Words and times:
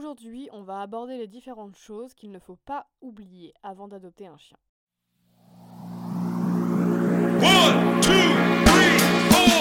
Aujourd'hui, 0.00 0.48
on 0.52 0.62
va 0.62 0.80
aborder 0.80 1.18
les 1.18 1.28
différentes 1.28 1.76
choses 1.76 2.14
qu'il 2.14 2.30
ne 2.30 2.38
faut 2.38 2.56
pas 2.56 2.86
oublier 3.02 3.52
avant 3.62 3.86
d'adopter 3.86 4.28
un 4.28 4.38
chien. 4.38 4.56
One, 7.42 8.00
two, 8.00 8.10
three, 8.64 8.98
four. 9.28 9.60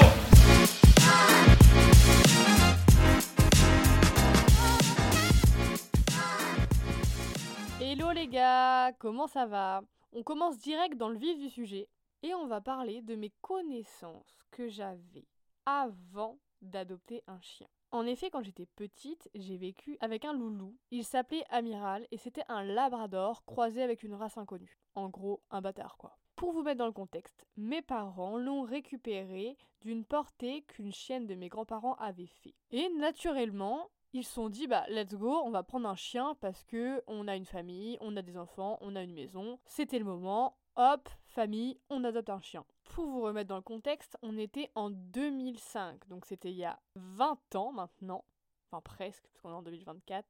Hello 7.82 8.14
les 8.14 8.30
gars, 8.30 8.94
comment 8.94 9.28
ça 9.28 9.46
va? 9.46 9.82
On 10.14 10.24
commence 10.24 10.58
direct 10.60 10.96
dans 10.96 11.10
le 11.10 11.18
vif 11.18 11.38
du 11.38 11.50
sujet 11.50 11.90
et 12.24 12.34
on 12.34 12.48
va 12.48 12.62
parler 12.62 13.02
de 13.02 13.16
mes 13.16 13.34
connaissances 13.42 14.46
que 14.52 14.70
j'avais 14.70 15.28
avant 15.66 16.40
d'adopter 16.62 17.24
un 17.28 17.42
chien. 17.42 17.68
En 17.92 18.06
effet, 18.06 18.30
quand 18.30 18.44
j'étais 18.44 18.68
petite, 18.68 19.30
j'ai 19.34 19.58
vécu 19.58 19.98
avec 20.00 20.24
un 20.24 20.34
loulou. 20.34 20.78
Il 20.92 21.04
s'appelait 21.04 21.44
Amiral 21.50 22.08
et 22.12 22.18
c'était 22.18 22.44
un 22.48 22.64
labrador 22.64 23.44
croisé 23.46 23.82
avec 23.82 24.04
une 24.04 24.14
race 24.14 24.38
inconnue. 24.38 24.80
En 24.94 25.10
gros, 25.10 25.42
un 25.50 25.62
bâtard 25.62 25.98
quoi. 25.98 26.20
Pour 26.36 26.54
vous 26.54 26.62
mettre 26.62 26.78
dans 26.78 26.86
le 26.86 26.92
contexte, 26.92 27.46
mes 27.58 27.82
parents 27.82 28.38
l'ont 28.38 28.62
récupéré 28.62 29.58
d'une 29.82 30.06
portée 30.06 30.62
qu'une 30.68 30.94
chienne 30.94 31.26
de 31.26 31.34
mes 31.34 31.50
grands-parents 31.50 31.96
avait 31.96 32.28
fait. 32.28 32.54
Et 32.70 32.90
naturellement, 32.90 33.90
ils 34.14 34.24
se 34.24 34.34
sont 34.34 34.50
dit 34.50 34.68
bah 34.68 34.86
let's 34.90 35.16
go, 35.16 35.42
on 35.44 35.50
va 35.50 35.64
prendre 35.64 35.90
un 35.90 35.96
chien 35.96 36.36
parce 36.42 36.64
que 36.66 37.04
on 37.08 37.28
a 37.28 37.36
une 37.36 37.46
famille, 37.46 37.98
on 38.02 38.16
a 38.18 38.22
des 38.22 38.38
enfants, 38.38 38.78
on 38.82 38.96
a 38.96 39.02
une 39.02 39.14
maison. 39.14 39.60
C'était 39.66 40.00
le 40.00 40.06
moment. 40.06 40.58
Hop, 40.76 41.10
famille, 41.26 41.80
on 41.90 42.04
adopte 42.04 42.30
un 42.30 42.40
chien. 42.40 42.64
Pour 42.90 43.06
vous 43.06 43.22
remettre 43.22 43.48
dans 43.48 43.56
le 43.56 43.62
contexte, 43.62 44.18
on 44.22 44.38
était 44.38 44.72
en 44.76 44.90
2005, 44.90 46.08
donc 46.10 46.26
c'était 46.26 46.52
il 46.52 46.58
y 46.58 46.66
a 46.66 46.80
20 46.96 47.56
ans 47.56 47.72
maintenant, 47.72 48.26
enfin 48.66 48.82
presque, 48.82 49.24
parce 49.28 49.42
qu'on 49.42 49.52
est 49.52 49.54
en 49.54 49.62
2024. 49.62 50.26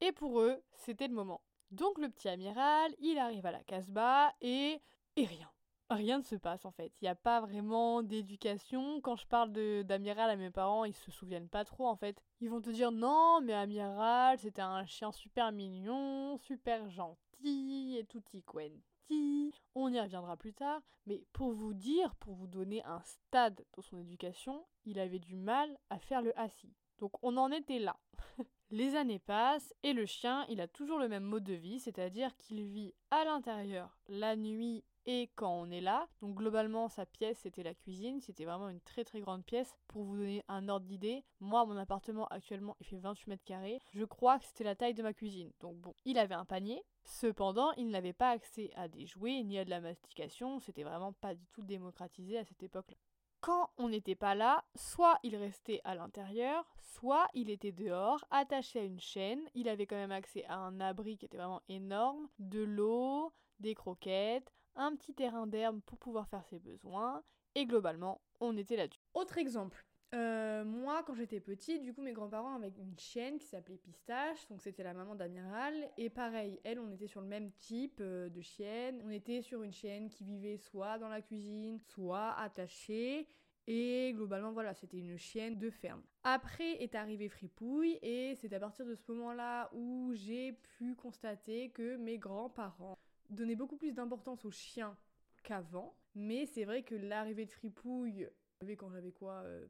Et 0.00 0.12
pour 0.12 0.40
eux, 0.40 0.62
c'était 0.74 1.08
le 1.08 1.14
moment. 1.14 1.40
Donc 1.70 1.98
le 1.98 2.08
petit 2.08 2.28
amiral, 2.28 2.94
il 3.00 3.18
arrive 3.18 3.46
à 3.46 3.50
la 3.50 3.64
Casbah 3.64 4.32
et 4.40 4.80
et 5.16 5.24
rien. 5.24 5.50
Rien 5.90 6.18
ne 6.18 6.22
se 6.22 6.36
passe 6.36 6.64
en 6.64 6.70
fait. 6.70 6.92
Il 7.00 7.04
n'y 7.04 7.08
a 7.08 7.14
pas 7.14 7.40
vraiment 7.40 8.02
d'éducation. 8.02 9.00
Quand 9.00 9.16
je 9.16 9.26
parle 9.26 9.52
d'amiral 9.84 10.30
à 10.30 10.36
mes 10.36 10.50
parents, 10.50 10.84
ils 10.84 10.94
se 10.94 11.10
souviennent 11.10 11.48
pas 11.48 11.64
trop 11.64 11.86
en 11.88 11.96
fait. 11.96 12.22
Ils 12.40 12.50
vont 12.50 12.60
te 12.60 12.70
dire 12.70 12.92
non, 12.92 13.40
mais 13.42 13.54
amiral, 13.54 14.38
c'était 14.38 14.62
un 14.62 14.84
chien 14.84 15.12
super 15.12 15.50
mignon, 15.50 16.36
super 16.38 16.88
gentil 16.88 17.96
et 17.98 18.04
tutti 18.04 18.42
On 19.74 19.92
y 19.92 20.00
reviendra 20.00 20.36
plus 20.36 20.52
tard. 20.52 20.82
Mais 21.06 21.24
pour 21.32 21.52
vous 21.52 21.74
dire, 21.74 22.14
pour 22.16 22.34
vous 22.34 22.46
donner 22.46 22.84
un 22.84 23.00
stade 23.02 23.64
dans 23.74 23.82
son 23.82 23.98
éducation, 23.98 24.64
il 24.84 24.98
avait 24.98 25.18
du 25.18 25.34
mal 25.34 25.76
à 25.90 25.98
faire 25.98 26.22
le 26.22 26.38
assis. 26.38 26.74
Donc 26.98 27.12
on 27.22 27.36
en 27.36 27.50
était 27.50 27.78
là. 27.78 27.98
Les 28.70 28.94
années 28.94 29.18
passent 29.18 29.74
et 29.82 29.92
le 29.92 30.06
chien, 30.06 30.46
il 30.48 30.60
a 30.60 30.68
toujours 30.68 30.98
le 30.98 31.08
même 31.08 31.24
mode 31.24 31.44
de 31.44 31.54
vie, 31.54 31.80
c'est-à-dire 31.80 32.34
qu'il 32.36 32.64
vit 32.64 32.94
à 33.10 33.24
l'intérieur 33.24 33.98
la 34.08 34.36
nuit 34.36 34.84
et 35.06 35.30
quand 35.34 35.52
on 35.52 35.70
est 35.70 35.80
là. 35.80 36.08
Donc 36.20 36.36
globalement, 36.36 36.88
sa 36.88 37.06
pièce, 37.06 37.38
c'était 37.38 37.62
la 37.62 37.74
cuisine, 37.74 38.20
c'était 38.20 38.44
vraiment 38.44 38.68
une 38.68 38.80
très 38.80 39.04
très 39.04 39.20
grande 39.20 39.44
pièce. 39.44 39.74
Pour 39.88 40.04
vous 40.04 40.16
donner 40.16 40.44
un 40.48 40.68
ordre 40.68 40.86
d'idée, 40.86 41.24
moi, 41.40 41.64
mon 41.64 41.76
appartement 41.76 42.26
actuellement, 42.26 42.76
il 42.80 42.86
fait 42.86 42.98
28 42.98 43.28
mètres 43.28 43.44
carrés. 43.44 43.80
Je 43.92 44.04
crois 44.04 44.38
que 44.38 44.44
c'était 44.44 44.64
la 44.64 44.74
taille 44.74 44.94
de 44.94 45.02
ma 45.02 45.12
cuisine. 45.12 45.52
Donc 45.60 45.76
bon, 45.76 45.94
il 46.04 46.18
avait 46.18 46.34
un 46.34 46.44
panier. 46.44 46.82
Cependant, 47.04 47.72
il 47.72 47.88
n'avait 47.88 48.12
pas 48.12 48.30
accès 48.30 48.70
à 48.76 48.88
des 48.88 49.06
jouets 49.06 49.42
ni 49.42 49.58
à 49.58 49.64
de 49.64 49.70
la 49.70 49.80
mastication. 49.80 50.60
C'était 50.60 50.84
vraiment 50.84 51.12
pas 51.12 51.34
du 51.34 51.46
tout 51.48 51.62
démocratisé 51.62 52.38
à 52.38 52.44
cette 52.44 52.62
époque-là 52.62 52.96
quand 53.42 53.70
on 53.76 53.88
n'était 53.88 54.14
pas 54.14 54.36
là, 54.36 54.64
soit 54.76 55.18
il 55.24 55.34
restait 55.36 55.80
à 55.82 55.96
l'intérieur, 55.96 56.64
soit 56.78 57.26
il 57.34 57.50
était 57.50 57.72
dehors, 57.72 58.24
attaché 58.30 58.78
à 58.78 58.84
une 58.84 59.00
chaîne. 59.00 59.40
Il 59.54 59.68
avait 59.68 59.86
quand 59.86 59.96
même 59.96 60.12
accès 60.12 60.44
à 60.44 60.56
un 60.56 60.80
abri 60.80 61.18
qui 61.18 61.26
était 61.26 61.36
vraiment 61.36 61.60
énorme, 61.68 62.28
de 62.38 62.62
l'eau, 62.62 63.32
des 63.58 63.74
croquettes, 63.74 64.52
un 64.76 64.94
petit 64.96 65.14
terrain 65.14 65.46
d'herbe 65.46 65.80
pour 65.86 65.98
pouvoir 65.98 66.28
faire 66.28 66.44
ses 66.44 66.58
besoins. 66.58 67.22
Et 67.54 67.66
globalement, 67.66 68.20
on 68.40 68.56
était 68.56 68.76
là-dessus. 68.76 69.00
Autre 69.14 69.38
exemple. 69.38 69.84
euh, 70.14 70.64
moi, 70.64 71.02
quand 71.06 71.14
j'étais 71.14 71.40
petite, 71.40 71.82
du 71.82 71.94
coup, 71.94 72.02
mes 72.02 72.12
grands-parents 72.12 72.56
avaient 72.56 72.68
une 72.68 72.98
chienne 72.98 73.38
qui 73.38 73.46
s'appelait 73.46 73.78
Pistache, 73.78 74.46
donc 74.48 74.60
c'était 74.60 74.82
la 74.82 74.92
maman 74.92 75.14
d'Amiral. 75.14 75.74
Et 75.96 76.10
pareil, 76.10 76.60
elle, 76.64 76.78
on 76.78 76.90
était 76.90 77.06
sur 77.06 77.22
le 77.22 77.26
même 77.26 77.50
type 77.52 77.98
euh, 78.00 78.28
de 78.28 78.42
chienne. 78.42 79.02
On 79.06 79.10
était 79.10 79.40
sur 79.40 79.62
une 79.62 79.72
chienne 79.72 80.10
qui 80.10 80.24
vivait 80.24 80.58
soit 80.58 80.98
dans 80.98 81.08
la 81.08 81.22
cuisine, 81.22 81.78
soit 81.78 82.34
attachée. 82.38 83.26
Et 83.66 84.12
globalement, 84.14 84.52
voilà, 84.52 84.74
c'était 84.74 84.98
une 84.98 85.16
chienne 85.16 85.58
de 85.58 85.70
ferme. 85.70 86.02
Après 86.24 86.82
est 86.82 86.94
arrivé 86.94 87.28
Fripouille, 87.28 87.98
et 88.02 88.34
c'est 88.34 88.52
à 88.52 88.60
partir 88.60 88.84
de 88.84 88.94
ce 88.94 89.10
moment-là 89.12 89.70
où 89.72 90.12
j'ai 90.14 90.52
pu 90.52 90.94
constater 90.94 91.70
que 91.70 91.96
mes 91.96 92.18
grands-parents 92.18 92.98
donnaient 93.34 93.56
beaucoup 93.56 93.76
plus 93.76 93.92
d'importance 93.92 94.44
aux 94.44 94.50
chiens 94.50 94.96
qu'avant. 95.42 95.96
Mais 96.14 96.46
c'est 96.46 96.64
vrai 96.64 96.82
que 96.82 96.94
l'arrivée 96.94 97.46
de 97.46 97.50
Fripouille, 97.50 98.28
quand 98.78 98.90
j'avais 98.90 99.12
quoi 99.12 99.42
euh, 99.44 99.66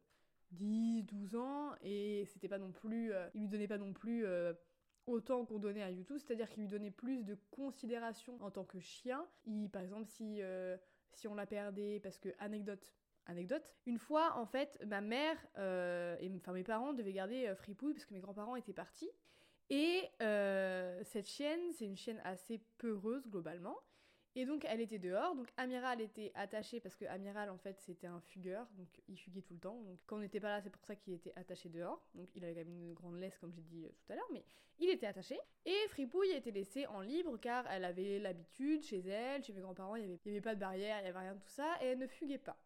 10, 0.53 1.05
12 1.05 1.35
ans, 1.37 1.75
et 1.83 2.25
c'était 2.27 2.49
pas 2.49 2.59
non 2.59 2.73
plus. 2.73 3.13
euh, 3.13 3.29
il 3.35 3.43
lui 3.43 3.49
donnait 3.49 3.69
pas 3.69 3.79
non 3.79 3.93
plus. 3.93 4.25
euh, 4.27 4.53
autant 5.07 5.45
qu'on 5.45 5.59
donnait 5.59 5.83
à 5.83 5.91
YouTube, 5.91 6.19
c'est-à-dire 6.19 6.49
qu'il 6.49 6.63
lui 6.63 6.69
donnait 6.69 6.93
plus 6.93 7.25
de 7.25 7.37
considération 7.51 8.41
en 8.41 8.53
tant 8.53 8.65
que 8.65 8.79
chien. 8.79 9.27
Il, 9.47 9.69
par 9.69 9.83
exemple, 9.83 10.07
si, 10.07 10.41
euh, 10.43 10.77
si 11.13 11.27
on 11.27 11.35
la 11.35 11.45
perdait, 11.45 11.99
parce 12.01 12.21
que, 12.21 12.29
anecdote, 12.39 12.95
anecdote, 13.27 13.65
une 13.87 13.99
fois, 13.99 14.37
en 14.37 14.47
fait, 14.47 14.79
ma 14.87 15.01
mère 15.01 15.37
et 15.57 16.31
enfin 16.37 16.53
mes 16.53 16.63
parents 16.63 16.93
devaient 16.93 17.13
garder 17.13 17.53
Fripouille 17.57 17.95
parce 17.95 18.05
que 18.05 18.15
mes 18.15 18.21
grands-parents 18.21 18.55
étaient 18.55 18.73
partis. 18.73 19.11
Et 19.71 20.09
cette 21.13 21.29
chienne, 21.29 21.61
c'est 21.73 21.85
une 21.85 21.97
chienne 21.97 22.21
assez 22.25 22.59
peureuse 22.79 23.29
globalement. 23.29 23.79
Et 24.35 24.47
donc 24.47 24.65
elle 24.67 24.81
était 24.81 24.99
dehors, 24.99 25.35
donc 25.35 25.49
Amiral 25.59 26.01
était 26.01 26.33
attaché 26.35 26.81
parce 26.81 26.97
que 26.97 27.05
Amiral 27.05 27.51
en 27.51 27.59
fait 27.59 27.79
c'était 27.83 28.07
un 28.07 28.19
fugueur, 28.21 28.67
donc 28.79 28.89
il 29.07 29.19
fuguait 29.19 29.43
tout 29.43 29.53
le 29.53 29.61
temps. 29.61 29.79
Donc 29.83 29.99
quand 30.07 30.17
on 30.17 30.21
n'était 30.21 30.41
pas 30.41 30.49
là, 30.49 30.63
c'est 30.63 30.71
pour 30.71 30.83
ça 30.87 30.97
qu'il 30.97 31.13
était 31.13 31.35
attaché 31.37 31.69
dehors. 31.69 32.03
Donc 32.15 32.31
il 32.35 32.43
avait 32.43 32.55
quand 32.55 32.61
même 32.61 32.73
une 32.73 32.95
grande 32.95 33.19
laisse 33.19 33.37
comme 33.37 33.53
j'ai 33.53 33.61
dit 33.61 33.85
euh, 33.85 33.91
tout 33.91 34.13
à 34.13 34.17
l'heure, 34.17 34.29
mais 34.33 34.43
il 34.79 34.89
était 34.89 35.07
attaché. 35.07 35.39
Et 35.67 35.77
Fripouille 35.91 36.31
était 36.31 36.51
laissée 36.51 36.87
en 36.87 37.03
libre 37.03 37.37
car 37.37 37.71
elle 37.71 37.85
avait 37.85 38.19
l'habitude 38.21 38.83
chez 38.83 39.07
elle, 39.07 39.45
chez 39.45 39.53
mes 39.53 39.61
grands-parents, 39.61 39.97
il 39.97 40.07
n'y 40.07 40.19
avait, 40.31 40.41
pas 40.41 40.55
de 40.55 40.61
barrière, 40.61 40.99
il 41.01 41.03
n'y 41.03 41.09
avait 41.11 41.19
rien 41.19 41.35
de 41.35 41.41
tout 41.41 41.51
ça, 41.51 41.77
et 41.83 41.89
elle 41.89 41.99
ne 41.99 42.07
fuguait 42.07 42.39
pas. 42.39 42.57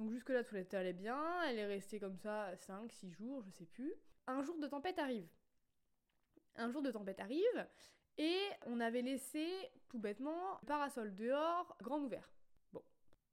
Donc 0.00 0.10
jusque-là 0.10 0.42
tout 0.42 0.56
allait 0.72 0.92
bien, 0.92 1.40
elle 1.44 1.58
est 1.58 1.66
restée 1.66 2.00
comme 2.00 2.16
ça 2.16 2.52
5-6 2.56 3.12
jours, 3.12 3.42
je 3.42 3.50
sais 3.50 3.66
plus. 3.66 3.94
Un 4.26 4.42
jour 4.42 4.58
de 4.58 4.66
tempête 4.66 4.98
arrive. 4.98 5.28
Un 6.56 6.70
jour 6.70 6.82
de 6.82 6.90
tempête 6.90 7.20
arrive, 7.20 7.66
et 8.18 8.40
on 8.66 8.80
avait 8.80 9.02
laissé, 9.02 9.46
tout 9.88 9.98
bêtement, 9.98 10.58
le 10.60 10.66
parasol 10.66 11.14
dehors, 11.14 11.76
grand 11.80 11.98
ouvert. 12.00 12.30
Bon. 12.72 12.82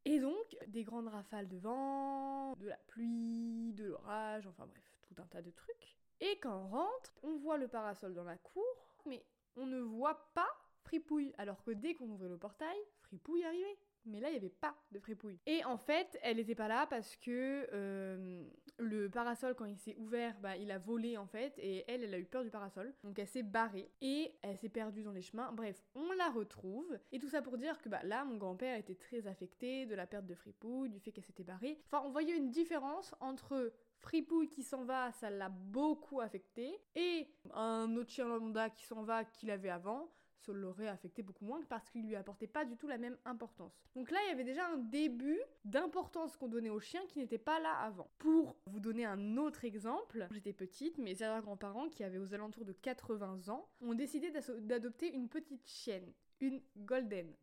Et 0.05 0.19
donc, 0.19 0.57
des 0.67 0.83
grandes 0.83 1.09
rafales 1.09 1.47
de 1.47 1.57
vent, 1.57 2.53
de 2.55 2.67
la 2.67 2.77
pluie, 2.87 3.73
de 3.73 3.85
l'orage, 3.85 4.47
enfin 4.47 4.65
bref, 4.65 4.97
tout 5.01 5.21
un 5.21 5.25
tas 5.25 5.41
de 5.41 5.51
trucs. 5.51 5.97
Et 6.21 6.39
quand 6.39 6.55
on 6.55 6.67
rentre, 6.67 7.13
on 7.23 7.37
voit 7.37 7.57
le 7.57 7.67
parasol 7.67 8.13
dans 8.13 8.23
la 8.23 8.37
cour, 8.37 8.95
mais 9.05 9.25
on 9.55 9.65
ne 9.65 9.79
voit 9.79 10.31
pas 10.33 10.49
Fripouille. 10.83 11.33
Alors 11.37 11.61
que 11.63 11.71
dès 11.71 11.93
qu'on 11.93 12.09
ouvrait 12.09 12.29
le 12.29 12.37
portail, 12.37 12.77
Fripouille 13.01 13.43
arrivait. 13.43 13.77
Mais 14.09 14.19
là, 14.19 14.29
il 14.29 14.31
n'y 14.31 14.37
avait 14.37 14.49
pas 14.49 14.75
de 14.91 14.99
fripouille. 14.99 15.39
Et 15.45 15.63
en 15.65 15.77
fait, 15.77 16.17
elle 16.21 16.37
n'était 16.37 16.55
pas 16.55 16.67
là 16.67 16.87
parce 16.87 17.15
que 17.15 17.67
euh, 17.73 18.43
le 18.77 19.09
parasol, 19.09 19.55
quand 19.55 19.65
il 19.65 19.77
s'est 19.77 19.95
ouvert, 19.97 20.35
bah, 20.41 20.57
il 20.57 20.71
a 20.71 20.77
volé 20.77 21.17
en 21.17 21.27
fait. 21.27 21.53
Et 21.59 21.85
elle, 21.87 22.03
elle 22.03 22.13
a 22.13 22.19
eu 22.19 22.25
peur 22.25 22.43
du 22.43 22.49
parasol. 22.49 22.93
Donc 23.03 23.19
elle 23.19 23.27
s'est 23.27 23.43
barrée. 23.43 23.91
Et 24.01 24.35
elle 24.41 24.57
s'est 24.57 24.69
perdue 24.69 25.03
dans 25.03 25.11
les 25.11 25.21
chemins. 25.21 25.51
Bref, 25.51 25.81
on 25.95 26.11
la 26.13 26.29
retrouve. 26.29 26.97
Et 27.11 27.19
tout 27.19 27.29
ça 27.29 27.41
pour 27.41 27.57
dire 27.57 27.81
que 27.81 27.89
bah, 27.89 28.01
là, 28.03 28.25
mon 28.25 28.37
grand-père 28.37 28.77
était 28.77 28.95
très 28.95 29.27
affecté 29.27 29.85
de 29.85 29.95
la 29.95 30.07
perte 30.07 30.25
de 30.25 30.35
fripouille, 30.35 30.89
du 30.89 30.99
fait 30.99 31.11
qu'elle 31.11 31.25
s'était 31.25 31.43
barrée. 31.43 31.81
Enfin, 31.85 32.03
on 32.05 32.11
voyait 32.11 32.35
une 32.35 32.51
différence 32.51 33.15
entre 33.19 33.71
Fripouille 33.99 34.49
qui 34.49 34.63
s'en 34.63 34.85
va, 34.85 35.11
ça 35.11 35.29
l'a 35.29 35.49
beaucoup 35.49 36.21
affecté. 36.21 36.79
Et 36.95 37.27
un 37.53 37.95
autre 37.97 38.09
chien 38.09 38.27
lambda 38.27 38.69
qui 38.69 38.85
s'en 38.85 39.03
va, 39.03 39.25
qu'il 39.25 39.51
avait 39.51 39.69
avant, 39.69 40.09
ça 40.39 40.53
l'aurait 40.53 40.87
affecté 40.87 41.21
beaucoup 41.21 41.45
moins 41.45 41.61
parce 41.69 41.89
qu'il 41.89 42.07
lui 42.07 42.15
apportait 42.15 42.47
pas 42.47 42.65
du 42.65 42.77
tout 42.77 42.87
la 42.87 42.97
même 42.97 43.17
importance. 43.25 43.73
Donc 43.95 44.11
là, 44.11 44.19
il 44.25 44.29
y 44.29 44.31
avait 44.31 44.43
déjà 44.43 44.67
un 44.67 44.77
début 44.77 45.39
d'importance 45.65 46.37
qu'on 46.37 46.47
donnait 46.47 46.69
aux 46.69 46.79
chiens 46.79 47.05
qui 47.07 47.19
n'était 47.19 47.37
pas 47.37 47.59
là 47.59 47.73
avant. 47.79 48.09
Pour 48.17 48.55
vous 48.65 48.79
donner 48.79 49.05
un 49.05 49.37
autre 49.37 49.65
exemple, 49.65 50.27
j'étais 50.31 50.53
petite, 50.53 50.97
mes 50.97 51.21
arrière-grands-parents, 51.21 51.89
qui 51.89 52.03
avaient 52.03 52.17
aux 52.17 52.33
alentours 52.33 52.65
de 52.65 52.73
80 52.73 53.49
ans, 53.49 53.69
ont 53.81 53.93
décidé 53.93 54.31
d'adopter 54.61 55.13
une 55.13 55.29
petite 55.29 55.67
chienne, 55.67 56.11
une 56.39 56.61
golden. 56.77 57.33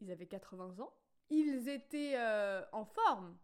Ils 0.00 0.10
avaient 0.10 0.26
80 0.26 0.80
ans. 0.80 0.92
Ils 1.30 1.68
étaient 1.68 2.14
euh, 2.16 2.62
en 2.72 2.84
forme, 2.84 3.36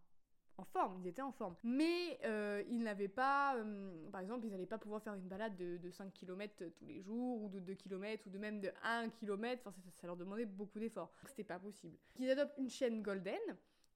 en 0.61 0.65
forme, 0.65 0.99
ils 1.01 1.09
étaient 1.09 1.23
en 1.23 1.33
forme. 1.33 1.57
Mais 1.63 2.19
euh, 2.25 2.63
ils 2.69 2.83
n'avaient 2.83 3.09
pas, 3.09 3.57
euh, 3.57 4.11
par 4.11 4.21
exemple, 4.21 4.47
ils 4.47 4.51
n'allaient 4.51 4.67
pas 4.67 4.79
pouvoir 4.79 5.03
faire 5.03 5.15
une 5.15 5.29
balade 5.29 5.57
de, 5.57 5.79
de 5.79 5.91
5 5.91 6.13
km 6.13 6.65
tous 6.79 6.85
les 6.85 7.01
jours, 7.01 7.43
ou 7.43 7.49
de 7.49 7.59
2 7.59 7.75
km, 7.75 8.27
ou 8.27 8.31
de 8.31 8.39
même 8.39 8.61
de 8.61 8.71
1 8.83 9.09
km, 9.11 9.73
ça, 10.01 10.07
leur 10.07 10.17
demandait 10.17 10.45
beaucoup 10.45 10.79
d'efforts. 10.79 11.11
C'était 11.27 11.45
pas 11.45 11.59
possible. 11.59 11.97
Ils 12.19 12.31
adoptent 12.31 12.59
une 12.59 12.69
chienne 12.69 13.03
golden, 13.03 13.41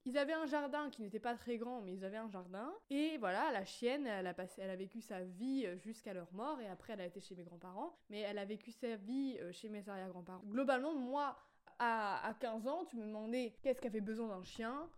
Ils 0.05 0.17
avaient 0.17 0.33
un 0.33 0.45
jardin 0.45 0.89
qui 0.89 1.01
n'était 1.01 1.19
pas 1.19 1.35
très 1.35 1.57
grand, 1.57 1.81
mais 1.81 1.93
ils 1.93 2.03
avaient 2.03 2.17
un 2.17 2.29
jardin. 2.29 2.73
Et 2.89 3.17
voilà, 3.17 3.51
la 3.51 3.65
chienne, 3.65 4.07
elle 4.07 4.27
a, 4.27 4.33
passé, 4.33 4.61
elle 4.61 4.71
a 4.71 4.75
vécu 4.75 5.01
sa 5.01 5.21
vie 5.21 5.65
euh, 5.65 5.77
jusqu'à 5.77 6.13
leur 6.13 6.31
mort, 6.33 6.59
et 6.61 6.67
après 6.67 6.93
elle 6.93 7.01
a 7.01 7.05
été 7.05 7.19
chez 7.19 7.35
mes 7.35 7.43
grands-parents. 7.43 7.95
Mais 8.09 8.21
elle 8.21 8.39
a 8.39 8.45
vécu 8.45 8.71
sa 8.71 8.95
vie 8.95 9.37
chez 9.51 9.69
mes 9.69 9.87
arrière-grands-parents. 9.87 10.43
Globalement, 10.45 10.95
moi, 10.95 11.37
à, 11.77 12.27
à 12.27 12.33
15 12.33 12.67
ans, 12.67 12.85
tu 12.85 12.97
me 12.97 13.05
demandais 13.05 13.55
qu'est-ce 13.61 13.81
qu'avait 13.81 14.01
besoin 14.01 14.27
d'un 14.27 14.43
chien? 14.43 14.89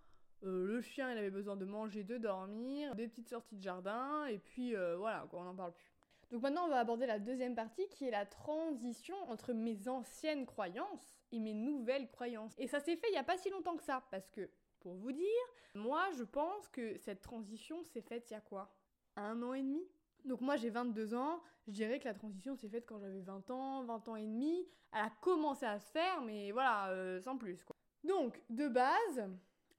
Euh, 0.44 0.66
le 0.66 0.82
chien, 0.82 1.12
il 1.12 1.18
avait 1.18 1.32
besoin 1.32 1.56
de 1.56 1.66
manger, 1.66 2.04
de 2.04 2.18
dormir, 2.18 2.96
des 2.96 3.08
petites 3.08 3.30
sorties 3.30 3.58
de 3.58 3.64
jardin, 3.64 4.26
et 4.26 4.38
puis 4.38 4.76
euh, 4.76 4.96
voilà, 4.98 5.28
on 5.34 5.44
n'en 5.44 5.56
parle 5.56 5.74
plus. 5.74 5.92
Donc 6.32 6.42
maintenant, 6.42 6.66
on 6.66 6.70
va 6.70 6.80
aborder 6.80 7.06
la 7.06 7.20
deuxième 7.20 7.56
partie 7.56 7.88
qui 7.90 8.06
est 8.06 8.12
la 8.12 8.26
transition 8.26 9.16
entre 9.30 9.54
mes 9.54 9.88
anciennes 9.88 10.46
croyances 10.46 11.16
et 11.32 11.40
mes 11.40 11.54
nouvelles 11.54 12.10
croyances. 12.12 12.54
Et 12.58 12.68
ça 12.68 12.80
s'est 12.80 12.98
fait 12.98 13.08
il 13.10 13.14
n'y 13.14 13.18
a 13.18 13.24
pas 13.24 13.38
si 13.38 13.50
longtemps 13.50 13.78
que 13.78 13.84
ça, 13.84 14.06
parce 14.12 14.30
que, 14.30 14.50
pour 14.80 14.94
vous 14.94 15.12
dire, 15.12 15.26
moi 15.74 16.04
je 16.18 16.24
pense 16.24 16.68
que 16.70 16.98
cette 16.98 17.22
transition 17.22 17.84
s'est 17.84 18.02
faite 18.02 18.30
il 18.30 18.34
y 18.34 18.38
a 18.38 18.42
quoi? 18.42 18.76
Un 19.16 19.42
an 19.42 19.54
et 19.54 19.62
demi? 19.62 19.82
Donc 20.26 20.42
moi 20.42 20.58
j'ai 20.58 20.70
22 20.70 21.14
ans, 21.14 21.42
je 21.68 21.74
dirais 21.74 22.00
que 22.00 22.06
la 22.06 22.14
transition 22.14 22.56
s'est 22.56 22.70
faite 22.70 22.86
quand 22.86 23.00
j'avais 23.00 23.22
20 23.22 23.50
ans, 23.50 23.84
20 23.86 24.10
ans 24.10 24.16
et 24.16 24.26
demi. 24.26 24.68
Elle 24.92 25.00
a 25.00 25.10
commencé 25.22 25.66
à 25.66 25.80
se 25.80 25.92
faire, 25.92 26.22
mais 26.22 26.52
voilà, 26.52 26.90
euh, 26.90 27.22
sans 27.22 27.38
plus 27.38 27.64
quoi. 27.64 27.76
Donc, 28.04 28.42
de 28.50 28.68
base, 28.68 29.30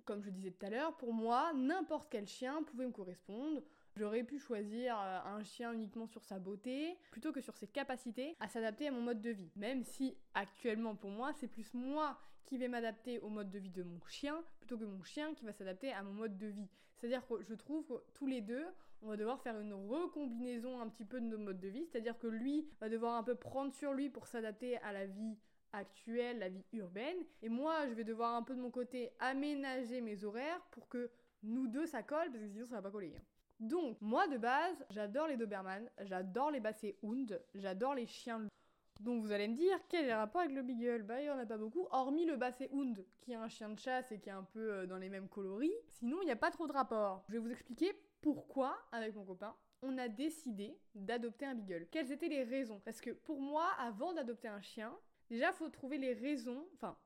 comme 0.08 0.22
je 0.22 0.30
disais 0.30 0.50
tout 0.50 0.64
à 0.64 0.70
l'heure, 0.70 0.96
pour 0.96 1.12
moi, 1.12 1.52
n'importe 1.54 2.08
quel 2.10 2.26
chien 2.26 2.62
pouvait 2.62 2.86
me 2.86 2.92
correspondre. 2.92 3.60
J'aurais 3.94 4.24
pu 4.24 4.38
choisir 4.38 4.98
euh, 4.98 5.18
un 5.36 5.44
chien 5.44 5.70
uniquement 5.70 6.06
sur 6.06 6.24
sa 6.24 6.38
beauté, 6.38 6.96
plutôt 7.10 7.30
que 7.30 7.42
sur 7.42 7.54
ses 7.58 7.66
capacités 7.66 8.34
à 8.40 8.48
s'adapter 8.48 8.88
à 8.88 8.90
mon 8.90 9.02
mode 9.02 9.20
de 9.20 9.28
vie. 9.28 9.50
Même 9.54 9.84
si 9.84 10.16
actuellement 10.32 10.96
pour 10.96 11.10
moi, 11.10 11.34
c'est 11.34 11.46
plus 11.46 11.74
moi 11.74 12.18
qui 12.46 12.56
vais 12.56 12.68
m'adapter 12.68 13.18
au 13.18 13.28
mode 13.28 13.50
de 13.50 13.58
vie 13.58 13.68
de 13.68 13.82
mon 13.82 14.00
chien, 14.06 14.42
plutôt 14.60 14.78
que 14.78 14.84
mon 14.84 15.02
chien 15.02 15.34
qui 15.34 15.44
va 15.44 15.52
s'adapter 15.52 15.92
à 15.92 16.02
mon 16.02 16.14
mode 16.14 16.38
de 16.38 16.46
vie. 16.46 16.70
C'est-à-dire 16.96 17.26
que 17.26 17.42
je 17.42 17.52
trouve 17.52 17.84
que 17.84 17.92
tous 18.14 18.26
les 18.26 18.40
deux, 18.40 18.64
on 19.02 19.08
va 19.08 19.18
devoir 19.18 19.42
faire 19.42 19.60
une 19.60 19.74
recombinaison 19.74 20.80
un 20.80 20.88
petit 20.88 21.04
peu 21.04 21.20
de 21.20 21.26
nos 21.26 21.36
modes 21.36 21.60
de 21.60 21.68
vie. 21.68 21.84
C'est-à-dire 21.84 22.18
que 22.18 22.28
lui 22.28 22.66
va 22.80 22.88
devoir 22.88 23.16
un 23.16 23.22
peu 23.22 23.34
prendre 23.34 23.74
sur 23.74 23.92
lui 23.92 24.08
pour 24.08 24.26
s'adapter 24.26 24.78
à 24.78 24.92
la 24.92 25.04
vie 25.04 25.36
actuelle, 25.72 26.38
la 26.38 26.48
vie 26.48 26.64
urbaine. 26.72 27.18
Et 27.42 27.48
moi, 27.48 27.86
je 27.88 27.94
vais 27.94 28.04
devoir 28.04 28.34
un 28.34 28.42
peu 28.42 28.54
de 28.54 28.60
mon 28.60 28.70
côté 28.70 29.10
aménager 29.18 30.00
mes 30.00 30.24
horaires 30.24 30.60
pour 30.70 30.88
que 30.88 31.10
nous 31.42 31.68
deux 31.68 31.86
ça 31.86 32.02
colle, 32.02 32.30
parce 32.30 32.42
que 32.42 32.48
sinon 32.48 32.66
ça 32.66 32.76
va 32.76 32.82
pas 32.82 32.90
coller. 32.90 33.14
hein. 33.16 33.22
Donc, 33.60 34.00
moi 34.00 34.28
de 34.28 34.38
base, 34.38 34.84
j'adore 34.90 35.26
les 35.26 35.36
Doberman, 35.36 35.90
j'adore 36.02 36.50
les 36.50 36.60
Basset 36.60 36.96
Hound, 37.02 37.42
j'adore 37.54 37.94
les 37.94 38.06
chiens. 38.06 38.46
Donc 39.00 39.22
vous 39.22 39.30
allez 39.32 39.46
me 39.48 39.54
dire, 39.54 39.78
quel 39.88 40.04
est 40.04 40.08
le 40.08 40.14
rapport 40.14 40.40
avec 40.40 40.54
le 40.54 40.62
Beagle? 40.62 41.02
Bah 41.02 41.20
il 41.20 41.26
y 41.26 41.30
en 41.30 41.38
a 41.38 41.46
pas 41.46 41.56
beaucoup, 41.56 41.86
hormis 41.90 42.24
le 42.24 42.36
Basset 42.36 42.68
Hound, 42.72 43.04
qui 43.20 43.32
est 43.32 43.36
un 43.36 43.48
chien 43.48 43.68
de 43.68 43.78
chasse 43.78 44.10
et 44.10 44.18
qui 44.18 44.28
est 44.28 44.32
un 44.32 44.42
peu 44.44 44.72
euh, 44.72 44.86
dans 44.86 44.96
les 44.96 45.08
mêmes 45.08 45.28
coloris. 45.28 45.72
Sinon, 45.86 46.18
il 46.22 46.26
n'y 46.26 46.32
a 46.32 46.36
pas 46.36 46.50
trop 46.50 46.66
de 46.66 46.72
rapport. 46.72 47.24
Je 47.28 47.34
vais 47.34 47.38
vous 47.38 47.50
expliquer 47.50 47.92
pourquoi, 48.20 48.76
avec 48.90 49.14
mon 49.14 49.24
copain, 49.24 49.54
on 49.82 49.96
a 49.98 50.08
décidé 50.08 50.76
d'adopter 50.96 51.46
un 51.46 51.54
Beagle. 51.54 51.86
Quelles 51.90 52.10
étaient 52.10 52.28
les 52.28 52.42
raisons? 52.42 52.80
Parce 52.84 53.00
que 53.00 53.10
pour 53.10 53.40
moi, 53.40 53.68
avant 53.78 54.12
d'adopter 54.12 54.48
un 54.48 54.60
chien, 54.60 54.92
déjà 55.30 55.52
faut 55.52 55.68
trouver 55.68 55.98
les 55.98 56.14
raisons, 56.14 56.68
enfin 56.74 56.96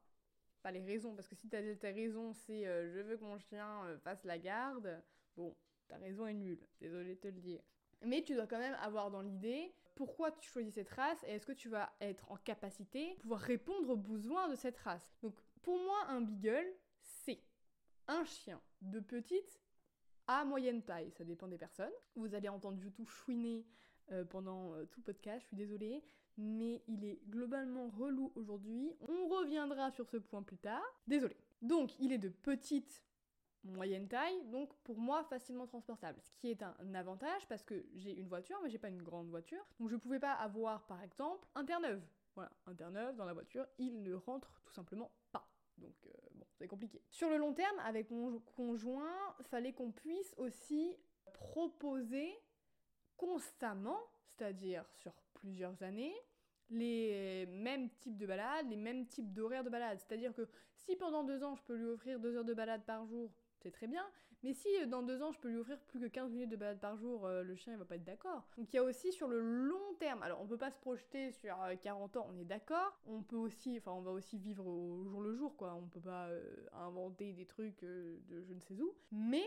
pas 0.62 0.70
les 0.70 0.84
raisons, 0.84 1.14
parce 1.14 1.28
que 1.28 1.34
si 1.34 1.48
t'as 1.48 1.60
tes 1.74 1.90
raisons, 1.90 2.32
c'est 2.32 2.66
euh, 2.66 2.90
je 2.92 3.00
veux 3.00 3.16
que 3.16 3.24
mon 3.24 3.38
chien 3.38 3.84
euh, 3.84 3.98
fasse 3.98 4.24
la 4.24 4.38
garde, 4.38 5.02
bon, 5.36 5.56
ta 5.88 5.96
raison 5.98 6.26
est 6.26 6.34
nulle, 6.34 6.64
désolé 6.80 7.16
de 7.16 7.20
te 7.20 7.28
le 7.28 7.40
dire. 7.40 7.60
Mais 8.02 8.22
tu 8.22 8.34
dois 8.34 8.46
quand 8.46 8.58
même 8.58 8.76
avoir 8.80 9.10
dans 9.10 9.22
l'idée 9.22 9.74
pourquoi 9.94 10.30
tu 10.30 10.48
choisis 10.48 10.74
cette 10.74 10.88
race 10.88 11.22
et 11.24 11.32
est-ce 11.32 11.46
que 11.46 11.52
tu 11.52 11.68
vas 11.68 11.92
être 12.00 12.30
en 12.30 12.36
capacité 12.36 13.14
de 13.14 13.20
pouvoir 13.20 13.40
répondre 13.40 13.90
aux 13.90 13.96
besoins 13.96 14.48
de 14.48 14.54
cette 14.54 14.78
race. 14.78 15.14
Donc 15.20 15.34
pour 15.62 15.76
moi, 15.78 16.06
un 16.08 16.20
beagle, 16.20 16.66
c'est 17.00 17.40
un 18.08 18.24
chien 18.24 18.60
de 18.80 19.00
petite 19.00 19.60
à 20.26 20.44
moyenne 20.44 20.82
taille, 20.82 21.10
ça 21.10 21.24
dépend 21.24 21.48
des 21.48 21.58
personnes. 21.58 21.92
Vous 22.14 22.34
allez 22.34 22.48
entendre 22.48 22.78
YouTube 22.78 23.08
chouiner 23.08 23.66
euh, 24.10 24.24
pendant 24.24 24.74
tout 24.86 25.02
podcast, 25.02 25.42
je 25.42 25.46
suis 25.48 25.56
désolée, 25.56 26.02
mais 26.36 26.82
il 26.88 27.04
est 27.04 27.20
globalement 27.28 27.88
relou 27.88 28.32
aujourd'hui. 28.34 28.92
On 29.00 29.28
reviendra 29.28 29.90
sur 29.90 30.08
ce 30.08 30.16
point 30.16 30.42
plus 30.42 30.58
tard. 30.58 30.82
Désolée. 31.06 31.36
Donc, 31.60 31.98
il 32.00 32.12
est 32.12 32.18
de 32.18 32.28
petite 32.28 33.02
moyenne 33.64 34.08
taille, 34.08 34.42
donc 34.46 34.74
pour 34.82 34.98
moi 34.98 35.22
facilement 35.24 35.66
transportable. 35.66 36.20
Ce 36.22 36.34
qui 36.34 36.50
est 36.50 36.62
un 36.62 36.94
avantage 36.94 37.46
parce 37.48 37.62
que 37.62 37.86
j'ai 37.94 38.12
une 38.12 38.28
voiture, 38.28 38.58
mais 38.62 38.70
j'ai 38.70 38.78
pas 38.78 38.88
une 38.88 39.02
grande 39.02 39.28
voiture. 39.28 39.64
Donc 39.78 39.88
je 39.88 39.96
pouvais 39.96 40.18
pas 40.18 40.32
avoir 40.32 40.84
par 40.86 41.02
exemple 41.02 41.46
un 41.54 41.64
Terre-Neuve. 41.64 42.02
Voilà, 42.34 42.50
un 42.66 42.74
Terre-Neuve 42.74 43.16
dans 43.16 43.24
la 43.24 43.34
voiture, 43.34 43.66
il 43.78 44.02
ne 44.02 44.14
rentre 44.14 44.52
tout 44.64 44.72
simplement 44.72 45.10
pas. 45.30 45.46
Donc 45.78 45.94
euh, 46.06 46.10
bon, 46.34 46.46
c'est 46.58 46.68
compliqué. 46.68 47.02
Sur 47.10 47.28
le 47.28 47.36
long 47.36 47.52
terme, 47.52 47.78
avec 47.80 48.10
mon 48.10 48.40
conjoint, 48.56 49.34
fallait 49.42 49.72
qu'on 49.72 49.92
puisse 49.92 50.34
aussi 50.38 50.96
proposer 51.32 52.32
constamment, 53.16 54.00
c'est-à-dire 54.24 54.84
sur 54.90 55.12
plusieurs 55.42 55.82
années, 55.82 56.14
les 56.70 57.46
mêmes 57.50 57.90
types 57.90 58.16
de 58.16 58.26
balades, 58.26 58.66
les 58.70 58.76
mêmes 58.76 59.06
types 59.06 59.32
d'horaires 59.32 59.64
de 59.64 59.68
balade. 59.68 59.98
C'est-à-dire 59.98 60.32
que 60.32 60.48
si 60.74 60.96
pendant 60.96 61.24
deux 61.24 61.42
ans 61.44 61.54
je 61.54 61.62
peux 61.62 61.74
lui 61.74 61.86
offrir 61.86 62.18
deux 62.18 62.34
heures 62.36 62.44
de 62.44 62.54
balade 62.54 62.84
par 62.86 63.04
jour, 63.06 63.30
c'est 63.60 63.72
très 63.72 63.86
bien. 63.86 64.04
Mais 64.42 64.54
si 64.54 64.68
euh, 64.80 64.86
dans 64.86 65.02
deux 65.02 65.22
ans 65.22 65.32
je 65.32 65.38
peux 65.38 65.48
lui 65.48 65.58
offrir 65.58 65.78
plus 65.80 66.00
que 66.00 66.06
15 66.06 66.32
minutes 66.32 66.50
de 66.50 66.56
balade 66.56 66.80
par 66.80 66.96
jour, 66.96 67.26
euh, 67.26 67.42
le 67.42 67.54
chien 67.54 67.72
il 67.74 67.78
va 67.78 67.84
pas 67.84 67.96
être 67.96 68.04
d'accord. 68.04 68.44
Donc 68.56 68.72
il 68.72 68.76
y 68.76 68.78
a 68.78 68.82
aussi 68.82 69.12
sur 69.12 69.28
le 69.28 69.40
long 69.40 69.94
terme, 69.98 70.22
alors 70.22 70.40
on 70.40 70.46
peut 70.46 70.58
pas 70.58 70.70
se 70.70 70.78
projeter 70.78 71.30
sur 71.32 71.60
euh, 71.62 71.76
40 71.76 72.16
ans, 72.16 72.26
on 72.28 72.36
est 72.36 72.44
d'accord. 72.44 72.98
On 73.06 73.22
peut 73.22 73.36
aussi, 73.36 73.78
enfin 73.78 73.92
on 73.92 74.02
va 74.02 74.10
aussi 74.10 74.38
vivre 74.38 74.66
au 74.66 75.04
jour 75.04 75.20
le 75.20 75.34
jour 75.34 75.56
quoi. 75.56 75.74
On 75.74 75.86
peut 75.86 76.00
pas 76.00 76.26
euh, 76.28 76.66
inventer 76.72 77.32
des 77.32 77.46
trucs 77.46 77.82
euh, 77.84 78.18
de 78.28 78.42
je 78.42 78.52
ne 78.52 78.60
sais 78.60 78.80
où. 78.80 78.94
Mais 79.12 79.44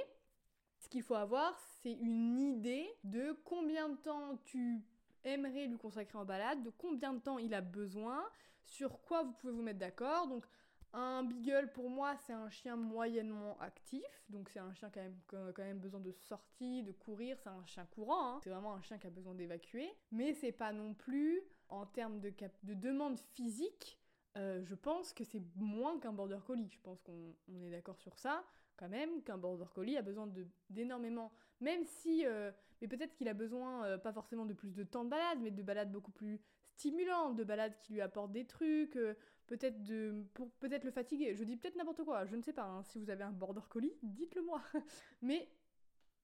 ce 0.77 0.87
qu'il 0.87 1.03
faut 1.03 1.15
avoir, 1.15 1.59
c'est 1.81 1.93
une 1.93 2.39
idée 2.39 2.87
de 3.03 3.33
combien 3.43 3.89
de 3.89 3.97
temps 3.97 4.37
tu 4.45 4.81
aimerais 5.25 5.67
lui 5.67 5.77
consacrer 5.77 6.17
en 6.17 6.25
balade, 6.25 6.63
de 6.63 6.69
combien 6.69 7.13
de 7.13 7.19
temps 7.19 7.37
il 7.37 7.53
a 7.53 7.61
besoin, 7.61 8.23
sur 8.63 9.01
quoi 9.01 9.23
vous 9.23 9.33
pouvez 9.33 9.51
vous 9.53 9.61
mettre 9.61 9.79
d'accord. 9.79 10.27
Donc 10.27 10.45
un 10.93 11.23
beagle 11.23 11.71
pour 11.73 11.89
moi 11.89 12.15
c'est 12.25 12.31
un 12.31 12.49
chien 12.49 12.77
moyennement 12.77 13.59
actif, 13.59 14.23
donc 14.29 14.47
c'est 14.49 14.59
un 14.59 14.73
chien 14.73 14.89
quand 14.89 15.01
même, 15.01 15.19
qui 15.27 15.35
a 15.35 15.51
quand 15.51 15.63
même 15.63 15.79
besoin 15.79 15.99
de 15.99 16.13
sortie, 16.13 16.83
de 16.83 16.93
courir, 16.93 17.37
c'est 17.37 17.49
un 17.49 17.65
chien 17.65 17.85
courant, 17.85 18.35
hein. 18.35 18.39
c'est 18.41 18.49
vraiment 18.49 18.73
un 18.73 18.81
chien 18.81 18.97
qui 18.97 19.07
a 19.07 19.09
besoin 19.09 19.35
d'évacuer, 19.35 19.89
mais 20.11 20.33
c'est 20.33 20.53
pas 20.53 20.71
non 20.71 20.93
plus 20.93 21.41
en 21.67 21.85
termes 21.85 22.21
de, 22.21 22.29
cap- 22.29 22.57
de 22.63 22.73
demande 22.73 23.19
physique, 23.19 23.99
euh, 24.37 24.63
je 24.63 24.75
pense 24.75 25.11
que 25.11 25.25
c'est 25.25 25.43
moins 25.57 25.99
qu'un 25.99 26.13
border 26.13 26.39
collie, 26.45 26.69
je 26.69 26.79
pense 26.79 27.01
qu'on 27.01 27.35
on 27.49 27.61
est 27.61 27.71
d'accord 27.71 27.99
sur 27.99 28.17
ça 28.17 28.45
quand 28.77 28.89
même 28.89 29.21
qu'un 29.23 29.37
border 29.37 29.65
collie 29.73 29.97
a 29.97 30.01
besoin 30.01 30.29
d'énormément 30.69 31.31
même 31.59 31.83
si 31.85 32.25
euh, 32.25 32.51
mais 32.81 32.87
peut-être 32.87 33.13
qu'il 33.13 33.27
a 33.27 33.33
besoin 33.33 33.85
euh, 33.85 33.97
pas 33.97 34.13
forcément 34.13 34.45
de 34.45 34.53
plus 34.53 34.73
de 34.73 34.83
temps 34.83 35.05
de 35.05 35.09
balade 35.09 35.39
mais 35.41 35.51
de 35.51 35.63
balades 35.63 35.91
beaucoup 35.91 36.11
plus 36.11 36.41
stimulantes 36.75 37.35
de 37.35 37.43
balades 37.43 37.77
qui 37.79 37.93
lui 37.93 38.01
apportent 38.01 38.31
des 38.31 38.45
trucs 38.45 38.95
euh, 38.95 39.15
peut-être 39.47 39.83
de 39.83 40.25
pour 40.33 40.51
peut-être 40.53 40.83
le 40.83 40.91
fatiguer 40.91 41.35
je 41.35 41.43
dis 41.43 41.57
peut-être 41.57 41.75
n'importe 41.75 42.03
quoi 42.03 42.25
je 42.25 42.35
ne 42.35 42.41
sais 42.41 42.53
pas 42.53 42.65
hein. 42.65 42.83
si 42.83 42.99
vous 42.99 43.09
avez 43.09 43.23
un 43.23 43.31
border 43.31 43.61
collie 43.69 43.93
dites-le 44.03 44.41
moi 44.43 44.61
mais 45.21 45.49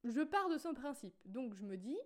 je 0.03 0.21
pars 0.21 0.49
de 0.49 0.57
son 0.57 0.73
principe 0.73 1.15
donc 1.25 1.53
je 1.53 1.63
me 1.63 1.77
dis 1.77 1.97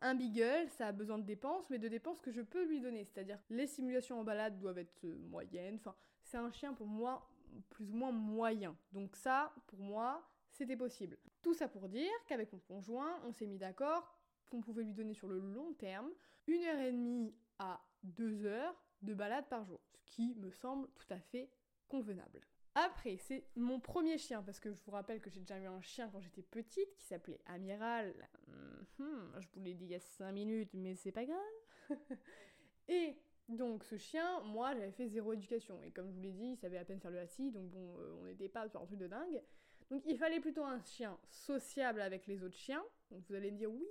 un 0.00 0.14
beagle, 0.14 0.68
ça 0.68 0.88
a 0.88 0.92
besoin 0.92 1.18
de 1.18 1.24
dépenses, 1.24 1.68
mais 1.70 1.78
de 1.78 1.88
dépenses 1.88 2.20
que 2.20 2.30
je 2.30 2.42
peux 2.42 2.64
lui 2.66 2.80
donner. 2.80 3.04
C'est-à-dire, 3.04 3.38
les 3.50 3.66
simulations 3.66 4.20
en 4.20 4.24
balade 4.24 4.58
doivent 4.58 4.78
être 4.78 5.06
moyennes. 5.30 5.76
Enfin, 5.76 5.94
c'est 6.22 6.36
un 6.36 6.52
chien 6.52 6.72
pour 6.74 6.86
moi 6.86 7.28
plus 7.70 7.90
ou 7.90 7.94
moins 7.94 8.12
moyen. 8.12 8.76
Donc 8.92 9.16
ça, 9.16 9.52
pour 9.66 9.80
moi, 9.80 10.28
c'était 10.58 10.76
possible. 10.76 11.16
Tout 11.40 11.54
ça 11.54 11.68
pour 11.68 11.88
dire 11.88 12.10
qu'avec 12.26 12.52
mon 12.52 12.58
conjoint, 12.58 13.20
on 13.24 13.32
s'est 13.32 13.46
mis 13.46 13.58
d'accord 13.58 14.12
qu'on 14.50 14.60
pouvait 14.60 14.82
lui 14.82 14.92
donner 14.92 15.14
sur 15.14 15.28
le 15.28 15.38
long 15.38 15.72
terme 15.74 16.10
une 16.48 16.64
heure 16.64 16.80
et 16.80 16.90
demie 16.90 17.34
à 17.58 17.80
deux 18.02 18.44
heures 18.44 18.74
de 19.02 19.14
balade 19.14 19.48
par 19.48 19.64
jour, 19.64 19.80
ce 19.92 20.00
qui 20.04 20.34
me 20.34 20.50
semble 20.50 20.88
tout 20.96 21.06
à 21.10 21.20
fait 21.20 21.48
convenable. 21.88 22.40
Après, 22.74 23.16
c'est 23.16 23.44
mon 23.56 23.80
premier 23.80 24.18
chien, 24.18 24.42
parce 24.42 24.60
que 24.60 24.72
je 24.72 24.80
vous 24.84 24.92
rappelle 24.92 25.20
que 25.20 25.30
j'ai 25.30 25.40
déjà 25.40 25.58
eu 25.58 25.66
un 25.66 25.80
chien 25.80 26.08
quand 26.10 26.20
j'étais 26.20 26.42
petite 26.42 26.94
qui 26.96 27.04
s'appelait 27.04 27.40
Amiral. 27.46 28.14
Mhm, 28.46 29.40
je 29.40 29.48
vous 29.54 29.60
l'ai 29.60 29.74
dit 29.74 29.84
il 29.84 29.90
y 29.90 29.94
a 29.94 30.00
5 30.00 30.32
minutes, 30.32 30.70
mais 30.74 30.94
c'est 30.94 31.12
pas 31.12 31.24
grave. 31.24 31.38
et 32.88 33.16
donc 33.48 33.84
ce 33.84 33.96
chien, 33.96 34.40
moi 34.42 34.74
j'avais 34.74 34.92
fait 34.92 35.08
zéro 35.08 35.32
éducation. 35.32 35.82
Et 35.82 35.90
comme 35.90 36.08
je 36.08 36.14
vous 36.14 36.20
l'ai 36.20 36.32
dit, 36.32 36.52
il 36.52 36.56
savait 36.56 36.78
à 36.78 36.84
peine 36.84 37.00
faire 37.00 37.10
le 37.10 37.18
assis, 37.18 37.50
donc 37.50 37.70
bon, 37.70 37.96
euh, 37.98 38.16
on 38.20 38.24
n'était 38.24 38.48
pas 38.48 38.68
sur 38.68 38.80
un 38.80 38.86
truc 38.86 38.98
de 38.98 39.06
dingue. 39.06 39.42
Donc 39.90 40.02
il 40.06 40.18
fallait 40.18 40.40
plutôt 40.40 40.64
un 40.64 40.80
chien 40.82 41.18
sociable 41.30 42.00
avec 42.00 42.26
les 42.26 42.42
autres 42.42 42.56
chiens. 42.56 42.84
Vous 43.10 43.34
allez 43.34 43.50
me 43.50 43.56
dire, 43.56 43.70
oui, 43.70 43.86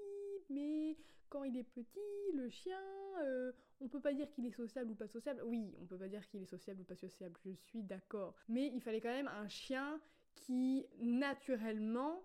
mais 0.49 0.97
quand 1.29 1.43
il 1.43 1.57
est 1.57 1.63
petit, 1.63 1.99
le 2.33 2.49
chien, 2.49 2.79
euh, 3.21 3.51
on 3.81 3.87
peut 3.87 3.99
pas 3.99 4.13
dire 4.13 4.29
qu'il 4.31 4.45
est 4.45 4.51
sociable 4.51 4.91
ou 4.91 4.95
pas 4.95 5.07
sociable. 5.07 5.41
Oui, 5.43 5.75
on 5.81 5.85
peut 5.85 5.97
pas 5.97 6.07
dire 6.07 6.25
qu'il 6.27 6.41
est 6.41 6.45
sociable 6.45 6.81
ou 6.81 6.83
pas 6.83 6.95
sociable, 6.95 7.37
je 7.45 7.51
suis 7.51 7.83
d'accord. 7.83 8.35
Mais 8.47 8.71
il 8.73 8.81
fallait 8.81 9.01
quand 9.01 9.09
même 9.09 9.27
un 9.27 9.47
chien 9.47 9.99
qui, 10.35 10.85
naturellement, 10.99 12.23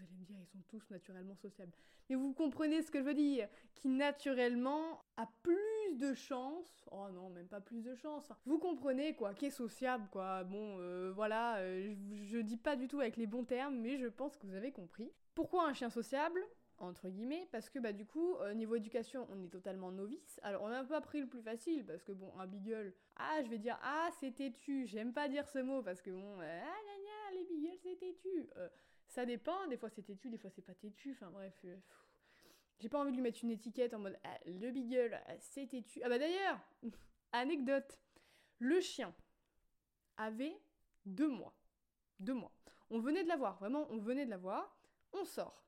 vous 0.00 0.04
allez 0.04 0.16
me 0.18 0.24
dire, 0.24 0.36
ils 0.40 0.46
sont 0.46 0.62
tous 0.68 0.90
naturellement 0.90 1.36
sociables. 1.36 1.72
Mais 2.08 2.16
vous 2.16 2.32
comprenez 2.32 2.82
ce 2.82 2.90
que 2.90 2.98
je 2.98 3.04
veux 3.04 3.14
dire 3.14 3.48
Qui, 3.74 3.88
naturellement, 3.88 5.04
a 5.16 5.26
plus 5.42 5.56
plus 5.90 6.08
de 6.08 6.14
chance. 6.14 6.86
Oh 6.90 7.08
non, 7.12 7.30
même 7.30 7.48
pas 7.48 7.60
plus 7.60 7.82
de 7.82 7.94
chance. 7.94 8.24
Enfin, 8.24 8.36
vous 8.46 8.58
comprenez 8.58 9.14
quoi, 9.14 9.34
qui 9.34 9.46
est 9.46 9.50
sociable 9.50 10.08
quoi. 10.10 10.44
Bon, 10.44 10.76
euh, 10.78 11.12
voilà, 11.14 11.56
euh, 11.58 11.94
je, 12.24 12.38
dis 12.38 12.56
pas 12.56 12.76
du 12.76 12.88
tout 12.88 13.00
avec 13.00 13.16
les 13.16 13.26
bons 13.26 13.44
termes, 13.44 13.76
mais 13.76 13.98
je 13.98 14.06
pense 14.06 14.36
que 14.36 14.46
vous 14.46 14.54
avez 14.54 14.72
compris. 14.72 15.12
Pourquoi 15.34 15.66
un 15.66 15.72
chien 15.72 15.90
sociable 15.90 16.40
entre 16.78 17.10
guillemets, 17.10 17.46
parce 17.52 17.68
que 17.68 17.78
bah 17.78 17.92
du 17.92 18.06
coup, 18.06 18.36
euh, 18.36 18.54
niveau 18.54 18.74
éducation, 18.74 19.26
on 19.30 19.42
est 19.42 19.50
totalement 19.50 19.92
novice. 19.92 20.40
Alors 20.42 20.62
on 20.62 20.68
a 20.68 20.78
un 20.78 20.84
peu 20.86 20.94
appris 20.94 21.20
le 21.20 21.26
plus 21.26 21.42
facile, 21.42 21.84
parce 21.84 22.02
que 22.02 22.12
bon, 22.12 22.32
un 22.38 22.46
beagle, 22.46 22.94
ah 23.16 23.42
je 23.44 23.50
vais 23.50 23.58
dire, 23.58 23.78
ah 23.82 24.08
c'est 24.18 24.34
têtu, 24.34 24.86
j'aime 24.86 25.12
pas 25.12 25.28
dire 25.28 25.46
ce 25.46 25.58
mot, 25.58 25.82
parce 25.82 26.00
que 26.00 26.10
bon, 26.10 26.38
ah 26.40 26.42
gna 26.42 27.36
les 27.36 27.44
beagles 27.44 27.76
c'est 27.82 27.96
têtu. 27.96 28.48
Ça 29.08 29.26
dépend, 29.26 29.66
des 29.66 29.76
fois 29.76 29.90
c'est 29.90 30.00
têtu, 30.00 30.30
des 30.30 30.38
fois 30.38 30.48
c'est 30.48 30.64
pas 30.64 30.72
têtu, 30.72 31.12
enfin 31.12 31.30
bref. 31.30 31.52
J'ai 32.80 32.88
pas 32.88 32.98
envie 32.98 33.10
de 33.10 33.16
lui 33.16 33.22
mettre 33.22 33.40
une 33.42 33.50
étiquette 33.50 33.92
en 33.92 33.98
mode, 33.98 34.18
ah, 34.24 34.38
le 34.46 34.70
beagle, 34.70 35.20
ah, 35.26 35.34
c'est 35.38 35.66
têtu. 35.66 36.00
Ah 36.02 36.08
bah 36.08 36.18
d'ailleurs, 36.18 36.58
anecdote, 37.32 38.00
le 38.58 38.80
chien 38.80 39.14
avait 40.16 40.58
deux 41.04 41.28
mois. 41.28 41.54
Deux 42.18 42.34
mois. 42.34 42.52
On 42.88 42.98
venait 42.98 43.22
de 43.22 43.28
l'avoir, 43.28 43.58
vraiment, 43.58 43.86
on 43.90 43.98
venait 43.98 44.24
de 44.24 44.30
l'avoir. 44.30 44.74
On 45.12 45.24
sort. 45.24 45.62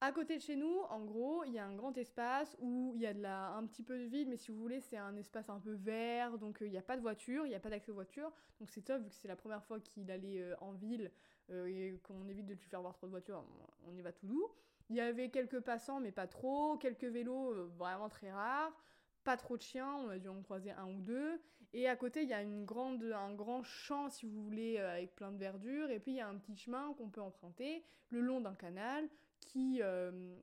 À 0.00 0.12
côté 0.12 0.36
de 0.36 0.42
chez 0.42 0.56
nous, 0.56 0.80
en 0.90 1.04
gros, 1.04 1.44
il 1.44 1.52
y 1.52 1.58
a 1.58 1.66
un 1.66 1.74
grand 1.74 1.96
espace 1.96 2.56
où 2.60 2.92
il 2.94 3.02
y 3.02 3.06
a 3.06 3.14
de 3.14 3.20
la, 3.20 3.50
un 3.50 3.66
petit 3.66 3.82
peu 3.82 3.98
de 3.98 4.04
vide, 4.04 4.28
mais 4.28 4.36
si 4.36 4.50
vous 4.50 4.58
voulez, 4.60 4.80
c'est 4.80 4.96
un 4.96 5.16
espace 5.16 5.48
un 5.50 5.58
peu 5.58 5.72
vert, 5.72 6.38
donc 6.38 6.62
euh, 6.62 6.66
il 6.66 6.70
n'y 6.70 6.78
a 6.78 6.82
pas 6.82 6.96
de 6.96 7.02
voiture, 7.02 7.46
il 7.46 7.48
n'y 7.48 7.56
a 7.56 7.60
pas 7.60 7.70
d'accès 7.70 7.90
aux 7.90 7.94
voitures. 7.94 8.32
Donc 8.60 8.70
c'est 8.70 8.82
top, 8.82 9.02
vu 9.02 9.08
que 9.08 9.14
c'est 9.14 9.26
la 9.26 9.34
première 9.34 9.64
fois 9.64 9.80
qu'il 9.80 10.08
allait 10.10 10.40
euh, 10.40 10.54
en 10.60 10.72
ville 10.72 11.10
euh, 11.50 11.66
et 11.66 11.98
qu'on 12.04 12.28
évite 12.28 12.46
de 12.46 12.54
lui 12.54 12.66
faire 12.68 12.80
voir 12.80 12.94
trop 12.94 13.06
de 13.06 13.12
voitures, 13.12 13.44
on 13.86 13.96
y 13.96 14.02
va 14.02 14.12
tout 14.12 14.26
doux. 14.26 14.48
Il 14.90 14.96
y 14.96 15.00
avait 15.00 15.30
quelques 15.30 15.60
passants, 15.60 16.00
mais 16.00 16.12
pas 16.12 16.26
trop, 16.26 16.76
quelques 16.78 17.04
vélos 17.04 17.52
euh, 17.52 17.70
vraiment 17.76 18.08
très 18.08 18.30
rares, 18.30 18.72
pas 19.24 19.36
trop 19.36 19.56
de 19.56 19.62
chiens, 19.62 19.94
on 19.96 20.08
a 20.08 20.18
dû 20.18 20.28
en 20.28 20.42
croiser 20.42 20.70
un 20.70 20.88
ou 20.88 21.00
deux. 21.00 21.40
Et 21.74 21.86
à 21.86 21.96
côté, 21.96 22.22
il 22.22 22.28
y 22.28 22.32
a 22.32 22.40
une 22.42 22.64
grande, 22.64 23.04
un 23.04 23.34
grand 23.34 23.62
champ, 23.62 24.08
si 24.08 24.24
vous 24.24 24.42
voulez, 24.42 24.78
euh, 24.78 24.90
avec 24.90 25.14
plein 25.14 25.30
de 25.30 25.36
verdure, 25.36 25.90
et 25.90 26.00
puis 26.00 26.12
il 26.12 26.16
y 26.16 26.20
a 26.20 26.28
un 26.28 26.38
petit 26.38 26.56
chemin 26.56 26.94
qu'on 26.94 27.10
peut 27.10 27.20
emprunter 27.20 27.84
le 28.08 28.20
long 28.20 28.40
d'un 28.40 28.54
canal 28.54 29.06
qui, 29.40 29.80
euh, 29.82 30.34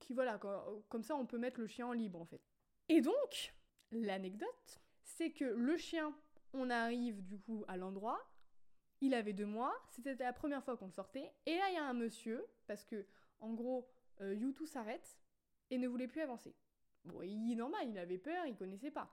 qui 0.00 0.12
voilà, 0.12 0.38
co- 0.38 0.84
comme 0.88 1.04
ça 1.04 1.14
on 1.14 1.24
peut 1.26 1.38
mettre 1.38 1.60
le 1.60 1.68
chien 1.68 1.86
en 1.86 1.92
libre 1.92 2.20
en 2.20 2.24
fait. 2.24 2.42
Et 2.88 3.00
donc, 3.00 3.54
l'anecdote, 3.92 4.82
c'est 5.04 5.30
que 5.30 5.44
le 5.44 5.76
chien, 5.76 6.12
on 6.52 6.68
arrive 6.68 7.24
du 7.24 7.38
coup 7.38 7.64
à 7.68 7.76
l'endroit, 7.76 8.20
il 9.00 9.14
avait 9.14 9.32
deux 9.32 9.46
mois, 9.46 9.74
c'était 9.88 10.14
la 10.14 10.32
première 10.32 10.64
fois 10.64 10.76
qu'on 10.76 10.86
le 10.86 10.92
sortait, 10.92 11.32
et 11.46 11.56
là 11.56 11.68
il 11.70 11.74
y 11.74 11.78
a 11.78 11.84
un 11.84 11.94
monsieur, 11.94 12.44
parce 12.66 12.84
que 12.84 13.06
en 13.42 13.52
gros, 13.52 13.88
euh, 14.20 14.52
s'arrête 14.66 15.18
et 15.70 15.78
ne 15.78 15.88
voulait 15.88 16.08
plus 16.08 16.20
avancer. 16.20 16.54
Bon, 17.04 17.22
il 17.22 17.52
est 17.52 17.56
normal, 17.56 17.88
il 17.88 17.98
avait 17.98 18.18
peur, 18.18 18.46
il 18.46 18.56
connaissait 18.56 18.90
pas. 18.90 19.10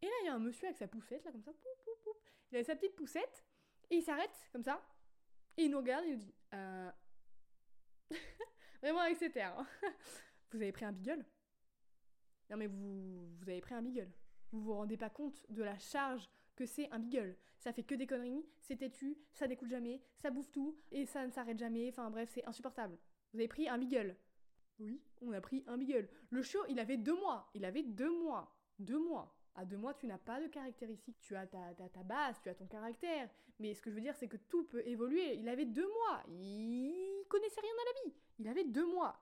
Et 0.00 0.06
là 0.06 0.12
il 0.22 0.26
y 0.26 0.28
a 0.28 0.34
un 0.34 0.38
monsieur 0.38 0.66
avec 0.66 0.78
sa 0.78 0.86
poussette, 0.86 1.24
là 1.24 1.32
comme 1.32 1.42
ça, 1.42 1.52
poup, 1.52 1.68
poup, 1.84 2.04
poup. 2.04 2.18
il 2.50 2.56
avait 2.56 2.64
sa 2.64 2.76
petite 2.76 2.94
poussette, 2.94 3.44
et 3.90 3.96
il 3.96 4.02
s'arrête 4.02 4.48
comme 4.52 4.62
ça, 4.62 4.82
et 5.56 5.64
il 5.64 5.70
nous 5.70 5.78
regarde 5.78 6.04
il 6.06 6.12
nous 6.12 6.18
dit 6.18 6.34
euh... 6.54 6.90
Vraiment 8.82 9.00
avec 9.00 9.16
ses 9.16 9.30
terres. 9.30 9.58
hein. 9.58 9.66
vous 10.52 10.60
avez 10.60 10.72
pris 10.72 10.84
un 10.84 10.92
beagle? 10.92 11.24
Non 12.50 12.56
mais 12.56 12.66
vous, 12.66 13.26
vous 13.36 13.48
avez 13.48 13.60
pris 13.60 13.74
un 13.74 13.82
beagle. 13.82 14.12
Vous 14.52 14.60
vous 14.60 14.74
rendez 14.74 14.96
pas 14.96 15.10
compte 15.10 15.44
de 15.48 15.62
la 15.62 15.78
charge 15.78 16.28
que 16.54 16.66
c'est 16.66 16.90
un 16.92 16.98
beagle. 16.98 17.36
Ça 17.58 17.72
fait 17.72 17.82
que 17.82 17.94
des 17.94 18.06
conneries, 18.06 18.46
c'est 18.60 18.76
têtu, 18.76 19.16
ça 19.32 19.48
n'écoute 19.48 19.70
jamais, 19.70 20.02
ça 20.18 20.30
bouffe 20.30 20.50
tout, 20.52 20.78
et 20.92 21.06
ça 21.06 21.26
ne 21.26 21.32
s'arrête 21.32 21.58
jamais, 21.58 21.88
enfin 21.88 22.10
bref, 22.10 22.30
c'est 22.32 22.44
insupportable. 22.44 22.98
Vous 23.34 23.40
avez 23.40 23.48
pris 23.48 23.68
un 23.68 23.78
beagle. 23.78 24.16
Oui, 24.78 25.02
on 25.20 25.32
a 25.32 25.40
pris 25.40 25.64
un 25.66 25.76
beagle. 25.76 26.08
Le 26.30 26.40
chiot, 26.40 26.64
il 26.68 26.78
avait 26.78 26.96
deux 26.96 27.16
mois. 27.16 27.50
Il 27.54 27.64
avait 27.64 27.82
deux 27.82 28.10
mois. 28.22 28.56
Deux 28.78 28.98
mois. 28.98 29.36
À 29.56 29.64
deux 29.64 29.76
mois, 29.76 29.92
tu 29.92 30.06
n'as 30.06 30.18
pas 30.18 30.40
de 30.40 30.46
caractéristiques. 30.46 31.18
Tu 31.18 31.34
as 31.34 31.46
ta, 31.48 31.74
ta, 31.74 31.88
ta 31.88 32.02
base, 32.04 32.40
tu 32.42 32.48
as 32.48 32.54
ton 32.54 32.66
caractère. 32.66 33.28
Mais 33.58 33.74
ce 33.74 33.82
que 33.82 33.90
je 33.90 33.96
veux 33.96 34.00
dire, 34.00 34.14
c'est 34.14 34.28
que 34.28 34.36
tout 34.36 34.62
peut 34.64 34.86
évoluer. 34.86 35.34
Il 35.34 35.48
avait 35.48 35.64
deux 35.64 35.86
mois. 35.86 36.22
Il 36.28 37.24
connaissait 37.28 37.60
rien 37.60 37.72
à 37.72 37.84
la 37.84 38.04
vie. 38.04 38.16
Il 38.38 38.48
avait 38.48 38.64
deux 38.64 38.86
mois. 38.86 39.20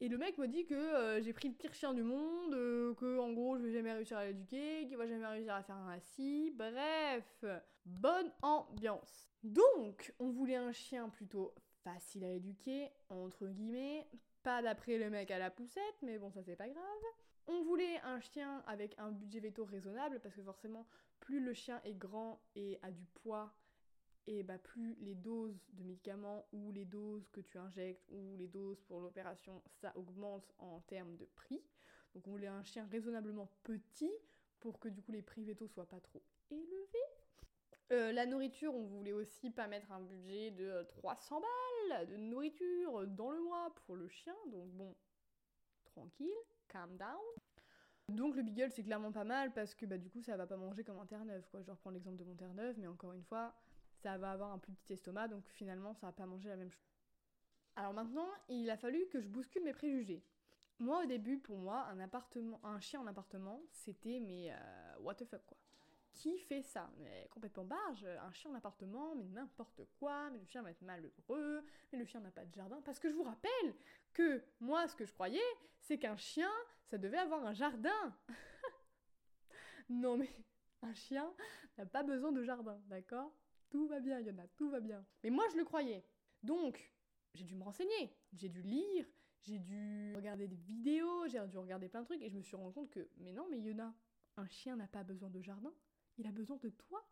Et 0.00 0.08
le 0.08 0.18
mec 0.18 0.36
me 0.36 0.46
dit 0.46 0.66
que 0.66 0.74
euh, 0.74 1.22
j'ai 1.22 1.32
pris 1.32 1.48
le 1.48 1.54
pire 1.54 1.72
chien 1.72 1.94
du 1.94 2.02
monde, 2.02 2.52
euh, 2.52 2.94
que 2.94 3.18
en 3.18 3.32
gros 3.32 3.56
je 3.56 3.62
vais 3.62 3.72
jamais 3.72 3.92
réussir 3.92 4.18
à 4.18 4.26
l'éduquer, 4.26 4.86
qu'il 4.86 4.96
va 4.98 5.06
jamais 5.06 5.26
réussir 5.26 5.54
à 5.54 5.62
faire 5.62 5.76
un 5.76 5.92
assis, 5.92 6.50
bref, 6.50 7.44
bonne 7.86 8.30
ambiance. 8.42 9.30
Donc, 9.42 10.12
on 10.18 10.30
voulait 10.30 10.56
un 10.56 10.72
chien 10.72 11.08
plutôt 11.08 11.54
facile 11.84 12.24
à 12.24 12.32
éduquer, 12.32 12.90
entre 13.08 13.46
guillemets, 13.46 14.08
pas 14.42 14.62
d'après 14.62 14.98
le 14.98 15.10
mec 15.10 15.30
à 15.30 15.38
la 15.38 15.50
poussette, 15.50 16.02
mais 16.02 16.18
bon 16.18 16.30
ça 16.30 16.42
c'est 16.42 16.56
pas 16.56 16.68
grave. 16.68 17.04
On 17.46 17.62
voulait 17.62 18.00
un 18.00 18.20
chien 18.20 18.62
avec 18.66 18.98
un 18.98 19.12
budget 19.12 19.40
veto 19.40 19.64
raisonnable, 19.64 20.18
parce 20.20 20.34
que 20.34 20.42
forcément, 20.42 20.86
plus 21.20 21.40
le 21.40 21.52
chien 21.52 21.80
est 21.84 21.94
grand 21.94 22.40
et 22.56 22.78
a 22.82 22.90
du 22.90 23.04
poids, 23.06 23.54
et 24.26 24.42
bah 24.42 24.58
plus 24.58 24.96
les 25.00 25.14
doses 25.14 25.60
de 25.74 25.84
médicaments 25.84 26.46
ou 26.52 26.70
les 26.70 26.86
doses 26.86 27.28
que 27.30 27.40
tu 27.40 27.58
injectes 27.58 28.04
ou 28.10 28.36
les 28.36 28.48
doses 28.48 28.80
pour 28.82 29.00
l'opération, 29.00 29.62
ça 29.80 29.92
augmente 29.96 30.54
en 30.58 30.80
termes 30.80 31.16
de 31.16 31.26
prix. 31.26 31.62
Donc 32.14 32.26
on 32.26 32.30
voulait 32.30 32.46
un 32.46 32.62
chien 32.62 32.86
raisonnablement 32.90 33.50
petit 33.62 34.12
pour 34.60 34.78
que 34.78 34.88
du 34.88 35.02
coup 35.02 35.12
les 35.12 35.22
prix 35.22 35.44
vétos 35.44 35.68
soient 35.68 35.88
pas 35.88 36.00
trop 36.00 36.22
élevés. 36.50 37.14
Euh, 37.92 38.12
la 38.12 38.24
nourriture, 38.24 38.74
on 38.74 38.84
voulait 38.84 39.12
aussi 39.12 39.50
pas 39.50 39.66
mettre 39.66 39.92
un 39.92 40.00
budget 40.00 40.50
de 40.52 40.64
euh, 40.64 40.84
300 40.84 41.40
balles 41.40 41.73
de 42.06 42.16
nourriture 42.16 43.06
dans 43.06 43.30
le 43.30 43.40
mois 43.40 43.74
pour 43.86 43.96
le 43.96 44.08
chien, 44.08 44.34
donc 44.50 44.68
bon, 44.72 44.94
tranquille, 45.84 46.34
calm 46.68 46.96
down. 46.96 47.20
Donc 48.08 48.36
le 48.36 48.42
beagle 48.42 48.70
c'est 48.70 48.82
clairement 48.82 49.12
pas 49.12 49.24
mal 49.24 49.52
parce 49.52 49.74
que 49.74 49.86
bah 49.86 49.96
du 49.96 50.10
coup 50.10 50.20
ça 50.20 50.36
va 50.36 50.46
pas 50.46 50.56
manger 50.56 50.84
comme 50.84 50.98
un 50.98 51.06
terre-neuve 51.06 51.46
quoi. 51.50 51.62
Je 51.62 51.70
reprends 51.70 51.90
l'exemple 51.90 52.16
de 52.16 52.24
mon 52.24 52.34
terre-neuve, 52.34 52.76
mais 52.78 52.86
encore 52.86 53.12
une 53.12 53.22
fois, 53.22 53.54
ça 54.02 54.18
va 54.18 54.32
avoir 54.32 54.52
un 54.52 54.58
plus 54.58 54.72
petit 54.72 54.92
estomac, 54.92 55.28
donc 55.28 55.48
finalement 55.48 55.94
ça 55.94 56.06
va 56.08 56.12
pas 56.12 56.26
manger 56.26 56.48
la 56.48 56.56
même 56.56 56.70
chose. 56.70 56.90
Alors 57.76 57.94
maintenant, 57.94 58.28
il 58.48 58.68
a 58.70 58.76
fallu 58.76 59.06
que 59.08 59.20
je 59.20 59.28
bouscule 59.28 59.64
mes 59.64 59.72
préjugés. 59.72 60.22
Moi 60.78 61.02
au 61.02 61.06
début, 61.06 61.38
pour 61.38 61.56
moi, 61.56 61.86
un 61.86 62.00
appartement, 62.00 62.60
un 62.64 62.80
chien 62.80 63.00
en 63.00 63.06
appartement, 63.06 63.62
c'était 63.70 64.20
mais 64.20 64.52
euh, 64.52 64.98
what 65.00 65.14
the 65.14 65.24
fuck 65.24 65.44
quoi. 65.46 65.56
Qui 66.14 66.38
fait 66.38 66.62
ça? 66.62 66.90
Mais 66.98 67.28
complètement 67.30 67.64
barge, 67.64 68.04
un 68.04 68.32
chien 68.32 68.50
en 68.50 68.54
appartement, 68.54 69.14
mais 69.16 69.24
n'importe 69.24 69.84
quoi, 69.98 70.30
mais 70.30 70.38
le 70.38 70.46
chien 70.46 70.62
va 70.62 70.70
être 70.70 70.82
malheureux, 70.82 71.64
mais 71.92 71.98
le 71.98 72.04
chien 72.04 72.20
n'a 72.20 72.30
pas 72.30 72.44
de 72.44 72.54
jardin. 72.54 72.80
Parce 72.82 73.00
que 73.00 73.10
je 73.10 73.14
vous 73.14 73.24
rappelle 73.24 73.74
que 74.12 74.42
moi, 74.60 74.86
ce 74.86 74.94
que 74.94 75.04
je 75.04 75.12
croyais, 75.12 75.42
c'est 75.80 75.98
qu'un 75.98 76.16
chien, 76.16 76.50
ça 76.86 76.98
devait 76.98 77.18
avoir 77.18 77.44
un 77.44 77.52
jardin. 77.52 78.16
non 79.88 80.16
mais 80.16 80.30
un 80.82 80.94
chien 80.94 81.32
n'a 81.78 81.86
pas 81.86 82.02
besoin 82.02 82.32
de 82.32 82.42
jardin, 82.42 82.80
d'accord? 82.86 83.32
Tout 83.70 83.88
va 83.88 84.00
bien, 84.00 84.20
Yona, 84.20 84.46
tout 84.56 84.70
va 84.70 84.80
bien. 84.80 85.04
Mais 85.22 85.30
moi, 85.30 85.44
je 85.50 85.56
le 85.56 85.64
croyais. 85.64 86.04
Donc, 86.42 86.92
j'ai 87.34 87.44
dû 87.44 87.56
me 87.56 87.64
renseigner, 87.64 88.16
j'ai 88.34 88.48
dû 88.48 88.62
lire, 88.62 89.06
j'ai 89.40 89.58
dû 89.58 90.12
regarder 90.14 90.46
des 90.46 90.56
vidéos, 90.56 91.26
j'ai 91.26 91.44
dû 91.48 91.58
regarder 91.58 91.88
plein 91.88 92.02
de 92.02 92.06
trucs, 92.06 92.22
et 92.22 92.30
je 92.30 92.36
me 92.36 92.42
suis 92.42 92.54
rendu 92.54 92.72
compte 92.72 92.90
que, 92.90 93.08
mais 93.16 93.32
non, 93.32 93.46
mais 93.50 93.58
Yona, 93.58 93.94
un 94.36 94.48
chien 94.48 94.76
n'a 94.76 94.86
pas 94.86 95.02
besoin 95.02 95.30
de 95.30 95.40
jardin, 95.40 95.72
il 96.18 96.26
a 96.26 96.32
besoin 96.32 96.56
de 96.62 96.68
toi. 96.68 97.04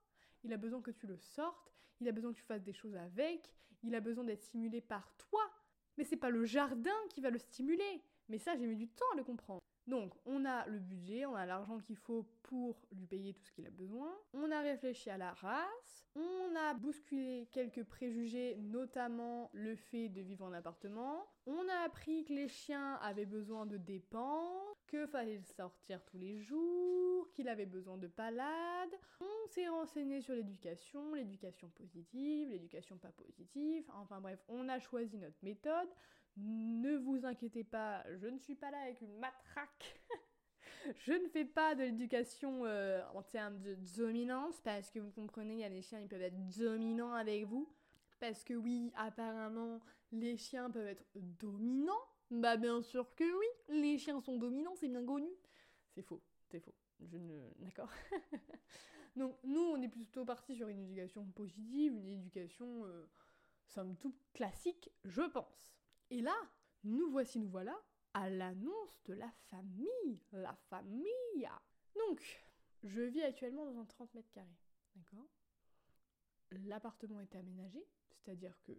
Il 0.44 0.52
a 0.52 0.56
besoin 0.56 0.80
que 0.80 0.90
tu 0.90 1.06
le 1.06 1.16
sortes, 1.18 1.72
il 2.00 2.08
a 2.08 2.12
besoin 2.12 2.32
que 2.32 2.38
tu 2.38 2.44
fasses 2.44 2.64
des 2.64 2.72
choses 2.72 2.96
avec, 2.96 3.52
il 3.82 3.94
a 3.94 4.00
besoin 4.00 4.24
d'être 4.24 4.42
stimulé 4.42 4.80
par 4.80 5.14
toi. 5.16 5.42
Mais 5.96 6.04
c'est 6.04 6.16
pas 6.16 6.30
le 6.30 6.44
jardin 6.44 6.90
qui 7.10 7.20
va 7.20 7.30
le 7.30 7.38
stimuler. 7.38 8.02
Mais 8.28 8.38
ça, 8.38 8.56
j'ai 8.56 8.66
mis 8.66 8.76
du 8.76 8.88
temps 8.88 9.04
à 9.12 9.16
le 9.16 9.24
comprendre. 9.24 9.60
Donc, 9.86 10.14
on 10.26 10.44
a 10.44 10.66
le 10.66 10.78
budget, 10.78 11.26
on 11.26 11.34
a 11.34 11.44
l'argent 11.44 11.78
qu'il 11.80 11.96
faut 11.96 12.24
pour 12.44 12.80
lui 12.92 13.06
payer 13.06 13.34
tout 13.34 13.42
ce 13.44 13.50
qu'il 13.50 13.66
a 13.66 13.70
besoin. 13.70 14.12
On 14.32 14.50
a 14.50 14.60
réfléchi 14.60 15.10
à 15.10 15.18
la 15.18 15.32
race. 15.32 16.06
On 16.14 16.54
a 16.56 16.74
bousculé 16.74 17.48
quelques 17.50 17.82
préjugés, 17.84 18.56
notamment 18.58 19.50
le 19.52 19.74
fait 19.74 20.08
de 20.08 20.20
vivre 20.20 20.44
en 20.44 20.52
appartement. 20.52 21.26
On 21.46 21.68
a 21.68 21.84
appris 21.84 22.24
que 22.24 22.32
les 22.32 22.48
chiens 22.48 22.94
avaient 22.96 23.26
besoin 23.26 23.66
de 23.66 23.76
dépenses, 23.76 24.71
que 24.92 25.06
fallait 25.06 25.40
sortir 25.56 26.04
tous 26.04 26.18
les 26.18 26.42
jours, 26.42 27.32
qu'il 27.32 27.48
avait 27.48 27.64
besoin 27.64 27.96
de 27.96 28.06
palades. 28.06 28.94
On 29.20 29.48
s'est 29.48 29.66
renseigné 29.66 30.20
sur 30.20 30.34
l'éducation, 30.34 31.14
l'éducation 31.14 31.70
positive, 31.70 32.50
l'éducation 32.50 32.98
pas 32.98 33.12
positive. 33.12 33.90
Enfin 33.94 34.20
bref, 34.20 34.38
on 34.48 34.68
a 34.68 34.78
choisi 34.78 35.16
notre 35.16 35.42
méthode. 35.42 35.88
Ne 36.36 36.96
vous 36.98 37.24
inquiétez 37.24 37.64
pas, 37.64 38.04
je 38.18 38.26
ne 38.26 38.38
suis 38.38 38.54
pas 38.54 38.70
là 38.70 38.82
avec 38.82 39.00
une 39.00 39.18
matraque. 39.18 39.98
je 41.06 41.14
ne 41.14 41.28
fais 41.28 41.46
pas 41.46 41.74
de 41.74 41.84
l'éducation 41.84 42.66
euh, 42.66 43.02
en 43.14 43.22
termes 43.22 43.60
de 43.60 43.74
dominance, 43.96 44.60
parce 44.60 44.90
que 44.90 44.98
vous 44.98 45.10
comprenez, 45.10 45.54
il 45.54 45.60
y 45.60 45.64
a 45.64 45.70
des 45.70 45.82
chiens, 45.82 46.00
ils 46.00 46.08
peuvent 46.08 46.20
être 46.20 46.48
dominants 46.58 47.14
avec 47.14 47.46
vous. 47.46 47.66
Parce 48.20 48.44
que 48.44 48.54
oui, 48.54 48.92
apparemment, 48.94 49.80
les 50.12 50.36
chiens 50.36 50.70
peuvent 50.70 50.86
être 50.86 51.04
dominants. 51.14 52.11
Bah 52.32 52.56
bien 52.56 52.80
sûr 52.80 53.14
que 53.14 53.24
oui, 53.24 53.46
les 53.68 53.98
chiens 53.98 54.22
sont 54.22 54.38
dominants, 54.38 54.74
c'est 54.76 54.88
bien 54.88 55.04
connu. 55.04 55.28
C'est 55.90 56.00
faux, 56.00 56.22
c'est 56.50 56.60
faux. 56.60 56.74
Je 57.00 57.18
ne... 57.18 57.50
D'accord 57.58 57.90
Donc 59.16 59.36
nous, 59.44 59.60
on 59.60 59.82
est 59.82 59.88
plutôt 59.88 60.24
parti 60.24 60.56
sur 60.56 60.68
une 60.68 60.78
éducation 60.78 61.26
positive, 61.32 61.94
une 61.94 62.08
éducation, 62.08 62.86
euh, 62.86 63.06
somme 63.66 63.98
toute, 63.98 64.16
classique, 64.32 64.90
je 65.04 65.20
pense. 65.20 65.76
Et 66.08 66.22
là, 66.22 66.34
nous 66.84 67.10
voici, 67.10 67.38
nous 67.38 67.50
voilà, 67.50 67.78
à 68.14 68.30
l'annonce 68.30 69.02
de 69.04 69.12
la 69.12 69.30
famille. 69.50 70.18
La 70.32 70.54
famille 70.70 71.48
Donc, 71.94 72.46
je 72.82 73.02
vis 73.02 73.24
actuellement 73.24 73.66
dans 73.66 73.78
un 73.78 73.84
30 73.84 74.14
mètres 74.14 74.32
carrés. 74.32 74.58
D'accord? 74.96 75.28
L'appartement 76.64 77.20
est 77.20 77.34
aménagé, 77.34 77.86
c'est-à-dire 78.08 78.58
que 78.62 78.72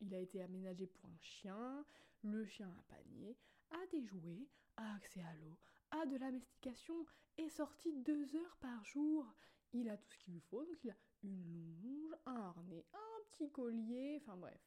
il 0.00 0.14
a 0.14 0.18
été 0.18 0.42
aménagé 0.42 0.86
pour 0.86 1.04
un 1.06 1.18
chien, 1.20 1.84
le 2.22 2.44
chien 2.44 2.68
a 2.68 2.70
un 2.70 2.84
panier, 2.88 3.36
a 3.70 3.86
des 3.90 4.04
jouets, 4.04 4.46
a 4.76 4.94
accès 4.94 5.22
à 5.22 5.34
l'eau, 5.34 5.56
a 5.90 6.06
de 6.06 6.16
la 6.16 6.30
mastication, 6.30 7.06
est 7.38 7.48
sorti 7.48 7.92
deux 7.92 8.34
heures 8.36 8.56
par 8.60 8.84
jour. 8.84 9.26
Il 9.72 9.88
a 9.88 9.96
tout 9.96 10.10
ce 10.10 10.18
qu'il 10.18 10.34
lui 10.34 10.40
faut, 10.40 10.64
donc 10.64 10.82
il 10.84 10.90
a 10.90 10.96
une 11.22 11.78
longe, 11.82 12.14
un 12.26 12.36
harnais, 12.36 12.84
un 12.92 13.24
petit 13.30 13.50
collier, 13.50 14.20
enfin 14.22 14.36
bref, 14.36 14.60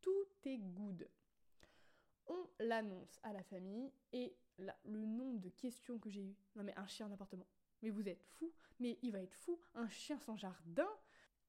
tout 0.00 0.26
est 0.44 0.58
good. 0.58 1.08
On 2.26 2.48
l'annonce 2.60 3.18
à 3.22 3.32
la 3.32 3.42
famille 3.42 3.92
et 4.12 4.36
là, 4.58 4.76
le 4.84 5.04
nombre 5.04 5.40
de 5.40 5.48
questions 5.48 5.98
que 5.98 6.10
j'ai 6.10 6.22
eues. 6.22 6.36
Non 6.56 6.62
mais 6.62 6.76
un 6.76 6.86
chien 6.86 7.08
d'appartement. 7.08 7.46
Mais 7.82 7.90
vous 7.90 8.08
êtes 8.08 8.22
fou 8.22 8.52
Mais 8.80 8.98
il 9.02 9.12
va 9.12 9.20
être 9.20 9.34
fou 9.34 9.58
Un 9.74 9.88
chien 9.88 10.18
sans 10.18 10.36
jardin 10.36 10.88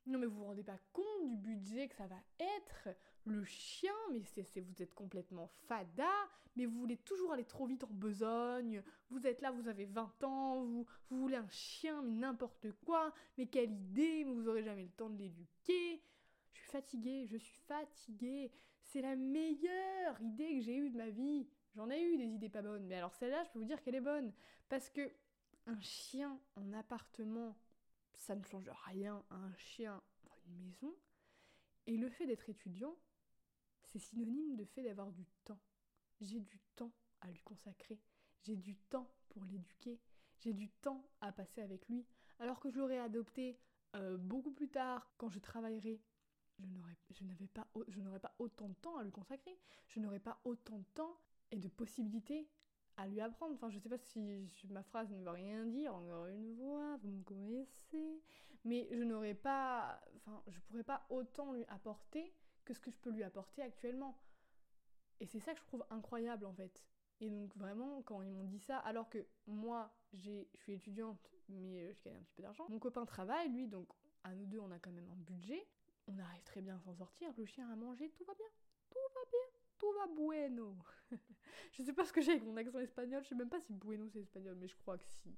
non 0.05 0.19
mais 0.19 0.25
vous 0.25 0.37
vous 0.37 0.45
rendez 0.45 0.63
pas 0.63 0.79
compte 0.93 1.27
du 1.27 1.37
budget 1.37 1.87
que 1.87 1.95
ça 1.95 2.07
va 2.07 2.21
être 2.39 2.95
Le 3.25 3.43
chien, 3.43 3.93
mais 4.11 4.21
c'est, 4.23 4.61
vous 4.61 4.81
êtes 4.81 4.93
complètement 4.93 5.47
fada, 5.67 6.09
mais 6.55 6.65
vous 6.65 6.79
voulez 6.79 6.97
toujours 6.97 7.33
aller 7.33 7.45
trop 7.45 7.65
vite 7.65 7.83
en 7.83 7.91
besogne, 7.91 8.81
vous 9.09 9.27
êtes 9.27 9.41
là, 9.41 9.51
vous 9.51 9.67
avez 9.67 9.85
20 9.85 10.23
ans, 10.23 10.63
vous, 10.63 10.85
vous 11.09 11.19
voulez 11.19 11.35
un 11.35 11.49
chien, 11.49 12.01
mais 12.01 12.15
n'importe 12.15 12.71
quoi, 12.85 13.13
mais 13.37 13.47
quelle 13.47 13.71
idée, 13.71 14.23
mais 14.25 14.33
vous 14.33 14.47
aurez 14.47 14.63
jamais 14.63 14.83
le 14.83 14.89
temps 14.89 15.09
de 15.09 15.17
l'éduquer. 15.17 16.01
Je 16.53 16.59
suis 16.59 16.69
fatiguée, 16.71 17.27
je 17.27 17.37
suis 17.37 17.59
fatiguée. 17.67 18.51
C'est 18.81 19.01
la 19.01 19.15
meilleure 19.15 20.19
idée 20.21 20.55
que 20.55 20.61
j'ai 20.61 20.75
eue 20.75 20.89
de 20.89 20.97
ma 20.97 21.09
vie. 21.09 21.47
J'en 21.75 21.89
ai 21.89 22.01
eu 22.01 22.17
des 22.17 22.33
idées 22.33 22.49
pas 22.49 22.61
bonnes, 22.61 22.87
mais 22.87 22.95
alors 22.95 23.13
celle-là, 23.13 23.43
je 23.43 23.51
peux 23.51 23.59
vous 23.59 23.65
dire 23.65 23.81
qu'elle 23.81 23.95
est 23.95 24.01
bonne. 24.01 24.33
Parce 24.67 24.89
que 24.89 25.11
un 25.67 25.79
chien 25.79 26.39
en 26.55 26.73
appartement 26.73 27.55
ça 28.19 28.35
ne 28.35 28.43
change 28.43 28.69
rien 28.85 29.23
à 29.29 29.35
un 29.35 29.55
chien 29.55 30.01
dans 30.23 30.37
une 30.45 30.59
maison. 30.59 30.93
Et 31.87 31.97
le 31.97 32.09
fait 32.09 32.27
d'être 32.27 32.49
étudiant, 32.49 32.95
c'est 33.85 33.99
synonyme 33.99 34.55
de 34.55 34.65
fait 34.65 34.83
d'avoir 34.83 35.11
du 35.11 35.25
temps. 35.45 35.59
J'ai 36.21 36.39
du 36.39 36.59
temps 36.75 36.91
à 37.21 37.31
lui 37.31 37.41
consacrer. 37.41 37.99
J'ai 38.41 38.55
du 38.55 38.75
temps 38.75 39.09
pour 39.29 39.43
l'éduquer. 39.45 39.99
J'ai 40.37 40.53
du 40.53 40.69
temps 40.69 41.09
à 41.21 41.31
passer 41.31 41.61
avec 41.61 41.87
lui. 41.87 42.05
Alors 42.39 42.59
que 42.59 42.69
je 42.69 42.77
l'aurais 42.77 42.99
adopté 42.99 43.57
euh, 43.95 44.17
beaucoup 44.17 44.51
plus 44.51 44.69
tard, 44.69 45.11
quand 45.17 45.29
je 45.29 45.39
travaillerai, 45.39 46.01
je 46.59 47.23
n'aurais 47.23 47.47
pas, 47.47 47.67
pas 48.21 48.35
autant 48.37 48.67
de 48.67 48.75
temps 48.75 48.97
à 48.97 49.03
lui 49.03 49.11
consacrer. 49.11 49.57
Je 49.87 49.99
n'aurais 49.99 50.19
pas 50.19 50.39
autant 50.43 50.77
de 50.77 50.87
temps 50.93 51.19
et 51.51 51.57
de 51.57 51.69
possibilités 51.69 52.47
à 52.99 53.07
lui 53.07 53.21
apprendre. 53.21 53.53
Enfin, 53.55 53.69
je 53.69 53.79
sais 53.79 53.89
pas 53.89 53.97
si 53.97 54.45
ma 54.69 54.83
phrase 54.83 55.09
ne 55.09 55.23
veut 55.23 55.29
rien 55.29 55.65
dire, 55.65 55.95
encore 55.95 56.27
une 56.27 56.55
fois, 56.57 56.97
vous 57.01 57.09
me 57.09 57.23
connaissez. 57.23 58.21
Mais 58.65 58.87
je 58.91 59.03
n'aurais 59.03 59.35
pas. 59.35 60.01
Enfin, 60.17 60.43
je 60.47 60.59
pourrais 60.61 60.83
pas 60.83 61.05
autant 61.09 61.53
lui 61.53 61.65
apporter 61.69 62.33
que 62.65 62.73
ce 62.73 62.79
que 62.79 62.91
je 62.91 62.99
peux 62.99 63.09
lui 63.09 63.23
apporter 63.23 63.61
actuellement. 63.61 64.19
Et 65.21 65.25
c'est 65.25 65.39
ça 65.39 65.53
que 65.53 65.59
je 65.59 65.65
trouve 65.65 65.85
incroyable 65.89 66.45
en 66.45 66.53
fait. 66.53 66.83
Et 67.21 67.29
donc 67.29 67.55
vraiment, 67.55 68.01
quand 68.03 68.21
ils 68.21 68.31
m'ont 68.31 68.43
dit 68.43 68.59
ça, 68.59 68.77
alors 68.79 69.09
que 69.09 69.25
moi, 69.47 69.93
je 70.13 70.45
suis 70.55 70.73
étudiante, 70.73 71.31
mais 71.47 71.79
euh, 71.79 71.93
je 71.93 72.03
gagne 72.03 72.17
un 72.17 72.21
petit 72.21 72.33
peu 72.33 72.43
d'argent. 72.43 72.67
Mon 72.69 72.79
copain 72.79 73.05
travaille, 73.05 73.49
lui, 73.49 73.67
donc 73.67 73.87
à 74.23 74.33
nous 74.35 74.45
deux, 74.45 74.59
on 74.59 74.71
a 74.71 74.79
quand 74.79 74.91
même 74.91 75.09
un 75.09 75.17
budget. 75.17 75.67
On 76.07 76.17
arrive 76.19 76.43
très 76.43 76.61
bien 76.61 76.75
à 76.75 76.79
s'en 76.79 76.95
sortir. 76.95 77.31
Le 77.37 77.45
chien 77.45 77.69
a 77.71 77.75
mangé, 77.75 78.09
tout 78.09 78.23
va 78.25 78.33
bien. 78.33 78.47
Tout 78.89 78.99
va 79.13 79.21
bien 79.29 79.48
tout 79.79 79.91
va 79.93 80.07
bueno. 80.07 80.77
je 81.71 81.81
sais 81.81 81.93
pas 81.93 82.05
ce 82.05 82.13
que 82.13 82.21
j'ai 82.21 82.33
avec 82.33 82.43
mon 82.43 82.57
accent 82.57 82.79
espagnol, 82.79 83.23
je 83.23 83.29
sais 83.29 83.35
même 83.35 83.49
pas 83.49 83.61
si 83.61 83.73
bueno 83.73 84.07
c'est 84.09 84.19
espagnol, 84.19 84.55
mais 84.59 84.67
je 84.67 84.75
crois 84.75 84.97
que 84.97 85.07
si. 85.07 85.35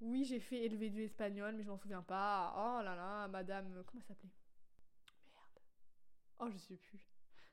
Oui, 0.00 0.24
j'ai 0.24 0.40
fait 0.40 0.64
élever 0.64 0.90
du 0.90 1.02
espagnol, 1.02 1.54
mais 1.54 1.62
je 1.62 1.68
m'en 1.68 1.78
souviens 1.78 2.02
pas. 2.02 2.52
Oh 2.56 2.82
là 2.82 2.94
là, 2.94 3.28
madame. 3.28 3.82
Comment 3.86 4.00
elle 4.00 4.06
s'appelait? 4.06 4.30
Merde. 5.32 5.60
Oh, 6.40 6.50
je 6.50 6.58
sais 6.58 6.76
plus. 6.76 7.08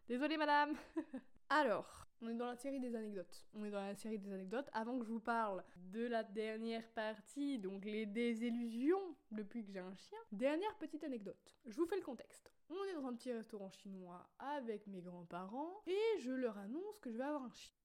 Désolée, 0.07 0.37
madame 0.37 0.75
Alors, 1.49 2.07
on 2.21 2.29
est 2.29 2.35
dans 2.35 2.47
la 2.47 2.55
série 2.55 2.79
des 2.79 2.95
anecdotes. 2.95 3.45
On 3.53 3.63
est 3.63 3.71
dans 3.71 3.81
la 3.81 3.95
série 3.95 4.17
des 4.17 4.31
anecdotes. 4.31 4.69
Avant 4.73 4.97
que 4.97 5.05
je 5.05 5.11
vous 5.11 5.19
parle 5.19 5.63
de 5.75 6.05
la 6.07 6.23
dernière 6.23 6.87
partie, 6.93 7.59
donc 7.59 7.85
les 7.85 8.05
désillusions 8.05 9.15
depuis 9.31 9.63
que 9.63 9.71
j'ai 9.71 9.79
un 9.79 9.95
chien, 9.95 10.19
dernière 10.31 10.75
petite 10.77 11.03
anecdote. 11.03 11.57
Je 11.65 11.75
vous 11.75 11.85
fais 11.85 11.97
le 11.97 12.03
contexte. 12.03 12.51
On 12.71 12.83
est 12.85 12.93
dans 12.93 13.05
un 13.05 13.13
petit 13.13 13.33
restaurant 13.33 13.69
chinois 13.69 14.29
avec 14.39 14.87
mes 14.87 15.01
grands-parents 15.01 15.83
et 15.85 16.19
je 16.19 16.31
leur 16.31 16.57
annonce 16.57 16.99
que 17.01 17.11
je 17.11 17.17
vais 17.17 17.23
avoir 17.23 17.43
un 17.43 17.51
chien. 17.51 17.75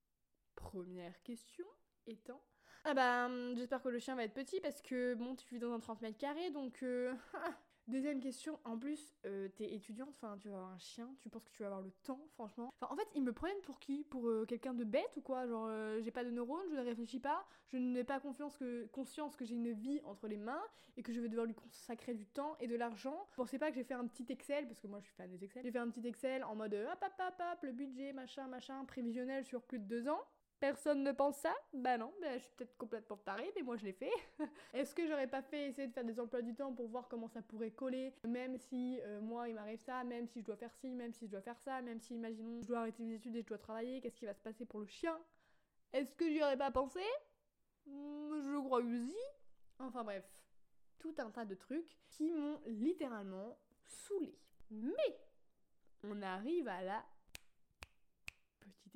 Première 0.55 1.20
question 1.22 1.66
étant 2.07 2.40
ah 2.88 2.94
bah, 2.94 3.29
j'espère 3.57 3.83
que 3.83 3.88
le 3.88 3.99
chien 3.99 4.14
va 4.14 4.22
être 4.22 4.33
petit 4.33 4.61
parce 4.61 4.81
que 4.81 5.14
bon, 5.14 5.35
tu 5.35 5.55
vis 5.55 5.59
dans 5.59 5.72
un 5.72 5.81
30 5.81 6.03
mètres 6.03 6.18
carrés 6.18 6.51
donc 6.51 6.85
euh, 6.85 7.12
Deuxième 7.87 8.18
question, 8.18 8.59
en 8.64 8.77
plus, 8.77 9.14
euh, 9.27 9.49
t'es 9.57 9.72
étudiante, 9.72 10.09
enfin, 10.11 10.37
tu 10.38 10.49
vas 10.49 10.57
avoir 10.57 10.72
un 10.72 10.79
chien, 10.79 11.09
tu 11.20 11.29
penses 11.29 11.44
que 11.44 11.53
tu 11.53 11.62
vas 11.62 11.66
avoir 11.66 11.83
le 11.83 11.92
temps, 12.03 12.20
franchement? 12.35 12.68
En 12.81 12.96
fait, 12.96 13.07
ils 13.14 13.22
me 13.22 13.33
prennent 13.33 13.61
pour 13.62 13.79
qui? 13.79 14.03
Pour 14.03 14.29
euh, 14.29 14.44
quelqu'un 14.44 14.75
de 14.75 14.83
bête 14.83 15.16
ou 15.16 15.20
quoi? 15.20 15.46
Genre, 15.46 15.66
euh, 15.68 16.01
j'ai 16.03 16.11
pas 16.11 16.25
de 16.25 16.31
neurones, 16.31 16.66
je 16.68 16.75
ne 16.75 16.81
réfléchis 16.81 17.20
pas, 17.20 17.46
je 17.68 17.77
n'ai 17.77 18.03
pas 18.03 18.18
confiance 18.18 18.57
que, 18.57 18.87
conscience 18.87 19.37
que 19.37 19.44
j'ai 19.44 19.55
une 19.55 19.70
vie 19.70 20.01
entre 20.05 20.27
les 20.27 20.37
mains 20.37 20.64
et 20.96 21.05
que 21.05 21.12
je 21.12 21.20
vais 21.20 21.29
devoir 21.29 21.46
lui 21.46 21.55
consacrer 21.55 22.14
du 22.14 22.27
temps 22.27 22.57
et 22.59 22.66
de 22.66 22.75
l'argent. 22.75 23.29
Pensez 23.37 23.57
pas 23.57 23.70
que 23.70 23.77
j'ai 23.77 23.85
fait 23.85 23.94
un 23.94 24.09
petit 24.09 24.27
Excel, 24.31 24.66
parce 24.66 24.81
que 24.81 24.88
moi 24.88 24.99
je 24.99 25.05
suis 25.05 25.14
fan 25.14 25.31
des 25.31 25.44
Excel. 25.44 25.62
J'ai 25.62 25.70
fait 25.70 25.79
un 25.79 25.88
petit 25.88 26.05
Excel 26.09 26.42
en 26.42 26.57
mode 26.57 26.75
hop 26.75 27.05
hop 27.05 27.12
hop 27.20 27.35
hop, 27.38 27.62
le 27.62 27.70
budget, 27.70 28.12
machin, 28.12 28.49
machin, 28.49 28.85
prévisionnel 28.85 29.44
sur 29.44 29.62
plus 29.62 29.79
de 29.79 29.85
deux 29.85 30.09
ans. 30.09 30.27
Personne 30.59 31.03
ne 31.03 31.12
pense 31.12 31.37
ça? 31.37 31.55
Bah 31.75 31.99
non, 31.99 32.12
bah, 32.21 32.38
je 32.38 32.42
suis 32.45 32.53
peut-être 32.57 32.77
complètement 32.79 33.19
tarée, 33.19 33.53
mais 33.55 33.62
moi 33.62 33.77
je 33.77 33.85
l'ai 33.85 33.92
fait. 33.92 34.11
Est-ce 34.73 34.95
que 34.95 35.07
j'aurais 35.07 35.27
pas 35.27 35.42
fait 35.42 35.69
essayer 35.69 35.87
de 35.87 35.92
faire 35.92 36.05
des 36.05 36.19
emplois 36.19 36.40
du 36.40 36.55
temps 36.55 36.73
pour 36.73 36.88
voir 36.88 37.09
comment 37.09 37.29
ça 37.29 37.42
pourrait 37.42 37.73
coller, 37.73 38.14
même 38.27 38.57
si 38.57 38.99
euh, 39.03 39.21
moi 39.21 39.49
il 39.51 39.55
m'arrive 39.55 39.81
ça, 39.81 40.03
même 40.05 40.27
si 40.27 40.40
je 40.40 40.47
dois 40.47 40.57
faire 40.57 40.73
ci, 40.75 40.88
même 40.95 41.12
si 41.12 41.27
je 41.27 41.31
dois 41.31 41.42
faire 41.42 41.59
ça, 41.61 41.83
même 41.83 42.01
si 42.01 42.14
imaginons 42.14 42.62
je 42.62 42.69
dois 42.69 42.79
arrêter 42.81 43.03
mes 43.03 43.14
études 43.14 43.37
et 43.37 43.42
je 43.42 43.47
dois 43.47 43.59
travailler, 43.59 44.01
qu'est-ce 44.01 44.16
qui 44.16 44.25
va 44.25 44.33
se 44.35 44.40
passer 44.40 44.64
pour 44.64 44.81
le 44.81 44.87
chien? 44.87 45.19
Est-ce 45.92 46.14
que 46.14 46.29
j'y 46.29 46.42
aurais 46.42 46.57
pas 46.57 46.71
pensé? 46.71 47.01
Hmm, 47.87 48.40
Je 48.42 48.59
crois 48.64 48.83
que 48.83 48.99
si. 48.99 49.16
Enfin 49.79 50.05
bref, 50.05 50.25
tout 50.99 51.14
un 51.19 51.31
tas 51.31 51.45
de 51.45 51.55
trucs 51.55 51.99
qui 52.09 52.33
m'ont 52.33 52.61
littéralement 52.66 53.59
saoulé. 53.85 54.38
Mais 54.71 55.19
on 56.03 56.23
arrive 56.23 56.66
à 56.69 56.83
la 56.83 57.05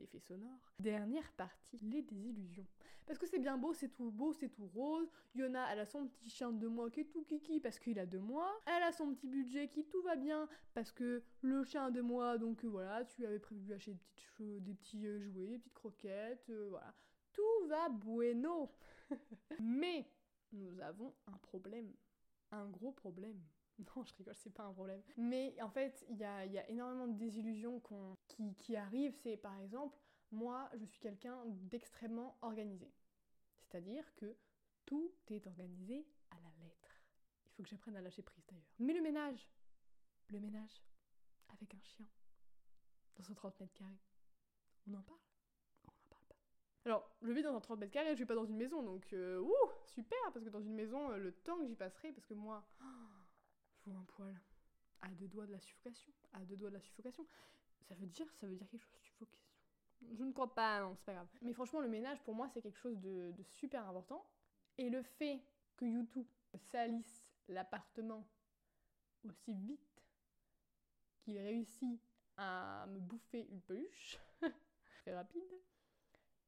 petit 0.01 0.17
effet 0.17 0.21
sonore. 0.21 0.73
Dernière 0.79 1.31
partie, 1.33 1.79
les 1.83 2.03
désillusions. 2.03 2.67
Parce 3.07 3.19
que 3.19 3.27
c'est 3.27 3.39
bien 3.39 3.57
beau, 3.57 3.75
c'est 3.75 3.89
tout 3.89 4.11
beau, 4.11 4.33
c'est 4.33 4.49
tout 4.49 4.67
rose. 4.67 5.11
Yona, 5.35 5.73
elle 5.73 5.81
a 5.81 5.87
son 5.87 6.07
petit 6.07 6.31
chien 6.31 6.53
de 6.53 6.67
mois 6.67 6.91
qui 6.91 7.01
est 7.01 7.05
tout 7.05 7.25
kiki 7.25 7.61
parce 7.61 7.79
qu'il 7.79 7.99
a 7.99 8.07
deux 8.07 8.21
mois. 8.21 8.51
Elle 8.67 8.83
a 8.83 8.93
son 8.93 9.13
petit 9.15 9.27
budget 9.27 9.69
qui 9.69 9.85
tout 9.85 10.03
va 10.03 10.17
bien 10.17 10.49
parce 10.75 10.93
que 10.93 11.23
le 11.43 11.65
chien 11.65 11.87
a 11.87 11.91
deux 11.91 12.03
mois, 12.03 12.39
donc 12.39 12.65
euh, 12.65 12.69
voilà, 12.69 13.05
tu 13.05 13.27
avais 13.27 13.39
prévu 13.39 13.73
acheter 13.73 13.97
des 14.39 14.75
petits 14.75 15.07
euh, 15.07 15.21
jouets, 15.21 15.49
des 15.49 15.59
petites 15.59 15.75
croquettes, 15.75 16.49
euh, 16.51 16.69
voilà. 16.71 16.95
Tout 17.33 17.67
va 17.69 17.89
bueno. 17.89 18.73
Mais 19.61 20.07
nous 20.53 20.81
avons 20.81 21.15
un 21.27 21.37
problème. 21.39 21.93
Un 22.53 22.69
gros 22.69 22.93
problème. 22.93 23.41
Non, 23.97 24.05
je 24.05 24.15
rigole, 24.15 24.35
c'est 24.37 24.53
pas 24.53 24.65
un 24.65 24.73
problème. 24.73 25.03
Mais 25.17 25.55
en 25.63 25.71
fait, 25.71 26.05
il 26.09 26.17
y 26.17 26.25
a, 26.25 26.69
énormément 26.69 27.07
de 27.07 27.17
désillusions 27.17 27.83
qui, 28.59 28.77
arrivent. 28.77 29.15
C'est 29.23 29.37
par 29.37 29.59
exemple, 29.59 29.97
moi, 30.31 30.71
je 30.75 30.85
suis 30.85 31.01
quelqu'un 31.01 31.43
d'extrêmement 31.47 32.39
organisé. 32.43 32.93
C'est-à-dire 33.59 34.05
que 34.17 34.37
tout 34.87 35.13
est 35.29 35.47
organisé 35.47 36.07
à 36.31 36.37
la 36.41 36.65
lettre. 36.65 37.03
Il 37.47 37.53
faut 37.53 37.63
que 37.63 37.69
j'apprenne 37.69 37.97
à 37.97 38.01
lâcher 38.01 38.23
prise 38.23 38.45
d'ailleurs. 38.47 38.73
Mais 38.79 38.93
le 38.93 39.03
ménage, 39.03 39.49
le 40.29 40.41
ménage, 40.41 40.83
avec 41.49 41.75
un 41.75 41.83
chien, 41.83 42.07
dans 43.17 43.31
un 43.31 43.35
30 43.35 43.61
mètres 43.61 43.75
carrés, 43.75 44.01
on 44.89 44.95
en 44.95 45.03
parle? 45.03 45.21
On 45.85 45.91
n'en 45.91 46.09
parle 46.09 46.25
pas. 46.27 46.37
Alors, 46.85 47.11
je 47.23 47.33
vis 47.33 47.43
dans 47.43 47.55
un 47.55 47.61
30 47.61 47.79
mètres 47.79 47.93
carrés, 47.93 48.11
je 48.11 48.17
suis 48.17 48.27
pas 48.27 48.35
dans 48.35 48.47
une 48.47 48.57
maison, 48.57 48.83
donc 48.83 49.13
euh, 49.13 49.41
ouh, 49.41 49.71
super, 49.87 50.19
parce 50.33 50.45
que 50.45 50.51
dans 50.51 50.63
une 50.63 50.75
maison, 50.75 51.11
euh, 51.11 51.19
le 51.19 51.33
temps 51.33 51.59
que 51.59 51.67
j'y 51.67 51.77
passerai, 51.77 52.13
parce 52.13 52.27
que 52.27 52.35
moi, 52.35 52.65
un 53.89 54.05
poil. 54.05 54.39
À 55.03 55.09
deux 55.09 55.29
doigts 55.29 55.47
de 55.47 55.53
la 55.53 55.61
suffocation. 55.61 56.13
À 56.33 56.41
deux 56.41 56.57
doigts 56.57 56.71
de 56.71 56.75
la 56.75 56.81
suffocation. 56.81 57.27
Ça 57.89 57.95
veut 57.95 58.07
dire, 58.07 58.27
ça 58.41 58.47
veut 58.47 58.55
dire 58.55 58.69
quelque 58.69 58.83
chose, 58.83 59.01
suffocation. 59.03 59.51
Je 60.13 60.25
ne 60.25 60.33
crois 60.33 60.55
pas, 60.55 60.81
non, 60.81 60.95
c'est 60.97 61.05
pas 61.05 61.15
grave. 61.15 61.29
Mais 61.43 61.53
franchement, 61.53 61.81
le 61.81 61.89
ménage, 61.89 62.23
pour 62.23 62.35
moi, 62.35 62.49
c'est 62.49 62.63
quelque 62.63 62.79
chose 62.79 62.99
de, 63.01 63.35
super 63.43 63.87
important. 63.89 64.25
Et 64.79 64.89
le 64.89 65.03
fait 65.03 65.43
que 65.77 65.85
YouTube 65.85 66.27
salisse 66.73 67.25
l'appartement 67.49 68.27
aussi 69.25 69.55
vite 69.55 70.03
qu'il 71.19 71.39
réussit 71.39 72.01
à 72.37 72.87
me 72.89 72.99
bouffer 72.99 73.47
une 73.51 73.61
peluche, 73.61 74.19
très 75.03 75.15
rapide, 75.15 75.43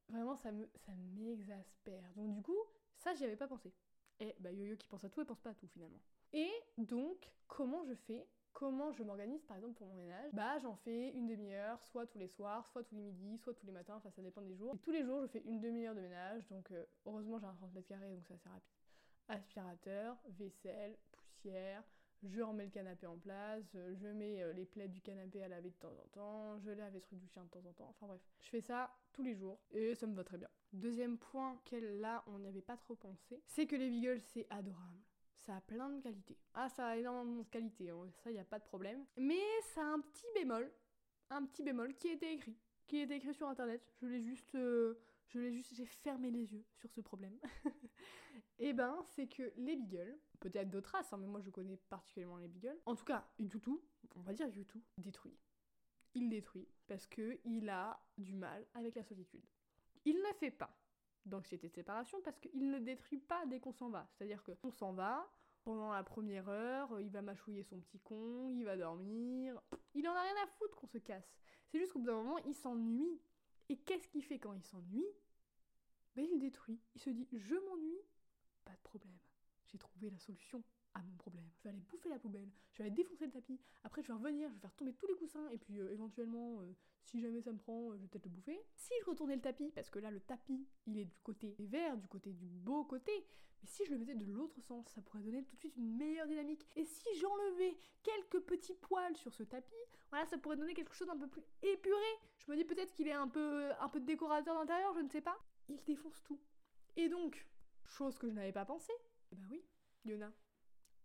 vraiment 0.09 0.35
ça 0.35 0.51
me 0.51 0.67
ça 0.85 0.91
m'exaspère. 1.15 2.11
Donc 2.15 2.33
du 2.33 2.41
coup, 2.41 2.57
ça 2.95 3.13
j'y 3.13 3.25
avais 3.25 3.35
pas 3.35 3.47
pensé. 3.47 3.71
Et 4.19 4.35
bah 4.39 4.51
Yo-Yo 4.51 4.77
qui 4.77 4.87
pense 4.87 5.03
à 5.03 5.09
tout, 5.09 5.21
elle 5.21 5.27
pense 5.27 5.41
pas 5.41 5.51
à 5.51 5.55
tout 5.55 5.67
finalement. 5.67 6.01
Et 6.33 6.51
donc, 6.77 7.31
comment 7.47 7.83
je 7.85 7.93
fais 7.93 8.27
Comment 8.53 8.91
je 8.91 9.01
m'organise 9.01 9.43
par 9.43 9.57
exemple 9.57 9.73
pour 9.73 9.87
mon 9.87 9.95
ménage? 9.95 10.31
Bah 10.33 10.59
j'en 10.59 10.75
fais 10.75 11.09
une 11.09 11.25
demi-heure, 11.25 11.83
soit 11.85 12.05
tous 12.05 12.19
les 12.19 12.27
soirs, 12.27 12.67
soit 12.69 12.83
tous 12.83 12.95
les 12.95 13.01
midis, 13.01 13.39
soit 13.39 13.53
tous 13.53 13.65
les 13.65 13.71
matins, 13.71 13.95
enfin 13.95 14.11
ça 14.11 14.21
dépend 14.21 14.41
des 14.41 14.55
jours. 14.55 14.75
Et 14.75 14.77
tous 14.77 14.91
les 14.91 15.03
jours 15.03 15.21
je 15.21 15.27
fais 15.27 15.41
une 15.45 15.59
demi-heure 15.59 15.95
de 15.95 16.01
ménage, 16.01 16.47
donc 16.49 16.69
euh, 16.71 16.85
heureusement 17.05 17.39
j'ai 17.39 17.47
un 17.47 17.53
30 17.53 17.73
mètres 17.73 17.87
carrés 17.87 18.09
donc 18.09 18.23
c'est 18.27 18.33
rapide. 18.47 18.61
aspirateur, 19.27 20.17
vaisselle, 20.37 20.95
poussière, 21.11 21.83
je 22.21 22.41
remets 22.41 22.65
le 22.65 22.69
canapé 22.69 23.07
en 23.07 23.17
place, 23.17 23.65
euh, 23.75 23.95
je 23.95 24.07
mets 24.07 24.43
euh, 24.43 24.53
les 24.53 24.65
plaies 24.65 24.87
du 24.87 25.01
canapé 25.01 25.43
à 25.43 25.47
laver 25.47 25.71
de 25.71 25.75
temps 25.75 25.91
en 25.91 26.07
temps, 26.09 26.59
je 26.59 26.69
lave 26.69 26.93
les 26.93 27.01
trucs 27.01 27.19
du 27.19 27.27
chien 27.27 27.43
de 27.43 27.49
temps 27.49 27.65
en 27.67 27.73
temps, 27.73 27.87
enfin 27.89 28.05
bref. 28.05 28.21
Je 28.39 28.49
fais 28.49 28.61
ça 28.61 28.95
tous 29.13 29.23
les 29.23 29.33
jours 29.35 29.59
et 29.71 29.95
ça 29.95 30.05
me 30.05 30.15
va 30.15 30.23
très 30.23 30.37
bien. 30.37 30.49
Deuxième 30.73 31.17
point, 31.17 31.59
quel 31.65 31.99
là 32.01 32.23
on 32.27 32.37
n'y 32.37 32.47
avait 32.47 32.61
pas 32.61 32.77
trop 32.77 32.95
pensé, 32.95 33.41
c'est 33.47 33.65
que 33.65 33.75
les 33.75 33.89
Beagles 33.89 34.19
c'est 34.19 34.45
adorable. 34.51 35.01
Ça 35.45 35.57
a 35.57 35.61
plein 35.61 35.89
de 35.89 36.01
qualités. 36.01 36.37
Ah, 36.53 36.69
ça 36.69 36.87
a 36.87 36.97
énormément 36.97 37.43
de 37.43 37.49
qualités, 37.49 37.89
hein, 37.89 38.09
ça 38.23 38.31
y 38.31 38.39
a 38.39 38.45
pas 38.45 38.59
de 38.59 38.63
problème. 38.63 39.05
Mais 39.17 39.41
ça 39.73 39.81
a 39.81 39.93
un 39.93 39.99
petit 39.99 40.25
bémol, 40.33 40.71
un 41.29 41.45
petit 41.45 41.63
bémol 41.63 41.93
qui 41.95 42.09
a 42.09 42.13
été 42.13 42.31
écrit, 42.31 42.57
qui 42.87 42.99
été 42.99 43.15
écrit 43.15 43.33
sur 43.33 43.49
internet. 43.49 43.81
Je 44.01 44.07
l'ai 44.07 44.21
juste, 44.21 44.55
euh, 44.55 44.97
je 45.27 45.39
l'ai 45.39 45.51
juste, 45.51 45.73
j'ai 45.75 45.85
fermé 45.85 46.31
les 46.31 46.53
yeux 46.53 46.63
sur 46.75 46.89
ce 46.91 47.01
problème. 47.01 47.37
Et 48.59 48.71
ben, 48.71 49.03
c'est 49.15 49.27
que 49.27 49.51
les 49.57 49.75
Beagles, 49.75 50.17
peut-être 50.39 50.69
d'autres 50.69 50.91
races, 50.91 51.11
hein, 51.11 51.17
mais 51.17 51.27
moi 51.27 51.41
je 51.41 51.49
connais 51.49 51.75
particulièrement 51.89 52.37
les 52.37 52.47
Beagles. 52.47 52.79
En 52.85 52.95
tout 52.95 53.03
cas, 53.03 53.27
Youtou, 53.37 53.83
on 54.15 54.21
va 54.21 54.31
dire 54.31 54.47
Youtou, 54.47 54.81
détruit. 54.97 55.37
Il 56.13 56.29
détruit 56.29 56.69
parce 56.87 57.05
que 57.05 57.37
il 57.43 57.67
a 57.67 57.99
du 58.17 58.33
mal 58.33 58.65
avec 58.75 58.95
la 58.95 59.03
solitude. 59.03 59.43
Il 60.05 60.15
ne 60.17 60.33
fait 60.39 60.51
pas 60.51 60.73
d'anxiété 61.25 61.69
de 61.69 61.73
séparation 61.73 62.21
parce 62.21 62.39
qu'il 62.39 62.69
ne 62.69 62.79
détruit 62.79 63.19
pas 63.19 63.45
dès 63.45 63.59
qu'on 63.59 63.71
s'en 63.71 63.89
va. 63.89 64.07
C'est-à-dire 64.13 64.43
qu'on 64.43 64.71
s'en 64.71 64.93
va, 64.93 65.29
pendant 65.63 65.91
la 65.91 66.03
première 66.03 66.49
heure, 66.49 66.99
il 66.99 67.09
va 67.09 67.21
mâchouiller 67.21 67.63
son 67.63 67.79
petit 67.79 67.99
con, 67.99 68.49
il 68.49 68.65
va 68.65 68.75
dormir. 68.75 69.61
Il 69.93 70.07
en 70.07 70.13
a 70.13 70.21
rien 70.21 70.43
à 70.43 70.47
foutre 70.47 70.75
qu'on 70.75 70.87
se 70.87 70.97
casse. 70.97 71.33
C'est 71.67 71.79
juste 71.79 71.93
qu'au 71.93 71.99
bout 71.99 72.07
d'un 72.07 72.21
moment, 72.21 72.37
il 72.39 72.53
s'ennuie. 72.53 73.21
Et 73.69 73.77
qu'est-ce 73.77 74.07
qu'il 74.07 74.23
fait 74.23 74.39
quand 74.39 74.53
il 74.53 74.63
s'ennuie? 74.63 75.07
Ben 76.15 76.25
il 76.31 76.39
détruit. 76.39 76.79
Il 76.95 77.01
se 77.01 77.09
dit 77.09 77.27
je 77.31 77.55
m'ennuie, 77.55 78.01
pas 78.65 78.73
de 78.73 78.81
problème. 78.83 79.17
J'ai 79.65 79.77
trouvé 79.77 80.09
la 80.09 80.19
solution 80.19 80.63
à 80.93 81.01
mon 81.01 81.15
problème. 81.17 81.49
Je 81.57 81.63
vais 81.63 81.69
aller 81.69 81.79
bouffer 81.79 82.09
la 82.09 82.19
poubelle, 82.19 82.49
je 82.71 82.77
vais 82.77 82.85
aller 82.85 82.95
défoncer 82.95 83.25
le 83.25 83.31
tapis, 83.31 83.59
après 83.83 84.01
je 84.01 84.07
vais 84.07 84.13
revenir, 84.13 84.49
je 84.49 84.55
vais 84.55 84.61
faire 84.61 84.75
tomber 84.75 84.93
tous 84.93 85.07
les 85.07 85.15
coussins, 85.15 85.47
et 85.49 85.57
puis 85.57 85.79
euh, 85.79 85.91
éventuellement, 85.91 86.61
euh, 86.61 86.73
si 87.03 87.21
jamais 87.21 87.41
ça 87.41 87.51
me 87.51 87.57
prend, 87.57 87.91
euh, 87.91 87.97
je 87.97 88.01
vais 88.01 88.07
peut-être 88.07 88.25
le 88.25 88.31
bouffer. 88.31 88.59
Si 88.75 88.93
je 89.01 89.09
retournais 89.09 89.35
le 89.35 89.41
tapis, 89.41 89.71
parce 89.71 89.89
que 89.89 89.99
là 89.99 90.11
le 90.11 90.19
tapis, 90.19 90.67
il 90.85 90.97
est 90.97 91.05
du 91.05 91.19
côté 91.19 91.55
vert, 91.59 91.97
du 91.97 92.07
côté 92.07 92.31
du 92.31 92.47
beau 92.47 92.83
côté, 92.83 93.25
mais 93.63 93.69
si 93.69 93.85
je 93.85 93.91
le 93.91 93.97
mettais 93.97 94.15
de 94.15 94.25
l'autre 94.25 94.59
sens, 94.61 94.89
ça 94.89 95.01
pourrait 95.01 95.21
donner 95.21 95.43
tout 95.45 95.55
de 95.55 95.59
suite 95.59 95.77
une 95.77 95.95
meilleure 95.95 96.27
dynamique. 96.27 96.67
Et 96.75 96.83
si 96.83 97.07
j'enlevais 97.15 97.77
quelques 98.03 98.41
petits 98.41 98.73
poils 98.73 99.15
sur 99.15 99.33
ce 99.33 99.43
tapis, 99.43 99.73
voilà, 100.09 100.25
ça 100.25 100.37
pourrait 100.37 100.57
donner 100.57 100.73
quelque 100.73 100.93
chose 100.93 101.07
d'un 101.07 101.17
peu 101.17 101.27
plus 101.27 101.43
épuré. 101.61 102.01
Je 102.39 102.51
me 102.51 102.57
dis 102.57 102.65
peut-être 102.65 102.93
qu'il 102.93 103.07
est 103.07 103.13
un 103.13 103.29
peu, 103.29 103.71
un 103.79 103.87
peu 103.87 104.01
décorateur 104.01 104.55
d'intérieur, 104.55 104.93
je 104.95 104.99
ne 104.99 105.09
sais 105.09 105.21
pas. 105.21 105.37
Il 105.69 105.81
défonce 105.85 106.21
tout. 106.23 106.41
Et 106.97 107.07
donc, 107.07 107.47
chose 107.85 108.17
que 108.17 108.27
je 108.27 108.33
n'avais 108.33 108.51
pas 108.51 108.65
pensé, 108.65 108.91
eh 109.31 109.35
ben 109.35 109.47
oui, 109.49 109.63
Yona, 110.03 110.31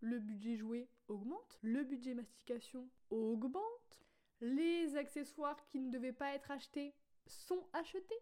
le 0.00 0.18
budget 0.18 0.56
jouet 0.56 0.88
augmente, 1.08 1.58
le 1.62 1.84
budget 1.84 2.14
mastication 2.14 2.88
augmente, 3.10 4.00
les 4.40 4.96
accessoires 4.96 5.64
qui 5.66 5.80
ne 5.80 5.90
devaient 5.90 6.12
pas 6.12 6.34
être 6.34 6.50
achetés 6.50 6.94
sont 7.26 7.66
achetés. 7.72 8.20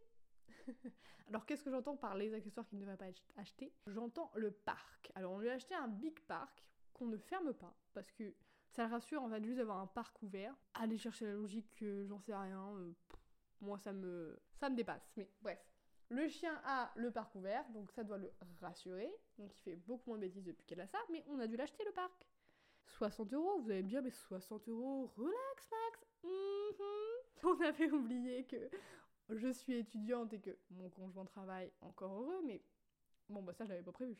Alors 1.28 1.44
qu'est-ce 1.44 1.64
que 1.64 1.70
j'entends 1.70 1.96
par 1.96 2.16
les 2.16 2.32
accessoires 2.34 2.66
qui 2.66 2.76
ne 2.76 2.80
devaient 2.80 2.96
pas 2.96 3.08
être 3.08 3.22
achetés? 3.36 3.72
J'entends 3.86 4.30
le 4.34 4.50
parc. 4.50 5.10
Alors 5.14 5.32
on 5.32 5.38
lui 5.38 5.50
a 5.50 5.54
acheté 5.54 5.74
un 5.74 5.88
big 5.88 6.18
park 6.20 6.64
qu'on 6.92 7.06
ne 7.06 7.18
ferme 7.18 7.52
pas 7.52 7.76
parce 7.92 8.10
que 8.12 8.34
ça 8.68 8.86
le 8.86 8.92
rassure 8.92 9.22
en 9.22 9.28
fait 9.28 9.44
juste 9.44 9.58
d'avoir 9.58 9.78
un 9.78 9.86
parc 9.86 10.22
ouvert. 10.22 10.54
Aller 10.74 10.98
chercher 10.98 11.26
la 11.26 11.32
logique, 11.32 11.84
j'en 12.04 12.20
sais 12.20 12.34
rien. 12.34 12.74
euh, 12.76 12.92
moi 13.60 13.78
ça 13.78 13.92
me 13.92 14.38
ça 14.54 14.70
me 14.70 14.76
dépasse. 14.76 15.12
Mais 15.16 15.30
bref. 15.42 15.75
Le 16.08 16.28
chien 16.28 16.60
a 16.64 16.92
le 16.94 17.10
parc 17.10 17.34
ouvert, 17.34 17.68
donc 17.70 17.90
ça 17.92 18.04
doit 18.04 18.18
le 18.18 18.32
rassurer. 18.60 19.10
Donc 19.38 19.52
il 19.56 19.60
fait 19.60 19.76
beaucoup 19.76 20.10
moins 20.10 20.18
de 20.18 20.22
bêtises 20.22 20.44
depuis 20.44 20.64
qu'elle 20.64 20.80
a 20.80 20.86
ça, 20.86 20.98
mais 21.10 21.24
on 21.28 21.38
a 21.40 21.46
dû 21.46 21.56
l'acheter 21.56 21.84
le 21.84 21.92
parc. 21.92 22.26
60 22.86 23.32
euros, 23.32 23.60
vous 23.60 23.70
allez 23.70 23.82
me 23.82 23.88
dire, 23.88 24.02
mais 24.02 24.10
60 24.10 24.68
euros, 24.68 25.12
relax 25.16 25.70
Max 25.70 26.06
Mhm. 26.22 26.82
On 27.44 27.60
avait 27.60 27.90
oublié 27.90 28.44
que 28.44 28.56
je 29.30 29.48
suis 29.48 29.74
étudiante 29.74 30.32
et 30.32 30.40
que 30.40 30.56
mon 30.70 30.88
conjoint 30.90 31.24
travaille 31.24 31.70
encore 31.80 32.12
heureux, 32.12 32.42
mais 32.44 32.62
bon, 33.28 33.42
bah 33.42 33.52
ça 33.52 33.64
je 33.64 33.70
l'avais 33.70 33.82
pas 33.82 33.92
prévu. 33.92 34.16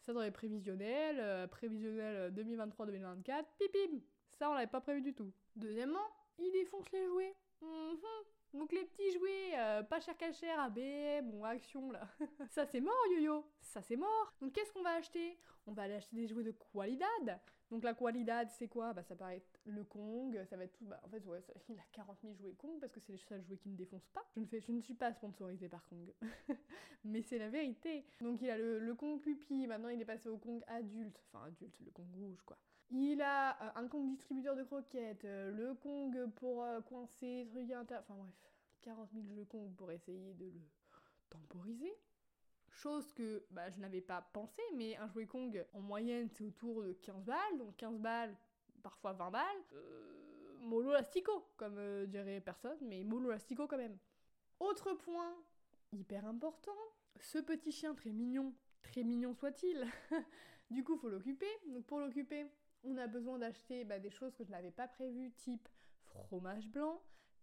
Ça 0.00 0.12
dans 0.12 0.22
les 0.22 0.30
prévisionnels, 0.30 1.18
euh, 1.20 1.46
prévisionnel 1.46 2.32
2023-2024, 2.34 3.44
pipim 3.58 4.00
Ça 4.30 4.50
on 4.50 4.54
l'avait 4.54 4.66
pas 4.66 4.80
prévu 4.80 5.02
du 5.02 5.14
tout. 5.14 5.32
Deuxièmement, 5.56 6.06
il 6.38 6.50
défonce 6.52 6.90
les 6.92 7.06
jouets. 7.06 7.34
Mhm. 7.60 7.98
Donc 8.54 8.72
les 8.72 8.84
petits 8.84 9.12
jouets, 9.12 9.47
euh, 9.78 9.82
pas 9.82 10.00
cher 10.00 10.16
qu'à 10.16 10.32
cher, 10.32 10.58
ABM 10.60 11.32
ou 11.34 11.44
Action 11.44 11.90
là. 11.90 12.08
ça 12.50 12.66
c'est 12.66 12.80
mort 12.80 12.94
yo-yo, 13.12 13.44
ça 13.60 13.82
c'est 13.82 13.96
mort. 13.96 14.34
Donc 14.40 14.52
qu'est-ce 14.52 14.72
qu'on 14.72 14.82
va 14.82 14.94
acheter? 14.94 15.38
On 15.66 15.72
va 15.72 15.82
aller 15.82 15.94
acheter 15.94 16.16
des 16.16 16.26
jouets 16.26 16.44
de 16.44 16.52
qualidad. 16.52 17.40
Donc 17.70 17.84
la 17.84 17.94
qualidad 17.94 18.48
c'est 18.50 18.68
quoi? 18.68 18.92
Bah 18.92 19.02
ça 19.02 19.14
paraît 19.14 19.36
être 19.36 19.60
le 19.64 19.84
Kong, 19.84 20.42
ça 20.48 20.56
va 20.56 20.64
être 20.64 20.72
tout... 20.72 20.86
Bah 20.86 21.00
en 21.04 21.08
fait 21.08 21.24
ouais, 21.26 21.42
il 21.68 21.78
a 21.78 21.84
40 21.92 22.18
000 22.22 22.34
jouets 22.34 22.54
Kong 22.54 22.78
parce 22.80 22.92
que 22.92 23.00
c'est 23.00 23.12
les 23.12 23.18
seuls 23.18 23.42
jouets 23.42 23.58
qui 23.58 23.68
ne 23.68 23.76
défoncent 23.76 24.08
pas. 24.08 24.24
Je 24.34 24.40
ne, 24.40 24.46
fais, 24.46 24.60
je 24.60 24.72
ne 24.72 24.80
suis 24.80 24.94
pas 24.94 25.12
sponsorisée 25.12 25.68
par 25.68 25.84
Kong. 25.86 26.12
Mais 27.04 27.22
c'est 27.22 27.38
la 27.38 27.48
vérité. 27.48 28.04
Donc 28.20 28.40
il 28.42 28.50
a 28.50 28.58
le, 28.58 28.94
Kong 28.94 29.20
pupi, 29.20 29.66
maintenant 29.66 29.90
il 29.90 30.00
est 30.00 30.06
passé 30.06 30.28
au 30.28 30.38
Kong 30.38 30.62
adulte. 30.66 31.20
Enfin 31.26 31.46
adulte, 31.46 31.78
le 31.84 31.90
Kong 31.90 32.08
rouge 32.14 32.42
quoi. 32.44 32.58
Il 32.90 33.20
a 33.20 33.62
euh, 33.62 33.70
un 33.76 33.86
Kong 33.86 34.08
distributeur 34.08 34.56
de 34.56 34.64
croquettes, 34.64 35.26
euh, 35.26 35.50
le 35.50 35.74
Kong 35.74 36.30
pour 36.36 36.64
coincer, 36.86 37.46
trucs 37.50 37.70
inter... 37.70 37.96
Enfin 38.00 38.14
bref, 38.14 38.47
40 38.88 39.10
000 39.12 39.26
jeux 39.34 39.44
Kong 39.44 39.70
pour 39.76 39.92
essayer 39.92 40.32
de 40.32 40.46
le 40.46 40.60
temporiser. 41.28 41.92
Chose 42.70 43.12
que 43.12 43.44
bah, 43.50 43.68
je 43.68 43.78
n'avais 43.80 44.00
pas 44.00 44.22
pensé, 44.32 44.62
mais 44.76 44.96
un 44.96 45.06
jouet 45.08 45.26
Kong 45.26 45.62
en 45.74 45.80
moyenne 45.80 46.30
c'est 46.30 46.44
autour 46.44 46.82
de 46.82 46.94
15 46.94 47.24
balles, 47.26 47.58
donc 47.58 47.76
15 47.76 47.98
balles, 47.98 48.34
parfois 48.82 49.12
20 49.12 49.30
balles. 49.30 49.62
Euh, 49.74 50.56
mollo 50.60 50.92
lastico, 50.92 51.50
comme 51.58 51.76
euh, 51.76 52.06
dirait 52.06 52.40
personne, 52.40 52.78
mais 52.80 53.04
mollo 53.04 53.28
lastico 53.28 53.66
quand 53.66 53.76
même. 53.76 53.98
Autre 54.58 54.94
point 54.94 55.36
hyper 55.92 56.24
important, 56.24 56.78
ce 57.20 57.38
petit 57.38 57.72
chien 57.72 57.94
très 57.94 58.12
mignon, 58.12 58.54
très 58.80 59.02
mignon 59.02 59.34
soit-il, 59.34 59.86
du 60.70 60.82
coup 60.82 60.96
faut 60.96 61.10
l'occuper. 61.10 61.50
Donc 61.66 61.84
pour 61.84 62.00
l'occuper, 62.00 62.46
on 62.84 62.96
a 62.96 63.06
besoin 63.06 63.38
d'acheter 63.38 63.84
bah, 63.84 63.98
des 63.98 64.10
choses 64.10 64.34
que 64.34 64.44
je 64.44 64.50
n'avais 64.50 64.70
pas 64.70 64.88
prévues, 64.88 65.30
type 65.32 65.68
fromage 66.04 66.68
blanc, 66.70 67.02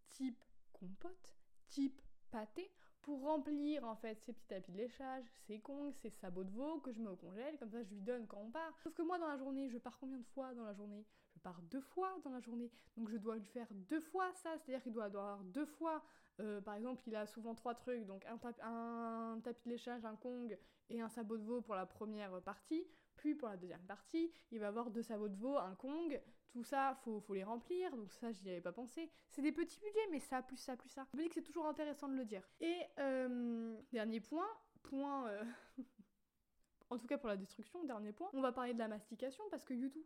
type 0.09 0.43
compote, 0.79 1.35
type 1.67 2.01
pâté, 2.31 2.71
pour 3.01 3.21
remplir 3.21 3.83
en 3.83 3.95
fait 3.95 4.19
ces 4.25 4.33
petits 4.33 4.47
tapis 4.47 4.71
de 4.71 4.77
léchage, 4.77 5.23
ces 5.45 5.59
kongs, 5.59 5.93
ces 6.01 6.09
sabots 6.09 6.43
de 6.43 6.49
veau 6.49 6.79
que 6.79 6.91
je 6.91 6.99
mets 6.99 7.09
au 7.09 7.15
congèle, 7.15 7.55
comme 7.59 7.69
ça 7.69 7.83
je 7.83 7.89
lui 7.93 8.01
donne 8.01 8.25
quand 8.25 8.41
on 8.41 8.49
part. 8.49 8.75
Sauf 8.79 8.95
que 8.95 9.03
moi 9.03 9.19
dans 9.19 9.27
la 9.27 9.37
journée, 9.37 9.69
je 9.69 9.77
pars 9.77 9.97
combien 9.99 10.17
de 10.17 10.25
fois 10.25 10.55
dans 10.55 10.63
la 10.63 10.73
journée? 10.73 11.05
Je 11.35 11.39
pars 11.39 11.61
deux 11.61 11.81
fois 11.81 12.11
dans 12.23 12.31
la 12.31 12.39
journée, 12.39 12.71
donc 12.97 13.09
je 13.09 13.17
dois 13.17 13.35
lui 13.35 13.45
faire 13.45 13.67
deux 13.71 14.01
fois 14.01 14.33
ça, 14.33 14.57
c'est-à-dire 14.57 14.81
qu'il 14.81 14.93
doit 14.93 15.03
avoir 15.03 15.43
deux 15.43 15.65
fois, 15.65 16.03
euh, 16.39 16.61
par 16.61 16.73
exemple 16.73 17.03
il 17.05 17.15
a 17.15 17.27
souvent 17.27 17.53
trois 17.53 17.75
trucs, 17.75 18.05
donc 18.07 18.25
un, 18.25 18.39
un 18.63 19.39
tapis 19.41 19.65
de 19.65 19.69
léchage, 19.69 20.03
un 20.03 20.15
kong 20.15 20.57
et 20.89 20.99
un 20.99 21.09
sabot 21.09 21.37
de 21.37 21.43
veau 21.43 21.61
pour 21.61 21.75
la 21.75 21.85
première 21.85 22.41
partie, 22.41 22.87
puis 23.17 23.35
pour 23.35 23.49
la 23.49 23.57
deuxième 23.57 23.85
partie, 23.85 24.31
il 24.51 24.59
va 24.59 24.69
avoir 24.69 24.89
deux 24.89 25.03
sabots 25.03 25.29
de 25.29 25.37
veau, 25.37 25.57
un 25.57 25.75
kong, 25.75 26.19
tout 26.55 26.63
ça, 26.63 26.97
faut, 27.03 27.19
faut 27.19 27.33
les 27.33 27.43
remplir, 27.43 27.93
donc 27.97 28.13
ça, 28.13 28.31
j'y 28.31 28.49
avais 28.49 28.61
pas 28.61 28.71
pensé. 28.71 29.11
C'est 29.29 29.41
des 29.41 29.51
petits 29.51 29.77
budgets, 29.81 30.07
mais 30.09 30.21
ça, 30.21 30.41
plus 30.41 30.55
ça, 30.55 30.77
plus 30.77 30.87
ça. 30.87 31.05
Je 31.11 31.17
me 31.17 31.23
dis 31.23 31.27
que 31.27 31.35
c'est 31.35 31.41
toujours 31.41 31.67
intéressant 31.67 32.07
de 32.07 32.15
le 32.15 32.23
dire. 32.23 32.47
Et, 32.61 32.79
euh, 32.97 33.75
dernier 33.91 34.21
point, 34.21 34.47
point... 34.81 35.27
euh, 35.27 35.43
en 36.89 36.97
tout 36.97 37.07
cas 37.07 37.17
pour 37.17 37.27
la 37.27 37.35
destruction, 37.35 37.83
dernier 37.83 38.13
point, 38.13 38.29
on 38.31 38.39
va 38.39 38.53
parler 38.53 38.73
de 38.73 38.79
la 38.79 38.87
mastication, 38.87 39.43
parce 39.51 39.65
que 39.65 39.73
YouTube, 39.73 40.05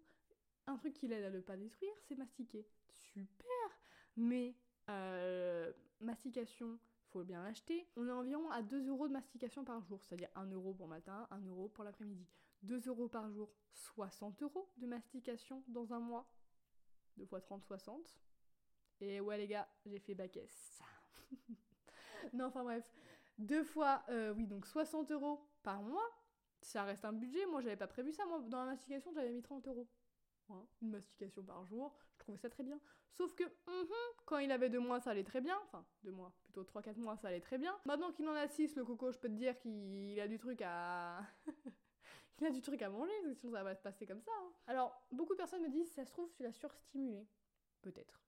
un 0.65 0.75
truc 0.75 0.93
qui 0.93 1.07
l'aide 1.07 1.23
à 1.23 1.29
ne 1.29 1.39
pas 1.39 1.55
détruire, 1.55 1.93
c'est 2.07 2.15
mastiquer. 2.15 2.65
Super 2.95 3.45
Mais, 4.17 4.55
euh, 4.89 5.71
mastication, 5.99 6.79
faut 7.11 7.23
bien 7.23 7.43
l'acheter. 7.43 7.87
On 7.95 8.07
est 8.07 8.11
environ 8.11 8.49
à 8.49 8.63
2 8.63 8.87
euros 8.87 9.07
de 9.07 9.13
mastication 9.13 9.63
par 9.63 9.83
jour, 9.83 10.03
c'est-à-dire 10.03 10.29
1 10.33 10.47
euro 10.47 10.73
pour 10.73 10.87
le 10.87 10.95
matin, 10.95 11.27
1 11.29 11.45
euro 11.45 11.69
pour 11.69 11.83
l'après-midi. 11.83 12.25
2 12.63 12.87
euros 12.87 13.07
par 13.07 13.29
jour, 13.29 13.53
60 13.73 14.41
euros 14.41 14.67
de 14.77 14.87
mastication 14.87 15.63
dans 15.67 15.93
un 15.93 15.99
mois. 15.99 16.27
2 17.17 17.25
fois 17.25 17.41
30, 17.41 17.63
60. 17.63 18.19
Et 19.01 19.19
ouais 19.19 19.37
les 19.37 19.47
gars, 19.47 19.67
j'ai 19.85 19.99
fait 19.99 20.15
bac 20.15 20.35
S. 20.37 20.81
non, 22.33 22.45
enfin 22.45 22.63
bref. 22.63 22.83
Deux 23.37 23.63
fois, 23.63 24.03
euh, 24.09 24.33
oui, 24.33 24.45
donc 24.47 24.65
60 24.65 25.11
euros 25.11 25.47
par 25.63 25.81
mois. 25.81 26.09
Ça 26.61 26.83
reste 26.83 27.05
un 27.05 27.13
budget. 27.13 27.45
Moi, 27.45 27.61
j'avais 27.61 27.77
pas 27.77 27.87
prévu 27.87 28.11
ça. 28.11 28.23
Dans 28.47 28.59
la 28.59 28.65
mastication, 28.65 29.11
j'avais 29.13 29.31
mis 29.31 29.41
30 29.41 29.67
euros. 29.67 29.87
Voilà, 30.49 30.65
Une 30.81 30.89
mastication 30.89 31.43
par 31.43 31.63
jour. 31.65 31.95
Je 32.13 32.19
trouvais 32.19 32.37
ça 32.37 32.49
très 32.49 32.63
bien. 32.63 32.79
Sauf 33.11 33.33
que, 33.35 33.43
mhm, 33.43 33.93
quand 34.25 34.39
il 34.39 34.51
avait 34.51 34.69
deux 34.69 34.79
mois, 34.79 34.99
ça 34.99 35.11
allait 35.11 35.23
très 35.23 35.39
bien. 35.39 35.57
Enfin, 35.63 35.85
deux 36.03 36.11
mois, 36.11 36.35
plutôt 36.43 36.63
3-4 36.63 36.97
mois, 36.97 37.15
ça 37.17 37.29
allait 37.29 37.39
très 37.39 37.57
bien. 37.57 37.77
Maintenant 37.85 38.11
qu'il 38.11 38.27
en 38.27 38.33
a 38.33 38.47
6, 38.47 38.75
le 38.75 38.83
coco, 38.83 39.11
je 39.11 39.17
peux 39.17 39.29
te 39.29 39.33
dire 39.33 39.57
qu'il 39.59 40.19
a 40.19 40.27
du 40.27 40.37
truc 40.37 40.61
à. 40.61 41.21
Il 42.39 42.47
a 42.47 42.51
du 42.51 42.61
truc 42.61 42.81
à 42.81 42.89
manger, 42.89 43.11
parce 43.21 43.33
que 43.33 43.39
sinon 43.39 43.53
ça 43.53 43.63
va 43.63 43.75
se 43.75 43.81
passer 43.81 44.05
comme 44.05 44.21
ça. 44.21 44.31
hein. 44.41 44.51
Alors, 44.67 45.05
beaucoup 45.11 45.33
de 45.33 45.37
personnes 45.37 45.61
me 45.61 45.69
disent, 45.69 45.91
ça 45.91 46.05
se 46.05 46.11
trouve, 46.11 46.31
tu 46.33 46.43
l'as 46.43 46.51
surstimulé. 46.51 47.27
Peut-être. 47.81 48.21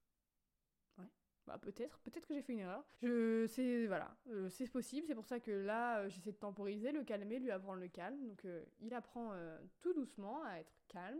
Ouais. 0.98 1.10
Bah, 1.46 1.58
peut-être, 1.58 2.00
peut-être 2.02 2.26
que 2.28 2.34
j'ai 2.34 2.42
fait 2.42 2.54
une 2.54 2.60
erreur. 2.60 2.86
Je, 3.02 3.46
c'est, 3.48 3.88
voilà, 3.88 4.16
euh, 4.28 4.50
c'est 4.50 4.68
possible. 4.70 5.06
C'est 5.08 5.16
pour 5.16 5.26
ça 5.26 5.40
que 5.40 5.52
là, 5.52 6.00
euh, 6.00 6.10
j'essaie 6.10 6.32
de 6.32 6.38
temporiser, 6.38 6.92
le 6.92 7.04
calmer, 7.04 7.40
lui 7.40 7.52
apprendre 7.52 7.80
le 7.80 7.88
calme. 7.88 8.28
Donc, 8.28 8.46
euh, 8.46 8.64
il 8.80 8.94
apprend 8.94 9.34
tout 9.82 9.94
doucement 9.94 10.44
à 10.44 10.60
être 10.60 10.74
calme. 10.88 11.20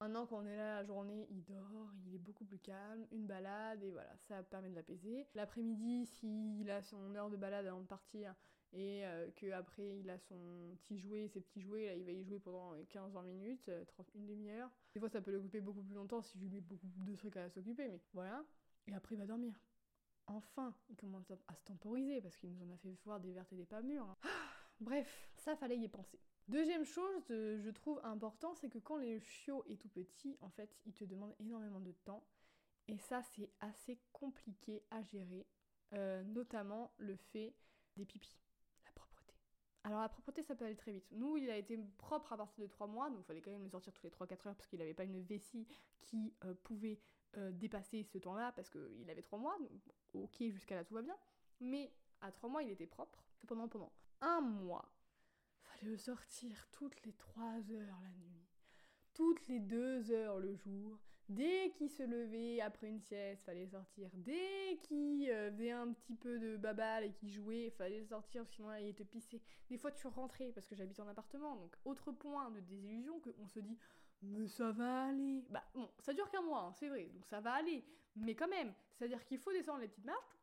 Maintenant 0.00 0.26
qu'on 0.26 0.46
est 0.46 0.56
là 0.56 0.76
la 0.76 0.84
journée, 0.84 1.26
il 1.30 1.44
dort, 1.44 1.92
il 2.06 2.14
est 2.14 2.18
beaucoup 2.18 2.46
plus 2.46 2.58
calme, 2.58 3.06
une 3.12 3.26
balade 3.26 3.82
et 3.82 3.90
voilà, 3.90 4.16
ça 4.16 4.42
permet 4.42 4.70
de 4.70 4.74
l'apaiser. 4.74 5.26
L'après-midi, 5.34 6.06
s'il 6.06 6.70
a 6.70 6.80
son 6.80 7.14
heure 7.14 7.28
de 7.28 7.36
balade 7.36 7.66
avant 7.66 7.82
de 7.82 7.86
partir 7.86 8.34
et 8.72 9.04
euh, 9.04 9.28
qu'après 9.34 9.98
il 9.98 10.10
a 10.10 10.18
son 10.18 10.76
petit 10.82 10.98
jouet, 10.98 11.28
ses 11.28 11.40
petits 11.40 11.60
jouets, 11.60 11.86
là 11.86 11.94
il 11.94 12.04
va 12.04 12.12
y 12.12 12.22
jouer 12.22 12.38
pendant 12.38 12.74
15-20 12.84 13.24
minutes, 13.24 13.68
euh, 13.68 13.84
30, 13.84 14.14
une 14.14 14.26
demi-heure. 14.26 14.70
Des 14.94 15.00
fois 15.00 15.08
ça 15.08 15.20
peut 15.20 15.32
l'occuper 15.32 15.60
beaucoup 15.60 15.82
plus 15.82 15.94
longtemps 15.94 16.22
si 16.22 16.38
je 16.38 16.44
lui 16.44 16.50
mets 16.50 16.60
beaucoup 16.60 16.86
de 16.86 17.16
trucs 17.16 17.36
à 17.36 17.48
s'occuper, 17.50 17.88
mais 17.88 18.00
voilà. 18.12 18.44
Et 18.86 18.94
après 18.94 19.16
il 19.16 19.18
va 19.18 19.26
dormir. 19.26 19.54
Enfin, 20.26 20.72
il 20.88 20.96
commence 20.96 21.28
à, 21.30 21.54
se 21.54 21.64
temporiser 21.64 22.20
parce 22.20 22.36
qu'il 22.36 22.52
nous 22.52 22.62
en 22.64 22.70
a 22.72 22.76
fait 22.76 22.96
voir 23.04 23.18
des 23.18 23.32
vertes 23.32 23.52
et 23.52 23.56
des 23.56 23.66
pas 23.66 23.82
mûres. 23.82 24.04
hein. 24.04 24.16
Bref, 24.80 25.28
ça 25.36 25.56
fallait 25.56 25.76
y 25.76 25.88
penser. 25.88 26.18
Deuxième 26.48 26.84
chose, 26.84 27.22
euh, 27.30 27.60
je 27.60 27.70
trouve 27.70 28.00
important, 28.02 28.54
c'est 28.54 28.68
que 28.68 28.78
quand 28.78 28.96
les 28.96 29.20
chiots 29.20 29.64
est 29.68 29.80
tout 29.80 29.88
petit, 29.88 30.36
en 30.40 30.48
fait, 30.48 30.70
ils 30.86 30.94
te 30.94 31.04
demandent 31.04 31.34
énormément 31.38 31.80
de 31.80 31.92
temps. 32.04 32.24
Et 32.88 32.96
ça, 32.98 33.22
c'est 33.22 33.50
assez 33.60 34.00
compliqué 34.12 34.82
à 34.90 35.02
gérer, 35.02 35.46
euh, 35.94 36.22
notamment 36.24 36.92
le 36.98 37.14
fait 37.16 37.54
des 37.96 38.04
pipis. 38.04 38.40
Alors 39.84 40.00
la 40.00 40.08
propreté, 40.08 40.42
ça 40.42 40.54
peut 40.54 40.66
aller 40.66 40.76
très 40.76 40.92
vite. 40.92 41.06
Nous, 41.12 41.38
il 41.38 41.48
a 41.48 41.56
été 41.56 41.78
propre 41.96 42.32
à 42.32 42.36
partir 42.36 42.62
de 42.62 42.68
3 42.68 42.86
mois, 42.86 43.08
donc 43.08 43.20
il 43.20 43.24
fallait 43.24 43.40
quand 43.40 43.50
même 43.50 43.62
le 43.62 43.70
sortir 43.70 43.92
tous 43.94 44.04
les 44.04 44.10
3-4 44.10 44.48
heures 44.48 44.54
parce 44.54 44.66
qu'il 44.66 44.78
n'avait 44.78 44.94
pas 44.94 45.04
une 45.04 45.22
vessie 45.22 45.66
qui 46.02 46.34
euh, 46.44 46.54
pouvait 46.64 47.00
euh, 47.36 47.50
dépasser 47.52 48.02
ce 48.02 48.18
temps-là 48.18 48.52
parce 48.52 48.68
qu'il 48.68 49.08
avait 49.08 49.22
3 49.22 49.38
mois. 49.38 49.56
Donc, 49.58 49.70
ok, 50.12 50.36
jusqu'à 50.50 50.74
là, 50.74 50.84
tout 50.84 50.94
va 50.94 51.02
bien. 51.02 51.16
Mais 51.60 51.92
à 52.20 52.30
3 52.30 52.50
mois, 52.50 52.62
il 52.62 52.70
était 52.70 52.86
propre. 52.86 53.24
Cependant, 53.36 53.68
pendant 53.68 53.92
un 54.20 54.42
mois, 54.42 54.92
fallait 55.62 55.92
le 55.92 55.96
sortir 55.96 56.68
toutes 56.72 57.02
les 57.04 57.12
3 57.14 57.72
heures 57.72 58.00
la 58.02 58.10
nuit, 58.18 58.46
toutes 59.14 59.46
les 59.48 59.60
2 59.60 60.10
heures 60.10 60.38
le 60.38 60.54
jour. 60.56 60.98
Dès 61.30 61.70
qu'il 61.76 61.88
se 61.88 62.02
levait 62.02 62.60
après 62.60 62.88
une 62.88 62.98
sieste, 62.98 63.44
fallait 63.44 63.68
sortir. 63.68 64.10
Dès 64.14 64.80
qu'il 64.82 65.30
euh, 65.30 65.52
faisait 65.52 65.70
un 65.70 65.92
petit 65.92 66.16
peu 66.16 66.40
de 66.40 66.56
babal 66.56 67.04
et 67.04 67.12
qu'il 67.12 67.30
jouait, 67.30 67.70
fallait 67.70 68.04
sortir, 68.04 68.44
sinon 68.48 68.74
il 68.74 68.88
était 68.88 69.04
pissé. 69.04 69.40
Des 69.68 69.78
fois 69.78 69.92
tu 69.92 70.08
rentrais 70.08 70.50
parce 70.52 70.66
que 70.66 70.74
j'habite 70.74 70.98
en 70.98 71.06
appartement, 71.06 71.54
donc 71.54 71.76
autre 71.84 72.10
point 72.10 72.50
de 72.50 72.58
désillusion 72.58 73.20
que 73.20 73.30
on 73.38 73.46
se 73.46 73.60
dit 73.60 73.78
mais 74.22 74.48
ça 74.48 74.72
va 74.72 75.06
aller. 75.06 75.44
Bah 75.50 75.62
bon, 75.72 75.88
ça 76.00 76.12
dure 76.12 76.28
qu'un 76.30 76.42
mois, 76.42 76.62
hein, 76.62 76.72
c'est 76.72 76.88
vrai, 76.88 77.04
donc 77.14 77.24
ça 77.26 77.40
va 77.40 77.52
aller. 77.52 77.84
Mais 78.16 78.34
quand 78.34 78.48
même, 78.48 78.74
c'est-à-dire 78.94 79.24
qu'il 79.24 79.38
faut 79.38 79.52
descendre 79.52 79.82
les 79.82 79.88
petites 79.88 80.04
marches, 80.04 80.36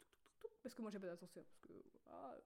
parce 0.63 0.73
que 0.73 0.81
moi 0.81 0.89
j'ai 0.89 0.99
pas 0.99 1.07
d'ascenseur, 1.07 1.43
parce 1.43 1.59
que 1.59 1.73
voilà, 2.05 2.39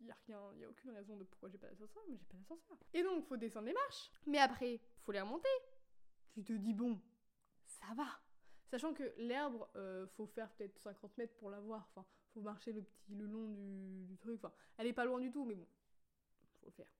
il 0.00 0.06
y 0.06 0.10
a 0.12 0.16
rien, 0.28 0.38
a 0.38 0.68
aucune 0.68 0.90
raison 0.92 1.16
de 1.16 1.24
pourquoi 1.24 1.48
j'ai 1.48 1.58
pas 1.58 1.66
d'ascenseur, 1.66 2.04
mais 2.08 2.16
j'ai 2.16 2.26
pas 2.26 2.36
d'ascenseur. 2.36 2.78
Et 2.94 3.02
donc 3.02 3.24
faut 3.24 3.36
descendre 3.36 3.66
les 3.66 3.72
marches, 3.72 4.12
mais 4.24 4.38
après 4.38 4.80
faut 5.00 5.10
les 5.10 5.20
remonter. 5.20 5.48
Tu 6.38 6.44
te 6.44 6.52
dis 6.52 6.72
bon, 6.72 7.00
ça 7.66 7.92
va. 7.96 8.06
Sachant 8.70 8.94
que 8.94 9.12
l'herbe, 9.16 9.66
euh, 9.74 10.06
faut 10.06 10.26
faire 10.26 10.48
peut-être 10.52 10.78
50 10.78 11.18
mètres 11.18 11.34
pour 11.34 11.50
la 11.50 11.58
voir. 11.58 11.88
Enfin, 11.90 12.06
faut 12.32 12.42
marcher 12.42 12.72
le 12.72 12.82
petit, 12.82 13.16
le 13.16 13.26
long 13.26 13.48
du, 13.48 14.04
du 14.04 14.16
truc. 14.18 14.36
Enfin, 14.44 14.54
elle 14.76 14.86
est 14.86 14.92
pas 14.92 15.04
loin 15.04 15.18
du 15.18 15.32
tout, 15.32 15.44
mais 15.44 15.56
bon, 15.56 15.66
faut 16.60 16.66
le 16.66 16.72
faire. 16.72 16.92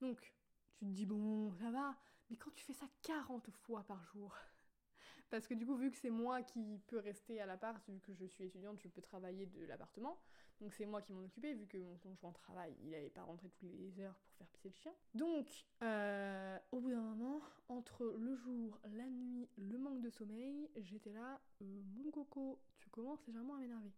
Donc, 0.00 0.34
tu 0.74 0.86
te 0.86 0.90
dis 0.90 1.06
bon, 1.06 1.52
ça 1.60 1.70
va. 1.70 1.96
Mais 2.28 2.36
quand 2.36 2.50
tu 2.56 2.64
fais 2.64 2.72
ça 2.72 2.86
40 3.02 3.50
fois 3.50 3.84
par 3.84 4.02
jour, 4.06 4.34
parce 5.32 5.46
que 5.46 5.54
du 5.54 5.64
coup, 5.64 5.76
vu 5.76 5.90
que 5.90 5.96
c'est 5.96 6.10
moi 6.10 6.42
qui 6.42 6.78
peux 6.88 6.98
rester 6.98 7.40
à 7.40 7.46
l'appart, 7.46 7.82
vu 7.88 7.98
que 8.00 8.12
je 8.12 8.26
suis 8.26 8.44
étudiante, 8.44 8.78
je 8.78 8.88
peux 8.88 9.00
travailler 9.00 9.46
de 9.46 9.64
l'appartement. 9.64 10.20
Donc 10.60 10.74
c'est 10.74 10.84
moi 10.84 11.00
qui 11.00 11.14
m'en 11.14 11.24
occupais, 11.24 11.54
vu 11.54 11.66
que 11.66 11.78
mon 11.78 11.96
conjoint 11.96 12.32
travaille, 12.32 12.76
il 12.82 12.90
n'allait 12.90 13.08
pas 13.08 13.22
rentrer 13.22 13.48
toutes 13.48 13.62
les 13.62 13.98
heures 13.98 14.14
pour 14.14 14.36
faire 14.36 14.46
pisser 14.48 14.68
le 14.68 14.74
chien. 14.74 14.92
Donc, 15.14 15.48
euh, 15.80 16.58
au 16.70 16.80
bout 16.80 16.90
d'un 16.90 17.00
moment, 17.00 17.40
entre 17.70 18.04
le 18.04 18.36
jour, 18.36 18.78
la 18.92 19.06
nuit, 19.06 19.48
le 19.56 19.78
manque 19.78 20.02
de 20.02 20.10
sommeil, 20.10 20.68
j'étais 20.76 21.14
là, 21.14 21.40
euh, 21.62 21.82
mon 21.94 22.10
coco, 22.10 22.60
tu 22.76 22.90
commences 22.90 23.26
légèrement 23.26 23.54
à 23.54 23.58
m'énerver. 23.58 23.92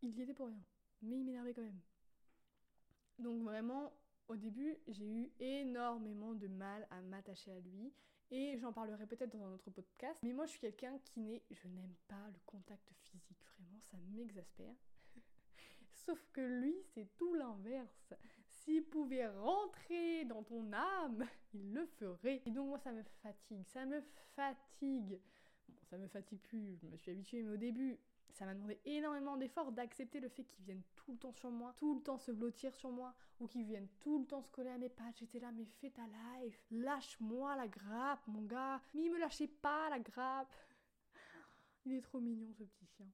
Il 0.00 0.16
y 0.16 0.22
était 0.22 0.32
pour 0.32 0.46
rien, 0.46 0.64
mais 1.02 1.18
il 1.18 1.24
m'énervait 1.26 1.52
quand 1.52 1.60
même. 1.60 1.80
Donc 3.18 3.42
vraiment, 3.42 3.92
au 4.28 4.36
début, 4.36 4.78
j'ai 4.88 5.06
eu 5.06 5.30
énormément 5.38 6.32
de 6.32 6.46
mal 6.46 6.86
à 6.90 7.02
m'attacher 7.02 7.52
à 7.52 7.60
lui. 7.60 7.92
Et 8.30 8.58
j'en 8.58 8.72
parlerai 8.72 9.06
peut-être 9.06 9.30
dans 9.36 9.44
un 9.44 9.52
autre 9.52 9.70
podcast. 9.70 10.18
Mais 10.22 10.32
moi, 10.32 10.46
je 10.46 10.52
suis 10.52 10.60
quelqu'un 10.60 10.98
qui 11.04 11.20
n'est. 11.20 11.42
Je 11.50 11.68
n'aime 11.68 11.94
pas 12.08 12.28
le 12.28 12.38
contact 12.46 12.90
physique, 13.02 13.44
vraiment, 13.56 13.80
ça 13.80 13.96
m'exaspère. 14.12 14.74
Sauf 15.92 16.26
que 16.32 16.40
lui, 16.40 16.74
c'est 16.94 17.14
tout 17.16 17.34
l'inverse. 17.34 18.14
S'il 18.48 18.84
pouvait 18.84 19.26
rentrer 19.28 20.24
dans 20.24 20.42
ton 20.42 20.72
âme, 20.72 21.26
il 21.54 21.72
le 21.72 21.86
ferait. 21.86 22.42
Et 22.46 22.50
donc, 22.50 22.68
moi, 22.68 22.78
ça 22.78 22.92
me 22.92 23.02
fatigue. 23.22 23.66
Ça 23.66 23.84
me 23.84 24.00
fatigue. 24.34 25.20
Bon, 25.68 25.84
ça 25.84 25.98
me 25.98 26.08
fatigue 26.08 26.40
plus, 26.40 26.76
je 26.76 26.86
me 26.86 26.96
suis 26.96 27.10
habituée, 27.10 27.42
mais 27.42 27.52
au 27.52 27.56
début, 27.56 27.98
ça 28.34 28.44
m'a 28.46 28.54
demandé 28.54 28.80
énormément 28.84 29.36
d'efforts 29.36 29.72
d'accepter 29.72 30.18
le 30.18 30.28
fait 30.28 30.44
qu'ils 30.44 30.64
viennent 30.64 30.82
tout 30.96 31.12
le 31.12 31.18
temps 31.18 31.32
sur 31.32 31.50
moi, 31.50 31.72
tout 31.76 31.94
le 31.94 32.02
temps 32.02 32.18
se 32.18 32.32
blottir 32.32 32.74
sur 32.74 32.90
moi, 32.90 33.14
ou 33.38 33.46
qu'ils 33.46 33.64
viennent 33.64 33.88
tout 34.00 34.18
le 34.18 34.26
temps 34.26 34.42
se 34.42 34.50
coller 34.50 34.70
à 34.70 34.78
mes 34.78 34.88
pattes. 34.88 35.18
J'étais 35.18 35.38
là, 35.38 35.52
mais 35.52 35.64
fais 35.64 35.90
ta 35.90 36.02
life, 36.06 36.60
lâche-moi 36.70 37.54
la 37.56 37.68
grappe, 37.68 38.26
mon 38.26 38.42
gars. 38.42 38.82
Mais 38.92 39.04
il 39.04 39.12
me 39.12 39.18
lâchait 39.18 39.46
pas 39.46 39.88
la 39.88 40.00
grappe. 40.00 40.52
Il 41.84 41.94
est 41.94 42.00
trop 42.00 42.20
mignon, 42.20 42.52
ce 42.54 42.64
petit 42.64 42.86
chien. 42.86 43.06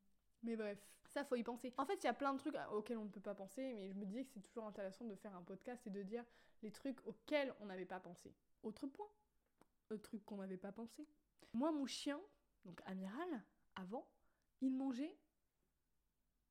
Mais 0.42 0.56
bref, 0.56 0.78
ça 1.09 1.24
faut 1.24 1.37
y 1.37 1.42
penser. 1.42 1.74
En 1.76 1.85
fait, 1.85 1.96
il 2.02 2.04
y 2.04 2.09
a 2.09 2.14
plein 2.14 2.33
de 2.33 2.38
trucs 2.38 2.56
auxquels 2.72 2.96
on 2.96 3.04
ne 3.04 3.11
peut 3.11 3.20
pas 3.20 3.35
penser, 3.35 3.74
mais 3.74 3.88
je 3.88 3.94
me 3.98 4.06
disais 4.06 4.24
que 4.24 4.30
c'est 4.30 4.40
toujours 4.40 4.66
intéressant 4.66 5.04
de 5.04 5.14
faire 5.14 5.37
un 5.37 5.42
podcast 5.42 5.87
et 5.87 5.90
de 5.90 6.02
dire 6.02 6.24
les 6.62 6.70
trucs 6.70 7.06
auxquels 7.06 7.54
on 7.61 7.66
n'avait 7.66 7.85
pas 7.85 8.00
pensé. 8.00 8.35
Autre 8.62 8.87
point, 8.87 9.09
le 9.90 10.00
truc 10.00 10.24
qu'on 10.24 10.37
n'avait 10.37 10.56
pas 10.56 10.72
pensé. 10.72 11.06
Moi, 11.52 11.72
mon 11.72 11.87
chien, 11.87 12.20
donc 12.64 12.80
Amiral, 12.87 13.44
avant, 13.74 14.06
il 14.61 14.73
mangeait 14.73 15.16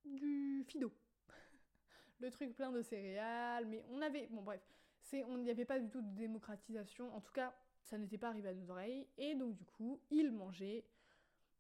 du 0.05 0.63
fido. 0.67 0.91
le 2.19 2.31
truc 2.31 2.55
plein 2.55 2.71
de 2.71 2.81
céréales, 2.81 3.65
mais 3.65 3.83
on 3.89 4.01
avait... 4.01 4.27
Bon 4.27 4.41
bref, 4.41 4.61
c'est, 5.01 5.23
on 5.23 5.37
n'y 5.37 5.49
avait 5.49 5.65
pas 5.65 5.79
du 5.79 5.89
tout 5.89 6.01
de 6.01 6.15
démocratisation, 6.15 7.13
en 7.15 7.21
tout 7.21 7.31
cas, 7.31 7.55
ça 7.83 7.97
n'était 7.97 8.17
pas 8.17 8.29
arrivé 8.29 8.49
à 8.49 8.53
nos 8.53 8.69
oreilles, 8.69 9.07
et 9.17 9.35
donc 9.35 9.55
du 9.55 9.65
coup, 9.65 9.99
il 10.11 10.31
mangeait 10.31 10.85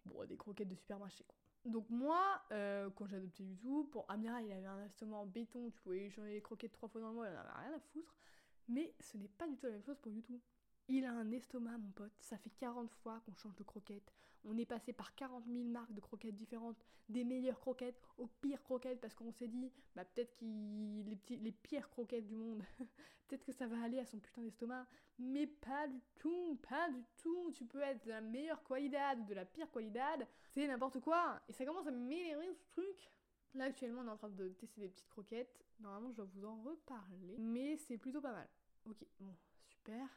bon, 0.05 0.25
des 0.25 0.37
croquettes 0.37 0.69
de 0.69 0.75
supermarché. 0.75 1.25
Donc 1.65 1.89
moi, 1.89 2.41
euh, 2.51 2.89
quand 2.91 3.05
j'ai 3.07 3.17
adopté 3.17 3.43
tout, 3.61 3.89
pour 3.91 4.09
Amiral, 4.09 4.45
il 4.45 4.51
avait 4.51 4.65
un 4.65 4.85
estomac 4.85 5.17
en 5.17 5.25
béton, 5.25 5.69
tu 5.71 5.81
pouvais 5.81 6.09
changer 6.09 6.33
les 6.33 6.41
croquettes 6.41 6.71
trois 6.71 6.87
fois 6.87 7.01
dans 7.01 7.09
le 7.09 7.15
mois, 7.15 7.27
il 7.27 7.35
en 7.35 7.39
avait 7.39 7.49
rien 7.49 7.75
à 7.75 7.79
foutre, 7.79 8.15
mais 8.67 8.93
ce 8.99 9.17
n'est 9.17 9.27
pas 9.27 9.47
du 9.47 9.57
tout 9.57 9.65
la 9.65 9.73
même 9.73 9.83
chose 9.83 9.97
pour 9.99 10.11
tout. 10.23 10.41
Il 10.91 11.05
a 11.05 11.11
un 11.11 11.31
estomac, 11.31 11.77
mon 11.77 11.91
pote. 11.91 12.11
Ça 12.19 12.35
fait 12.39 12.49
40 12.57 12.89
fois 12.89 13.21
qu'on 13.23 13.35
change 13.35 13.55
de 13.55 13.63
croquettes. 13.63 14.11
On 14.43 14.57
est 14.57 14.65
passé 14.65 14.91
par 14.91 15.13
40 15.13 15.45
000 15.45 15.65
marques 15.65 15.93
de 15.93 15.99
croquettes 15.99 16.35
différentes, 16.35 16.83
des 17.09 17.23
meilleures 17.23 17.59
croquettes 17.59 18.01
aux 18.17 18.25
pires 18.41 18.63
croquettes, 18.63 18.99
parce 18.99 19.13
qu'on 19.13 19.31
s'est 19.31 19.49
dit, 19.49 19.71
bah 19.95 20.03
peut-être 20.03 20.33
qu'il 20.37 21.05
les, 21.29 21.51
pires 21.51 21.89
croquettes 21.89 22.25
du 22.25 22.35
monde, 22.35 22.63
peut-être 23.27 23.43
que 23.43 23.51
ça 23.51 23.67
va 23.67 23.83
aller 23.83 23.99
à 23.99 24.05
son 24.05 24.17
putain 24.17 24.41
d'estomac. 24.41 24.87
Mais 25.19 25.45
pas 25.45 25.87
du 25.87 26.01
tout, 26.15 26.57
pas 26.67 26.89
du 26.89 27.03
tout. 27.17 27.51
Tu 27.53 27.65
peux 27.65 27.81
être 27.81 28.03
de 28.05 28.09
la 28.09 28.21
meilleure 28.21 28.63
qualité, 28.63 28.97
de 29.27 29.33
la 29.35 29.45
pire 29.45 29.69
qualité, 29.69 30.25
c'est 30.49 30.65
n'importe 30.67 30.99
quoi. 31.01 31.39
Et 31.47 31.53
ça 31.53 31.65
commence 31.65 31.85
à 31.85 31.91
m'énerver 31.91 32.51
ce 32.55 32.65
truc. 32.71 33.11
Là 33.53 33.65
actuellement 33.65 34.01
on 34.01 34.07
est 34.07 34.11
en 34.11 34.17
train 34.17 34.29
de 34.29 34.49
tester 34.49 34.81
des 34.81 34.89
petites 34.89 35.09
croquettes. 35.09 35.65
Normalement 35.81 36.09
je 36.11 36.15
dois 36.15 36.29
vous 36.33 36.45
en 36.45 36.61
reparler, 36.61 37.37
mais 37.37 37.77
c'est 37.77 37.97
plutôt 37.97 38.21
pas 38.21 38.31
mal. 38.31 38.47
Ok, 38.85 39.05
bon, 39.19 39.35
super. 39.67 40.07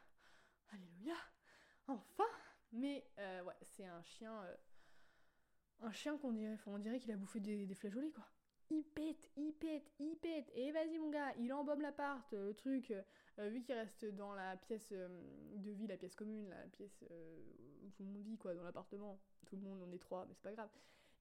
Alléluia 0.73 1.15
Enfin 1.87 2.25
Mais 2.73 3.05
euh, 3.19 3.43
ouais, 3.45 3.55
c'est 3.63 3.85
un 3.87 4.03
chien... 4.03 4.43
euh, 4.45 4.57
un 5.81 5.93
chien 5.93 6.17
qu'on 6.19 6.33
dirait... 6.33 6.59
on 6.67 6.79
dirait 6.79 6.99
qu'il 6.99 7.13
a 7.13 7.17
bouffé 7.17 7.41
des, 7.41 7.67
des 7.67 7.75
flageolets, 7.75 8.11
quoi. 8.13 8.25
Il 8.71 8.85
pète, 8.85 9.31
il 9.37 9.53
pète, 9.53 9.93
il 9.99 10.17
pète. 10.17 10.51
Et 10.55 10.73
vas-y, 10.73 10.99
mon 10.99 11.11
gars, 11.11 11.35
il 11.39 11.53
embaume 11.53 11.83
l'appart, 11.83 12.33
le 12.33 12.55
truc. 12.55 12.91
euh, 12.91 13.03
euh, 13.39 13.49
vu 13.49 13.63
qu'il 13.63 13.75
reste 13.75 14.05
dans 14.07 14.35
la 14.35 14.57
pièce 14.57 14.93
de 14.93 15.71
vie, 15.71 15.87
la 15.87 15.97
pièce 15.97 16.15
commune, 16.15 16.49
la 16.49 16.67
pièce 16.69 17.05
où 17.83 17.91
tout 17.91 18.03
le 18.03 18.09
monde 18.11 18.23
vit, 18.23 18.39
quoi, 18.39 18.55
dans 18.55 18.63
l'appartement. 18.63 19.21
Tout 19.47 19.57
le 19.57 19.63
monde, 19.63 19.83
on 19.83 19.93
est 19.93 19.99
trois, 19.99 20.25
mais 20.27 20.35
c'est 20.35 20.43
pas 20.43 20.53
grave. 20.53 20.71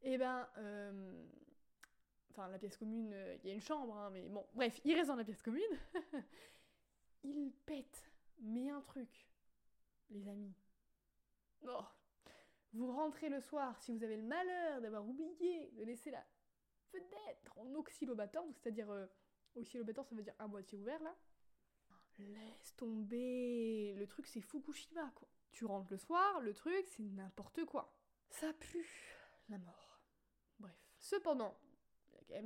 Et 0.01 0.17
ben... 0.17 0.47
euh, 0.57 1.23
Enfin, 2.29 2.47
la 2.47 2.57
pièce 2.57 2.77
commune, 2.77 3.13
il 3.43 3.47
y 3.49 3.51
a 3.51 3.53
une 3.53 3.59
chambre, 3.61 3.93
hein, 3.97 4.09
mais 4.09 4.29
bon, 4.29 4.45
bref, 4.53 4.79
il 4.85 4.93
reste 4.95 5.09
dans 5.09 5.17
la 5.17 5.25
pièce 5.25 5.41
commune. 5.41 5.61
il 7.25 7.51
pète. 7.65 8.09
Mais 8.39 8.69
un 8.69 8.79
truc 8.79 9.27
les 10.11 10.27
amis. 10.27 10.53
Oh. 11.67 11.83
Vous 12.73 12.91
rentrez 12.91 13.29
le 13.29 13.41
soir, 13.41 13.77
si 13.81 13.91
vous 13.91 14.03
avez 14.03 14.15
le 14.15 14.23
malheur 14.23 14.81
d'avoir 14.81 15.07
oublié 15.07 15.71
de 15.71 15.83
laisser 15.83 16.11
la 16.11 16.23
fenêtre 16.91 17.57
en 17.57 17.65
donc 17.65 17.89
c'est-à-dire 17.89 18.89
euh, 18.89 19.05
oscillobatteur, 19.55 20.05
ça 20.05 20.15
veut 20.15 20.23
dire 20.23 20.35
un 20.39 20.47
boîtier 20.47 20.77
ouvert 20.77 21.01
là. 21.03 21.15
Laisse 22.19 22.75
tomber. 22.75 23.95
Le 23.97 24.05
truc 24.07 24.27
c'est 24.27 24.41
Fukushima 24.41 25.11
quoi. 25.15 25.27
Tu 25.51 25.65
rentres 25.65 25.91
le 25.91 25.97
soir, 25.97 26.39
le 26.41 26.53
truc 26.53 26.87
c'est 26.87 27.03
n'importe 27.03 27.65
quoi. 27.65 27.93
Ça 28.29 28.53
pue 28.53 29.17
la 29.49 29.57
mort. 29.57 29.91
Cependant, 31.01 31.57
y 31.63 31.70
a 31.70 31.70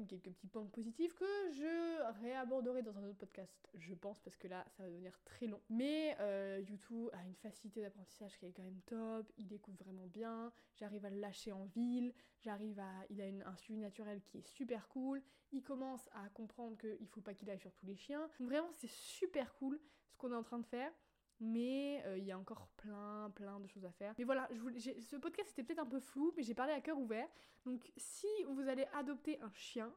quelques 0.08 0.30
petits 0.32 0.48
points 0.48 0.66
positifs 0.66 1.14
que 1.14 1.26
je 1.52 2.12
réaborderai 2.22 2.82
dans 2.82 2.98
un 2.98 3.04
autre 3.04 3.18
podcast, 3.18 3.70
je 3.76 3.94
pense, 3.94 4.20
parce 4.20 4.36
que 4.38 4.48
là, 4.48 4.66
ça 4.70 4.84
va 4.84 4.90
devenir 4.90 5.18
très 5.24 5.48
long. 5.48 5.62
Mais 5.70 6.16
euh, 6.20 6.60
YouTube 6.68 7.10
a 7.14 7.24
une 7.24 7.36
facilité 7.36 7.82
d'apprentissage 7.82 8.38
qui 8.38 8.46
est 8.46 8.52
quand 8.52 8.64
même 8.64 8.82
top, 8.86 9.32
il 9.38 9.52
écoute 9.54 9.78
vraiment 9.78 10.08
bien, 10.08 10.52
j'arrive 10.76 11.06
à 11.06 11.10
le 11.10 11.20
lâcher 11.20 11.52
en 11.52 11.66
ville, 11.66 12.14
j'arrive 12.42 12.80
à... 12.80 12.92
Il 13.10 13.22
a 13.22 13.28
une- 13.28 13.44
un 13.44 13.56
suivi 13.58 13.80
naturel 13.80 14.22
qui 14.24 14.40
est 14.40 14.48
super 14.48 14.88
cool, 14.90 15.22
il 15.52 15.64
commence 15.64 16.10
à 16.14 16.30
comprendre 16.30 16.78
qu'il 16.78 17.08
faut 17.08 17.22
pas 17.22 17.34
qu'il 17.34 17.50
aille 17.50 17.60
sur 17.60 17.74
tous 17.74 17.86
les 17.86 17.96
chiens. 17.96 18.30
Vraiment, 18.40 18.72
c'est 18.74 18.90
super 18.90 19.54
cool 19.56 19.80
ce 20.10 20.18
qu'on 20.18 20.32
est 20.32 20.36
en 20.36 20.44
train 20.44 20.60
de 20.60 20.66
faire. 20.66 20.92
Mais 21.40 22.02
euh, 22.06 22.18
il 22.18 22.24
y 22.24 22.32
a 22.32 22.40
encore 22.40 22.68
plein, 22.78 23.30
plein 23.36 23.60
de 23.60 23.68
choses 23.68 23.86
à 23.86 23.92
faire. 23.92 24.14
Mais 24.18 24.24
voilà, 24.24 24.48
je 24.52 24.60
voulais- 24.60 24.80
ce 24.80 25.16
podcast 25.18 25.50
était 25.52 25.64
peut-être 25.64 25.80
un 25.80 25.86
peu 25.86 26.00
flou, 26.00 26.34
mais 26.38 26.44
j'ai 26.44 26.54
parlé 26.54 26.72
à 26.74 26.82
cœur 26.82 26.98
ouvert. 26.98 27.28
Donc 27.66 27.92
si 27.98 28.28
vous 28.48 28.68
allez 28.70 28.86
adopter 28.94 29.40
un 29.42 29.52
chien, 29.52 29.94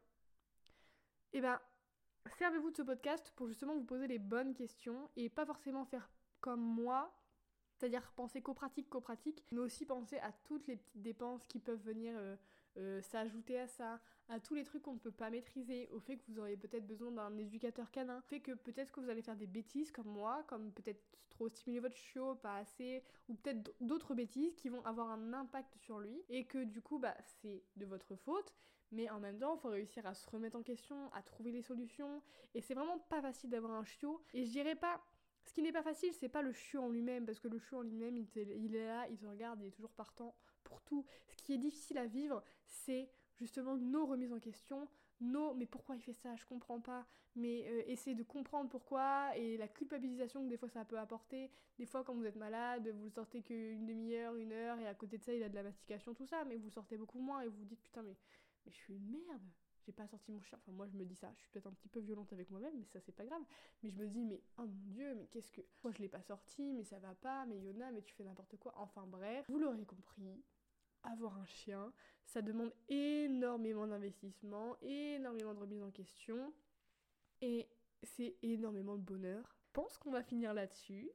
eh 1.33 1.41
ben, 1.41 1.61
servez-vous 2.39 2.71
de 2.71 2.77
ce 2.77 2.83
podcast 2.83 3.33
pour 3.37 3.47
justement 3.49 3.75
vous 3.75 3.85
poser 3.85 4.07
les 4.07 4.19
bonnes 4.19 4.55
questions 4.55 5.09
et 5.17 5.29
pas 5.29 5.47
forcément 5.47 5.85
faire 5.85 6.11
comme 6.41 6.61
moi, 6.61 7.13
c'est-à-dire 7.77 8.11
penser 8.13 8.43
qu'aux 8.43 8.55
pratiques, 8.55 8.89
qu'aux 8.89 9.01
pratiques, 9.01 9.45
mais 9.53 9.61
aussi 9.61 9.87
penser 9.87 10.19
à 10.19 10.33
toutes 10.33 10.67
les 10.67 10.77
petites 10.77 11.03
dépenses 11.03 11.47
qui 11.47 11.61
peuvent 11.61 11.83
venir 11.83 12.15
euh, 12.17 12.37
euh, 12.77 13.01
s'ajouter 13.03 13.61
à 13.61 13.67
ça, 13.69 14.01
à 14.29 14.41
tous 14.41 14.55
les 14.55 14.65
trucs 14.65 14.83
qu'on 14.83 14.95
ne 14.95 14.99
peut 14.99 15.11
pas 15.11 15.31
maîtriser, 15.31 15.89
au 15.93 16.01
fait 16.01 16.17
que 16.17 16.23
vous 16.29 16.39
auriez 16.39 16.57
peut-être 16.57 16.87
besoin 16.87 17.11
d'un 17.11 17.37
éducateur 17.39 17.91
canin, 17.91 18.19
au 18.19 18.23
fait 18.23 18.41
que 18.41 18.53
peut-être 18.53 18.93
que 18.93 19.01
vous 19.01 19.09
allez 19.09 19.23
faire 19.23 19.37
des 19.37 19.47
bêtises 19.47 19.91
comme 19.91 20.09
moi, 20.09 20.45
comme 20.49 20.73
peut-être 20.73 21.03
trop 21.31 21.49
stimuler 21.49 21.81
votre 21.81 21.97
chiot, 21.97 22.35
pas 22.35 22.57
assez, 22.57 23.03
ou 23.29 23.35
peut-être 23.35 23.73
d'autres 23.81 24.15
bêtises 24.15 24.55
qui 24.57 24.69
vont 24.69 24.85
avoir 24.85 25.11
un 25.11 25.33
impact 25.33 25.77
sur 25.77 25.99
lui, 25.99 26.23
et 26.29 26.45
que 26.45 26.65
du 26.65 26.83
coup, 26.83 26.99
bah, 26.99 27.17
c'est 27.41 27.63
de 27.77 27.87
votre 27.87 28.17
faute, 28.17 28.53
mais 28.91 29.09
en 29.11 29.21
même 29.21 29.39
temps, 29.39 29.57
il 29.57 29.61
faut 29.61 29.69
réussir 29.69 30.07
à 30.07 30.15
se 30.15 30.29
remettre 30.29 30.57
en 30.57 30.63
question, 30.63 31.11
à 31.13 31.23
trouver 31.23 31.53
les 31.53 31.63
solutions, 31.63 32.23
et 32.55 32.61
c'est 32.61 32.75
vraiment 32.75 32.99
pas 32.99 33.23
facile 33.23 33.51
d'avoir 33.51 33.73
un 33.73 33.85
chiot, 33.85 34.23
et 34.35 34.45
je 34.45 34.51
dirais 34.51 34.77
pas... 34.77 35.03
Ce 35.45 35.55
qui 35.55 35.63
n'est 35.63 35.73
pas 35.73 35.83
facile, 35.83 36.13
c'est 36.13 36.29
pas 36.29 36.43
le 36.43 36.53
chiot 36.53 36.83
en 36.83 36.91
lui-même, 36.91 37.25
parce 37.25 37.41
que 37.41 37.49
le 37.49 37.59
chiot 37.59 37.79
en 37.79 37.83
lui-même, 37.83 38.19
il, 38.19 38.29
il 38.37 38.77
est 38.77 38.85
là, 38.85 39.09
il 39.09 39.17
te 39.17 39.25
regarde, 39.25 39.59
il 39.63 39.69
est 39.69 39.71
toujours 39.71 39.93
partant 39.93 40.37
pour 40.63 40.83
tout. 40.83 41.07
Ce 41.27 41.43
qui 41.43 41.55
est 41.55 41.59
difficile 41.59 41.97
à 41.97 42.07
vivre, 42.07 42.43
c'est 42.67 43.09
justement 43.39 43.77
nos 43.77 44.07
remises 44.07 44.33
en 44.33 44.41
question, 44.41 44.89
nos 45.21 45.55
mais 45.55 45.67
pourquoi 45.67 45.97
il 45.97 46.03
fait 46.03 46.13
ça, 46.13 46.37
je 46.37 46.45
comprends 46.47 46.81
pas, 46.81 47.07
mais 47.37 47.67
euh, 47.69 47.83
essayer 47.87 48.17
de 48.17 48.23
comprendre 48.23 48.69
pourquoi 48.69 49.37
et 49.37 49.57
la 49.57 49.69
culpabilisation 49.69 50.45
que 50.45 50.49
des 50.49 50.57
fois 50.57 50.69
ça 50.69 50.85
peut 50.85 50.99
apporter. 50.99 51.51
Des 51.79 51.87
fois 51.87 52.05
quand 52.05 52.15
vous 52.15 52.25
êtes 52.25 52.37
malade, 52.37 52.89
vous 52.89 53.05
le 53.05 53.11
sortez 53.11 53.43
qu'une 53.43 53.87
demi-heure, 53.87 54.35
une 54.37 54.53
heure 54.53 54.79
et 54.79 54.87
à 54.87 54.95
côté 54.95 55.19
de 55.19 55.23
ça 55.23 55.33
il 55.33 55.43
a 55.43 55.49
de 55.49 55.55
la 55.55 55.63
mastication, 55.63 56.15
tout 56.15 56.27
ça, 56.27 56.45
mais 56.45 56.57
vous 56.57 56.67
le 56.67 56.73
sortez 56.73 56.97
beaucoup 56.97 57.21
moins 57.21 57.41
et 57.41 57.49
vous 57.49 57.59
vous 57.59 57.65
dites 57.65 57.83
putain 57.83 58.03
mais, 58.03 58.17
mais 58.67 58.73
je 58.73 58.77
suis 58.77 58.95
une 58.95 59.09
merde. 59.09 59.43
J'ai 59.89 59.93
pas 59.93 60.07
sorti 60.07 60.31
mon 60.33 60.43
chien. 60.43 60.59
Enfin, 60.61 60.73
moi, 60.73 60.87
je 60.87 60.95
me 60.99 61.05
dis 61.07 61.15
ça. 61.15 61.33
Je 61.35 61.41
suis 61.41 61.49
peut-être 61.49 61.67
un 61.67 61.73
petit 61.73 61.89
peu 61.89 62.01
violente 62.01 62.31
avec 62.35 62.51
moi-même, 62.51 62.75
mais 62.77 62.85
ça, 62.85 63.01
c'est 63.01 63.15
pas 63.15 63.25
grave. 63.25 63.41
Mais 63.83 63.89
je 63.89 63.97
me 63.97 64.07
dis, 64.07 64.23
mais 64.23 64.43
oh 64.59 64.67
mon 64.67 64.91
dieu, 64.91 65.15
mais 65.15 65.27
qu'est-ce 65.29 65.51
que. 65.51 65.63
Moi, 65.83 65.93
je 65.93 66.03
l'ai 66.03 66.11
pas 66.11 66.21
sorti, 66.21 66.75
mais 66.75 66.85
ça 66.85 66.99
va 66.99 67.15
pas, 67.15 67.47
mais 67.47 67.59
Yona, 67.59 67.91
mais 67.93 68.03
tu 68.03 68.13
fais 68.13 68.25
n'importe 68.25 68.59
quoi. 68.59 68.75
Enfin, 68.77 69.07
bref, 69.07 69.47
vous 69.49 69.59
l'aurez 69.59 69.87
compris 69.87 70.45
avoir 71.13 71.37
un 71.39 71.47
chien, 71.47 71.93
ça 72.25 72.43
demande 72.43 72.73
énormément 72.89 73.87
d'investissement, 73.87 74.77
énormément 74.83 75.55
de 75.55 75.61
remise 75.61 75.83
en 75.83 75.91
question, 75.91 76.53
et 77.41 77.69
c'est 78.03 78.37
énormément 78.43 78.97
de 78.97 79.03
bonheur. 79.03 79.57
Je 79.59 79.67
pense 79.73 79.99
qu'on 79.99 80.11
va 80.11 80.23
finir 80.23 80.55
là-dessus. 80.55 81.11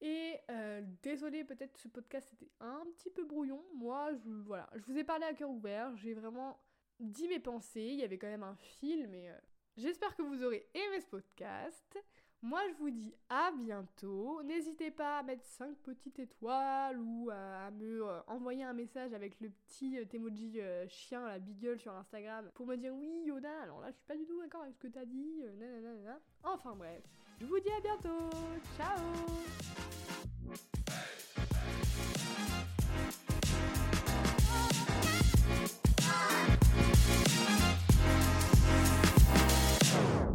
Et 0.00 0.36
euh, 0.50 0.82
désolé, 1.02 1.44
peut-être 1.44 1.76
ce 1.78 1.88
podcast 1.88 2.32
était 2.32 2.50
un 2.60 2.84
petit 2.96 3.10
peu 3.10 3.24
brouillon. 3.24 3.62
Moi, 3.74 4.14
je, 4.14 4.30
voilà, 4.30 4.70
je 4.76 4.84
vous 4.84 4.96
ai 4.96 5.04
parlé 5.04 5.24
à 5.24 5.34
cœur 5.34 5.50
ouvert. 5.50 5.94
J'ai 5.96 6.14
vraiment 6.14 6.60
dit 7.00 7.26
mes 7.28 7.40
pensées. 7.40 7.88
Il 7.92 7.98
y 7.98 8.04
avait 8.04 8.18
quand 8.18 8.28
même 8.28 8.44
un 8.44 8.54
fil, 8.56 9.08
mais 9.08 9.28
euh, 9.28 9.38
j'espère 9.76 10.14
que 10.14 10.22
vous 10.22 10.44
aurez 10.44 10.68
aimé 10.74 11.00
ce 11.00 11.08
podcast. 11.08 11.98
Moi, 12.40 12.60
je 12.68 12.74
vous 12.74 12.90
dis 12.90 13.12
à 13.28 13.50
bientôt. 13.50 14.40
N'hésitez 14.44 14.92
pas 14.92 15.18
à 15.18 15.22
mettre 15.24 15.44
5 15.44 15.76
petites 15.78 16.20
étoiles 16.20 16.98
ou 17.00 17.30
à 17.30 17.70
me 17.72 18.06
euh, 18.06 18.20
envoyer 18.28 18.62
un 18.62 18.72
message 18.72 19.12
avec 19.12 19.40
le 19.40 19.50
petit 19.50 19.98
euh, 19.98 20.04
emoji 20.12 20.60
euh, 20.60 20.86
chien, 20.88 21.26
la 21.26 21.40
big 21.40 21.76
sur 21.78 21.92
Instagram 21.92 22.48
pour 22.54 22.66
me 22.66 22.76
dire 22.76 22.94
oui, 22.94 23.24
Yoda, 23.26 23.62
alors 23.62 23.80
là, 23.80 23.90
je 23.90 23.96
suis 23.96 24.06
pas 24.06 24.16
du 24.16 24.24
tout 24.24 24.40
d'accord 24.40 24.62
avec 24.62 24.74
ce 24.74 24.80
que 24.80 24.88
t'as 24.88 25.04
dit. 25.04 25.42
Nanana. 25.58 26.20
Enfin 26.44 26.76
bref, 26.76 27.02
je 27.40 27.46
vous 27.46 27.58
dis 27.58 27.70
à 27.70 27.80
bientôt. 27.80 28.30
Ciao 28.76 28.98